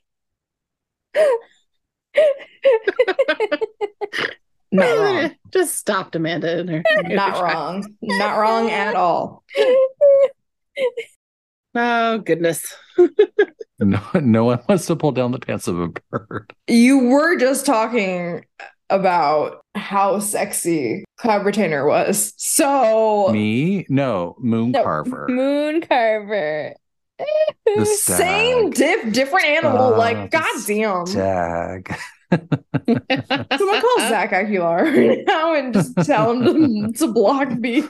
Not 4.72 4.98
wrong. 4.98 5.34
Just 5.52 5.76
stopped 5.76 6.16
Amanda 6.16 6.58
in 6.58 6.68
her. 6.68 6.82
Not 7.04 7.42
wrong. 7.42 7.84
Not 8.02 8.36
wrong 8.38 8.70
at 8.70 8.94
all. 8.94 9.44
Oh 11.78 12.18
goodness. 12.18 12.74
No, 13.78 14.00
no 14.14 14.44
one 14.44 14.60
wants 14.66 14.86
to 14.86 14.96
pull 14.96 15.12
down 15.12 15.32
the 15.32 15.38
pants 15.38 15.68
of 15.68 15.78
a 15.78 15.88
bird. 16.10 16.50
You 16.66 16.98
were 16.98 17.36
just 17.36 17.66
talking 17.66 18.46
about 18.88 19.60
how 19.74 20.18
sexy 20.18 21.04
Cloud 21.18 21.44
Retainer 21.44 21.86
was. 21.86 22.32
So 22.38 23.28
Me? 23.30 23.84
No, 23.90 24.34
Moon 24.38 24.70
No, 24.70 24.82
Carver. 24.82 25.26
Moon 25.28 25.82
Carver. 25.82 26.74
The 27.18 27.84
same 28.00 28.70
dip, 28.70 29.12
different 29.12 29.46
animal. 29.46 29.94
Ah, 29.94 29.98
like, 29.98 30.30
goddamn. 30.30 31.06
Stag. 31.06 31.96
Someone 32.32 33.80
call 33.80 33.98
Zach 34.08 34.32
Aguilar 34.32 34.90
now 35.26 35.54
and 35.54 35.72
just 35.72 35.96
tell 36.04 36.32
him 36.32 36.92
to, 36.92 36.98
to 36.98 37.12
block 37.12 37.50
me. 37.52 37.82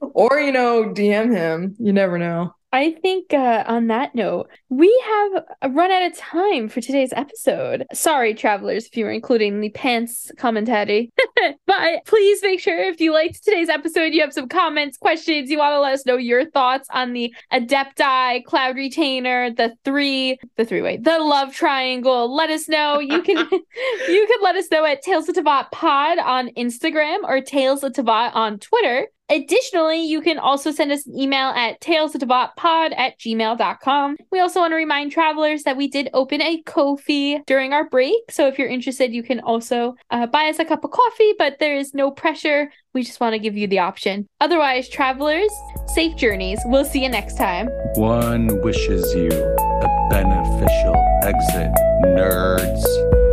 or, 0.00 0.40
you 0.40 0.52
know, 0.52 0.92
DM 0.92 1.30
him. 1.30 1.76
You 1.78 1.92
never 1.92 2.18
know. 2.18 2.54
I 2.72 2.92
think 2.92 3.32
uh, 3.32 3.64
on 3.66 3.86
that 3.86 4.14
note, 4.14 4.48
we 4.68 4.94
have 5.06 5.72
run 5.74 5.90
out 5.90 6.02
of 6.10 6.16
time 6.16 6.68
for 6.68 6.80
today's 6.80 7.12
episode. 7.14 7.86
Sorry, 7.94 8.34
travelers, 8.34 8.86
if 8.86 8.96
you 8.96 9.06
were 9.06 9.10
including 9.10 9.60
the 9.60 9.70
pants 9.70 10.30
commentary. 10.36 11.10
but 11.66 12.04
please 12.06 12.40
make 12.42 12.60
sure 12.60 12.78
if 12.78 13.00
you 13.00 13.12
liked 13.12 13.42
today's 13.42 13.70
episode, 13.70 14.12
you 14.12 14.20
have 14.20 14.34
some 14.34 14.48
comments, 14.48 14.98
questions, 14.98 15.48
you 15.50 15.58
want 15.58 15.72
to 15.72 15.80
let 15.80 15.94
us 15.94 16.04
know 16.04 16.16
your 16.16 16.50
thoughts 16.50 16.88
on 16.92 17.14
the 17.14 17.34
Adepti, 17.52 18.44
Cloud 18.44 18.76
Retainer, 18.76 19.50
the 19.50 19.74
three, 19.84 20.38
the 20.56 20.64
three 20.64 20.82
way, 20.82 20.98
the 20.98 21.18
love 21.18 21.54
triangle. 21.54 22.34
Let 22.34 22.50
us 22.50 22.68
know. 22.68 22.98
You 22.98 23.22
can 23.22 23.36
you 24.08 24.26
can 24.26 24.42
let 24.42 24.56
us 24.56 24.70
know 24.70 24.84
at 24.84 25.02
Tales 25.02 25.28
of 25.28 25.36
Teyvat 25.36 25.70
Pod 25.70 26.18
on 26.18 26.48
Instagram 26.50 27.18
or 27.24 27.40
Tales 27.40 27.82
of 27.82 27.92
Teyvat 27.92 28.34
on 28.34 28.58
Twitter. 28.58 29.08
Additionally, 29.30 30.00
you 30.06 30.20
can 30.20 30.38
also 30.38 30.70
send 30.70 30.90
us 30.90 31.06
an 31.06 31.18
email 31.18 31.48
at 31.48 31.80
talesofteyvatpod 31.80 32.96
at 32.96 33.18
gmail.com. 33.18 34.16
We 34.32 34.40
also 34.40 34.60
want 34.60 34.72
to 34.72 34.76
remind 34.76 35.12
travelers 35.12 35.64
that 35.64 35.76
we 35.76 35.88
did 35.88 36.08
open 36.14 36.40
a 36.40 36.62
Ko-fi 36.62 37.42
during 37.46 37.72
our 37.72 37.88
break. 37.88 38.30
So 38.30 38.46
if 38.46 38.58
you're 38.58 38.68
interested, 38.68 39.12
you 39.12 39.22
can 39.22 39.40
also 39.40 39.96
uh, 40.10 40.26
buy 40.26 40.48
us 40.48 40.58
a 40.58 40.64
cup 40.64 40.84
of 40.84 40.90
coffee, 40.92 41.34
but 41.38 41.58
there 41.58 41.76
is 41.76 41.92
no 41.92 42.10
pressure. 42.10 42.72
We 42.94 43.02
just 43.02 43.20
want 43.20 43.34
to 43.34 43.38
give 43.38 43.56
you 43.56 43.66
the 43.66 43.80
option. 43.80 44.26
Otherwise, 44.40 44.88
travelers, 44.88 45.50
safe 45.88 46.16
journeys. 46.16 46.60
We'll 46.64 46.86
see 46.86 47.02
you 47.02 47.10
next 47.10 47.36
time. 47.36 47.68
One 47.96 48.62
wishes 48.62 49.14
you 49.14 49.28
a 49.28 50.08
beneficial 50.10 50.96
exit, 51.22 51.70
nerds. 52.16 53.27